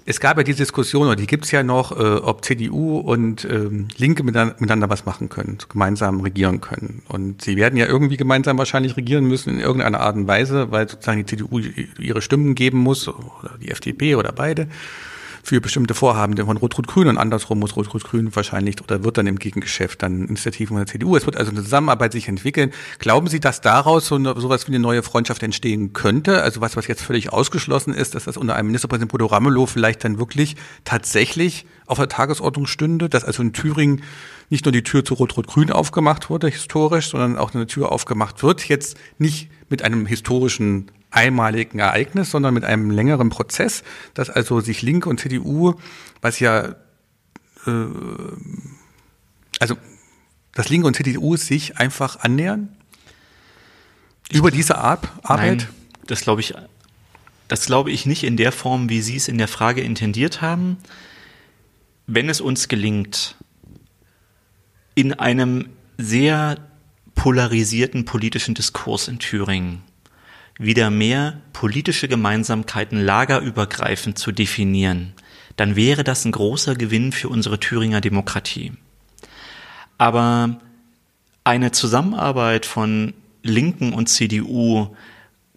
Es 0.06 0.20
gab 0.20 0.36
ja 0.36 0.42
die 0.42 0.54
Diskussion, 0.54 1.06
oder 1.06 1.16
die 1.16 1.26
gibt's 1.26 1.50
ja 1.50 1.62
noch, 1.62 1.92
äh, 1.92 2.16
ob 2.16 2.44
CDU 2.44 2.98
und 2.98 3.44
ähm, 3.44 3.88
Linke 3.96 4.22
miteinander, 4.22 4.54
miteinander 4.58 4.90
was 4.90 5.04
machen 5.04 5.28
können, 5.28 5.58
gemeinsam 5.68 6.20
regieren 6.20 6.60
können. 6.60 7.02
Und 7.08 7.42
sie 7.42 7.56
werden 7.56 7.76
ja 7.76 7.86
irgendwie 7.86 8.16
gemeinsam 8.16 8.58
wahrscheinlich 8.58 8.96
regieren 8.96 9.26
müssen 9.26 9.54
in 9.54 9.60
irgendeiner 9.60 10.00
Art 10.00 10.16
und 10.16 10.26
Weise, 10.26 10.70
weil 10.70 10.88
sozusagen 10.88 11.18
die 11.18 11.26
CDU 11.26 11.60
ihre 11.98 12.22
Stimmen 12.22 12.54
geben 12.54 12.78
muss, 12.78 13.08
oder 13.08 13.58
die 13.60 13.70
FDP 13.70 14.14
oder 14.14 14.32
beide 14.32 14.68
für 15.50 15.60
bestimmte 15.60 15.94
Vorhaben 15.94 16.36
von 16.36 16.56
Rot-Rot-Grün 16.56 17.08
und 17.08 17.18
andersrum 17.18 17.58
muss 17.58 17.74
Rot-Rot-Grün 17.74 18.36
wahrscheinlich 18.36 18.80
oder 18.84 19.02
wird 19.02 19.18
dann 19.18 19.26
im 19.26 19.36
Gegengeschäft 19.36 20.00
dann 20.00 20.28
Initiativen 20.28 20.76
von 20.76 20.76
der 20.76 20.86
CDU. 20.86 21.16
Es 21.16 21.26
wird 21.26 21.36
also 21.36 21.50
eine 21.50 21.64
Zusammenarbeit 21.64 22.12
sich 22.12 22.28
entwickeln. 22.28 22.70
Glauben 23.00 23.26
Sie, 23.26 23.40
dass 23.40 23.60
daraus 23.60 24.06
so 24.06 24.14
eine, 24.14 24.40
sowas 24.40 24.68
wie 24.68 24.70
eine 24.70 24.78
neue 24.78 25.02
Freundschaft 25.02 25.42
entstehen 25.42 25.92
könnte? 25.92 26.40
Also 26.40 26.60
was, 26.60 26.76
was 26.76 26.86
jetzt 26.86 27.02
völlig 27.02 27.32
ausgeschlossen 27.32 27.92
ist, 27.92 28.14
dass 28.14 28.26
das 28.26 28.36
unter 28.36 28.54
einem 28.54 28.68
Ministerpräsident 28.68 29.10
Bodo 29.10 29.26
Ramelow 29.26 29.66
vielleicht 29.66 30.04
dann 30.04 30.20
wirklich 30.20 30.54
tatsächlich 30.84 31.66
auf 31.86 31.98
der 31.98 32.08
Tagesordnung 32.08 32.66
stünde, 32.66 33.08
dass 33.08 33.24
also 33.24 33.42
in 33.42 33.52
Thüringen 33.52 34.04
nicht 34.50 34.66
nur 34.66 34.72
die 34.72 34.84
Tür 34.84 35.04
zu 35.04 35.14
Rot-Rot-Grün 35.14 35.72
aufgemacht 35.72 36.30
wurde, 36.30 36.46
historisch, 36.46 37.08
sondern 37.08 37.36
auch 37.36 37.54
eine 37.54 37.66
Tür 37.66 37.90
aufgemacht 37.90 38.44
wird, 38.44 38.68
jetzt 38.68 38.96
nicht 39.18 39.50
mit 39.68 39.82
einem 39.82 40.06
historischen 40.06 40.92
einmaligen 41.10 41.78
Ereignis, 41.78 42.30
sondern 42.30 42.54
mit 42.54 42.64
einem 42.64 42.90
längeren 42.90 43.30
Prozess, 43.30 43.82
dass 44.14 44.30
also 44.30 44.60
sich 44.60 44.82
Linke 44.82 45.08
und 45.08 45.20
CDU, 45.20 45.74
was 46.20 46.40
ja, 46.40 46.76
äh, 47.66 47.86
also 49.58 49.76
dass 50.52 50.68
Linke 50.68 50.86
und 50.86 50.96
CDU 50.96 51.36
sich 51.36 51.78
einfach 51.78 52.20
annähern? 52.20 52.76
Über 54.30 54.50
diese 54.50 54.78
Art 54.78 55.08
Arbeit? 55.22 55.58
Nein, 55.58 55.68
das 56.06 56.20
glaube 56.20 56.40
ich, 56.40 56.54
das 57.48 57.66
glaube 57.66 57.90
ich 57.90 58.06
nicht 58.06 58.22
in 58.22 58.36
der 58.36 58.52
Form, 58.52 58.88
wie 58.88 59.00
Sie 59.00 59.16
es 59.16 59.28
in 59.28 59.38
der 59.38 59.48
Frage 59.48 59.80
intendiert 59.80 60.40
haben. 60.40 60.78
Wenn 62.06 62.28
es 62.28 62.40
uns 62.40 62.68
gelingt, 62.68 63.36
in 64.94 65.12
einem 65.14 65.68
sehr 65.98 66.58
polarisierten 67.14 68.04
politischen 68.04 68.54
Diskurs 68.54 69.08
in 69.08 69.18
Thüringen 69.18 69.82
wieder 70.60 70.90
mehr 70.90 71.40
politische 71.54 72.06
Gemeinsamkeiten 72.06 73.00
lagerübergreifend 73.00 74.18
zu 74.18 74.30
definieren, 74.30 75.14
dann 75.56 75.74
wäre 75.74 76.04
das 76.04 76.24
ein 76.26 76.32
großer 76.32 76.74
Gewinn 76.74 77.12
für 77.12 77.30
unsere 77.30 77.58
Thüringer 77.58 78.02
Demokratie. 78.02 78.72
Aber 79.96 80.60
eine 81.44 81.72
Zusammenarbeit 81.72 82.66
von 82.66 83.14
Linken 83.42 83.94
und 83.94 84.08
CDU 84.08 84.94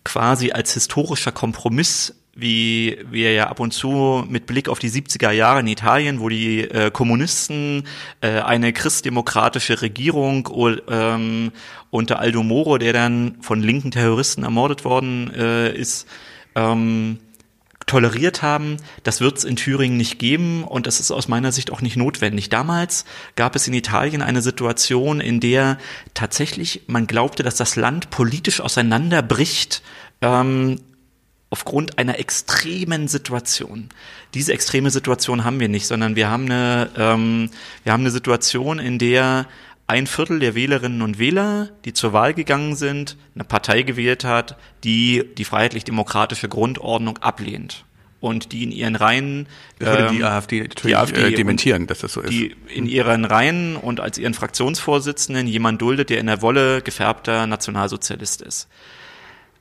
quasi 0.05 0.51
als 0.51 0.73
historischer 0.73 1.33
Kompromiss 1.33 2.15
wie 2.35 2.97
wir 3.11 3.31
ja 3.33 3.47
ab 3.47 3.59
und 3.59 3.73
zu 3.73 4.25
mit 4.27 4.47
Blick 4.47 4.67
auf 4.67 4.79
die 4.79 4.89
70er 4.89 5.31
Jahre 5.31 5.59
in 5.59 5.67
Italien, 5.67 6.19
wo 6.19 6.29
die 6.29 6.61
äh, 6.61 6.89
Kommunisten 6.89 7.83
äh, 8.21 8.39
eine 8.39 8.73
christdemokratische 8.73 9.81
Regierung 9.81 10.49
ähm, 10.89 11.51
unter 11.91 12.19
Aldo 12.19 12.41
Moro, 12.41 12.79
der 12.79 12.93
dann 12.93 13.37
von 13.41 13.61
linken 13.61 13.91
Terroristen 13.91 14.43
ermordet 14.43 14.83
worden 14.83 15.31
äh, 15.35 15.75
ist, 15.75 16.07
ähm, 16.55 17.19
toleriert 17.85 18.41
haben. 18.41 18.77
Das 19.03 19.21
wird 19.21 19.37
es 19.37 19.43
in 19.43 19.55
Thüringen 19.55 19.97
nicht 19.97 20.17
geben 20.17 20.63
und 20.63 20.87
das 20.87 20.99
ist 20.99 21.11
aus 21.11 21.27
meiner 21.27 21.51
Sicht 21.51 21.71
auch 21.71 21.81
nicht 21.81 21.97
notwendig. 21.97 22.49
Damals 22.49 23.05
gab 23.35 23.55
es 23.55 23.67
in 23.67 23.75
Italien 23.75 24.23
eine 24.23 24.41
Situation, 24.41 25.19
in 25.21 25.39
der 25.39 25.77
tatsächlich 26.15 26.83
man 26.87 27.05
glaubte, 27.05 27.43
dass 27.43 27.57
das 27.57 27.75
Land 27.75 28.09
politisch 28.09 28.59
auseinanderbricht. 28.59 29.83
Ähm, 30.21 30.79
aufgrund 31.53 31.99
einer 31.99 32.17
extremen 32.17 33.07
Situation. 33.07 33.89
Diese 34.33 34.51
extreme 34.53 34.89
Situation 34.89 35.43
haben 35.43 35.59
wir 35.59 35.69
nicht, 35.69 35.85
sondern 35.85 36.15
wir 36.15 36.27
haben 36.27 36.45
eine, 36.45 36.89
ähm, 36.97 37.51
wir 37.83 37.93
haben 37.93 38.01
eine 38.01 38.09
Situation, 38.09 38.79
in 38.79 38.97
der 38.97 39.45
ein 39.85 40.07
Viertel 40.07 40.39
der 40.39 40.55
Wählerinnen 40.55 41.03
und 41.03 41.19
Wähler, 41.19 41.69
die 41.85 41.93
zur 41.93 42.11
Wahl 42.11 42.33
gegangen 42.33 42.75
sind, 42.75 43.17
eine 43.35 43.43
Partei 43.43 43.83
gewählt 43.83 44.23
hat, 44.23 44.57
die 44.83 45.29
die 45.37 45.45
freiheitlich-demokratische 45.45 46.49
Grundordnung 46.49 47.19
ablehnt 47.19 47.85
und 48.19 48.51
die 48.51 48.63
in 48.63 48.71
ihren 48.71 48.95
Reihen 48.95 49.45
das 49.77 49.89
würde 49.89 50.07
ähm, 50.07 50.15
die 50.15 50.23
AfD 50.23 50.59
natürlich 50.61 50.81
die 50.81 50.95
AfD 50.95 51.21
äh, 51.21 51.35
dementieren, 51.35 51.85
dass 51.85 51.99
das 51.99 52.13
so 52.13 52.21
ist. 52.21 52.31
Die 52.31 52.55
in 52.73 52.87
ihren 52.87 53.25
Reihen 53.25 53.75
und 53.75 53.99
als 53.99 54.17
ihren 54.17 54.33
Fraktionsvorsitzenden 54.33 55.45
jemand 55.45 55.83
duldet, 55.83 56.09
der 56.09 56.17
in 56.17 56.25
der 56.25 56.41
Wolle 56.41 56.81
gefärbter 56.81 57.45
Nationalsozialist 57.45 58.41
ist. 58.41 58.67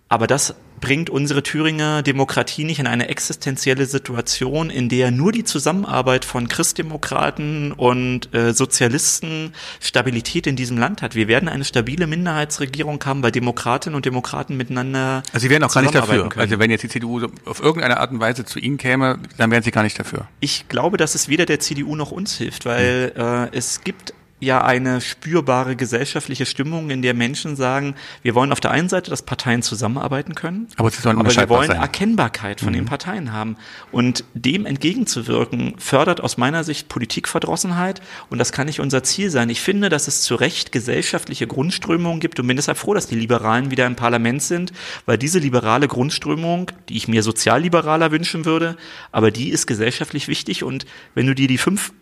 Aber 0.09 0.26
das 0.26 0.55
bringt 0.83 1.09
unsere 1.09 1.43
Thüringer 1.43 2.03
Demokratie 2.03 2.64
nicht 2.64 2.80
in 2.80 2.87
eine 2.87 3.09
existenzielle 3.09 3.87
Situation, 3.87 4.68
in 4.68 4.91
der 4.91 5.11
nur 5.11 5.33
die 5.33 5.45
Zusammenarbeit 5.45 6.26
von 6.26 6.49
Christdemokraten 6.49 7.72
und 7.72 8.35
äh, 8.35 8.53
Sozialisten 8.53 9.55
Stabilität 9.80 10.47
in 10.47 10.57
diesem 10.57 10.76
Land 10.76 11.01
hat. 11.01 11.14
Wir 11.14 11.28
werden 11.28 11.49
eine 11.49 11.64
stabile 11.64 12.07
Minderheitsregierung 12.07 13.03
haben, 13.05 13.22
weil 13.22 13.33
Demokratinnen 13.33 13.97
und 13.97 14.05
Demokraten 14.05 14.59
miteinander. 14.59 15.22
Also 15.33 15.45
Sie 15.45 15.51
wären 15.51 15.62
auch 15.62 15.72
gar 15.72 15.80
nicht 15.80 15.95
dafür. 15.95 16.28
Können. 16.28 16.41
Also 16.43 16.59
wenn 16.59 16.70
jetzt 16.70 16.83
die 16.83 16.89
CDU 16.89 17.28
auf 17.47 17.61
irgendeine 17.61 17.99
Art 17.99 18.11
und 18.11 18.20
Weise 18.20 18.45
zu 18.45 18.59
Ihnen 18.59 18.76
käme, 18.76 19.20
dann 19.39 19.51
wären 19.51 19.62
Sie 19.62 19.70
gar 19.70 19.85
nicht 19.85 19.99
dafür. 19.99 20.26
Ich 20.41 20.68
glaube, 20.68 20.97
dass 20.97 21.14
es 21.14 21.28
weder 21.28 21.47
der 21.47 21.61
CDU 21.61 21.95
noch 21.97 22.11
uns 22.11 22.37
hilft, 22.37 22.66
weil 22.66 23.12
hm. 23.14 23.22
äh, 23.22 23.57
es 23.57 23.83
gibt 23.83 24.12
ja 24.43 24.62
eine 24.62 25.01
spürbare 25.01 25.76
gesellschaftliche 25.76 26.47
Stimmung, 26.47 26.90
in 26.90 27.01
der 27.01 27.14
Menschen 27.14 27.57
sagen, 27.57 27.95
wir 28.22 28.34
wollen 28.34 28.53
auf 28.53 28.61
der 28.61 28.72
einen 28.72 28.88
Seite, 28.88 29.11
dass 29.11 29.22
Parteien 29.22 29.62
zusammenarbeiten 29.62 30.34
können, 30.34 30.66
aber, 30.76 30.90
sie 30.90 31.01
sollen 31.01 31.18
aber 31.18 31.34
wir 31.34 31.49
wollen 31.49 31.68
sein. 31.68 31.80
Erkennbarkeit 31.80 32.61
von 32.61 32.70
mhm. 32.70 32.78
den 32.78 32.84
Parteien 32.86 33.32
haben. 33.32 33.57
Und 33.93 34.24
dem 34.34 34.66
entgegenzuwirken, 34.66 35.74
fördert 35.78 36.20
aus 36.20 36.36
meiner 36.36 36.64
Sicht 36.64 36.88
Politikverdrossenheit 36.88 38.03
und 38.30 38.38
das 38.38 38.53
kann 38.53 38.66
nicht 38.66 38.80
unser 38.80 39.03
Ziel 39.05 39.30
sein. 39.30 39.49
Ich 39.49 39.61
finde, 39.61 39.88
dass 39.88 40.09
es 40.09 40.22
zu 40.22 40.34
Recht 40.34 40.72
gesellschaftliche 40.72 41.47
Grundströmungen 41.47 42.18
gibt 42.18 42.40
und 42.40 42.47
bin 42.47 42.57
deshalb 42.57 42.78
froh, 42.78 42.95
dass 42.95 43.07
die 43.07 43.14
Liberalen 43.14 43.70
wieder 43.70 43.86
im 43.86 43.97
Parlament 43.97 44.43
sind, 44.43 44.72
weil 45.07 45.18
diese 45.18 45.38
liberale 45.38 45.86
Grundströmung, 45.86 46.72
die 46.88 46.97
ich 46.97 47.07
mir 47.07 47.22
sozialliberaler 47.22 48.11
wünschen 48.11 48.45
würde, 48.45 48.76
aber 49.12 49.30
die 49.30 49.51
ist 49.51 49.66
gesellschaftlich 49.66 50.26
wichtig 50.26 50.64
und 50.64 50.84
wenn 51.14 51.26
du 51.26 51.34
dir 51.34 51.47
die 51.47 51.59
fünf 51.59 51.93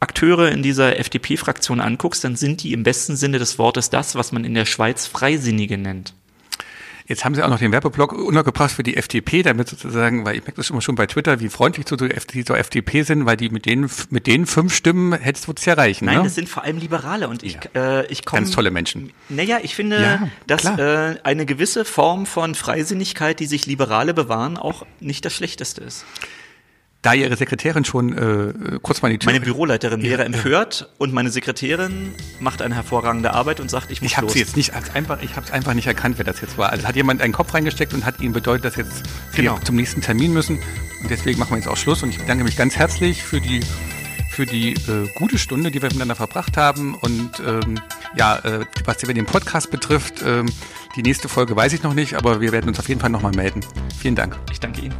Akteure 0.00 0.50
in 0.50 0.62
dieser 0.62 0.98
FDP-Fraktion 0.98 1.80
anguckst, 1.80 2.22
dann 2.22 2.36
sind 2.36 2.62
die 2.62 2.72
im 2.72 2.84
besten 2.84 3.16
Sinne 3.16 3.38
des 3.38 3.58
Wortes 3.58 3.90
das, 3.90 4.14
was 4.14 4.32
man 4.32 4.44
in 4.44 4.54
der 4.54 4.64
Schweiz 4.64 5.06
Freisinnige 5.06 5.76
nennt. 5.76 6.14
Jetzt 7.08 7.24
haben 7.24 7.34
Sie 7.34 7.42
auch 7.42 7.48
noch 7.48 7.58
den 7.58 7.72
Werbeblock 7.72 8.12
untergebracht 8.12 8.70
für 8.70 8.82
die 8.82 8.98
FDP, 8.98 9.42
damit 9.42 9.66
sozusagen, 9.66 10.26
weil 10.26 10.36
ich 10.36 10.42
merke 10.42 10.56
das 10.56 10.68
immer 10.68 10.82
schon 10.82 10.94
bei 10.94 11.06
Twitter, 11.06 11.40
wie 11.40 11.48
freundlich 11.48 11.86
die 11.86 12.44
zur 12.44 12.58
FDP 12.58 13.02
sind, 13.02 13.24
weil 13.24 13.38
die 13.38 13.48
mit 13.48 13.64
denen, 13.64 13.90
mit 14.10 14.26
den 14.26 14.44
fünf 14.44 14.74
Stimmen 14.74 15.14
hättest 15.14 15.48
du 15.48 15.54
es 15.56 15.66
erreichen. 15.66 16.04
Nein, 16.04 16.18
ne? 16.18 16.24
das 16.24 16.34
sind 16.34 16.50
vor 16.50 16.64
allem 16.64 16.76
Liberale 16.76 17.28
und 17.28 17.42
ich, 17.42 17.58
ja. 17.74 18.00
äh, 18.00 18.06
ich 18.08 18.26
komme. 18.26 18.42
Ganz 18.42 18.54
tolle 18.54 18.70
Menschen. 18.70 19.10
Naja, 19.30 19.58
ich 19.62 19.74
finde, 19.74 20.02
ja, 20.02 20.28
dass 20.46 20.66
äh, 20.66 21.16
eine 21.24 21.46
gewisse 21.46 21.86
Form 21.86 22.26
von 22.26 22.54
Freisinnigkeit, 22.54 23.40
die 23.40 23.46
sich 23.46 23.64
Liberale 23.64 24.12
bewahren, 24.12 24.58
auch 24.58 24.84
nicht 25.00 25.24
das 25.24 25.32
Schlechteste 25.32 25.80
ist 25.80 26.04
da 27.02 27.14
ihre 27.14 27.36
Sekretärin 27.36 27.84
schon 27.84 28.16
äh, 28.16 28.78
kurz 28.82 29.02
mal 29.02 29.10
die 29.10 29.18
Tür. 29.18 29.30
Meine 29.32 29.44
Büroleiterin 29.44 30.02
wäre 30.02 30.24
empört 30.24 30.88
und 30.98 31.12
meine 31.12 31.30
Sekretärin 31.30 32.12
macht 32.40 32.60
eine 32.60 32.74
hervorragende 32.74 33.34
Arbeit 33.34 33.60
und 33.60 33.70
sagt, 33.70 33.90
ich 33.90 34.02
muss 34.02 34.10
Ich 34.10 34.16
habe 34.16 34.28
sie 34.28 34.40
jetzt 34.40 34.56
nicht 34.56 34.74
als 34.74 34.94
einfach, 34.94 35.22
ich 35.22 35.36
habe 35.36 35.46
es 35.46 35.52
einfach 35.52 35.74
nicht 35.74 35.86
erkannt, 35.86 36.18
wer 36.18 36.24
das 36.24 36.40
jetzt 36.40 36.58
war. 36.58 36.70
Also 36.70 36.86
hat 36.88 36.96
jemand 36.96 37.22
einen 37.22 37.32
Kopf 37.32 37.54
reingesteckt 37.54 37.94
und 37.94 38.04
hat 38.04 38.20
ihnen 38.20 38.32
bedeutet, 38.32 38.64
dass 38.64 38.76
jetzt 38.76 39.04
genau. 39.34 39.56
wir 39.56 39.64
zum 39.64 39.76
nächsten 39.76 40.00
Termin 40.00 40.32
müssen 40.32 40.58
und 41.02 41.10
deswegen 41.10 41.38
machen 41.38 41.50
wir 41.50 41.58
jetzt 41.58 41.68
auch 41.68 41.76
Schluss 41.76 42.02
und 42.02 42.10
ich 42.10 42.18
bedanke 42.18 42.42
mich 42.42 42.56
ganz 42.56 42.76
herzlich 42.76 43.22
für 43.22 43.40
die 43.40 43.60
für 44.30 44.46
die 44.46 44.74
äh, 44.74 45.08
gute 45.16 45.36
Stunde, 45.36 45.72
die 45.72 45.82
wir 45.82 45.88
miteinander 45.88 46.14
verbracht 46.14 46.56
haben 46.56 46.94
und 46.94 47.42
ähm, 47.44 47.80
ja, 48.16 48.38
äh, 48.38 48.64
was 48.84 48.98
den 48.98 49.26
Podcast 49.26 49.70
betrifft, 49.70 50.22
ähm, 50.24 50.46
die 50.94 51.02
nächste 51.02 51.28
Folge 51.28 51.56
weiß 51.56 51.72
ich 51.72 51.82
noch 51.82 51.94
nicht, 51.94 52.14
aber 52.14 52.40
wir 52.40 52.52
werden 52.52 52.68
uns 52.68 52.78
auf 52.78 52.88
jeden 52.88 53.00
Fall 53.00 53.10
nochmal 53.10 53.32
melden. 53.32 53.60
Vielen 54.00 54.14
Dank. 54.14 54.38
Ich 54.52 54.60
danke 54.60 54.82
Ihnen. 54.82 54.94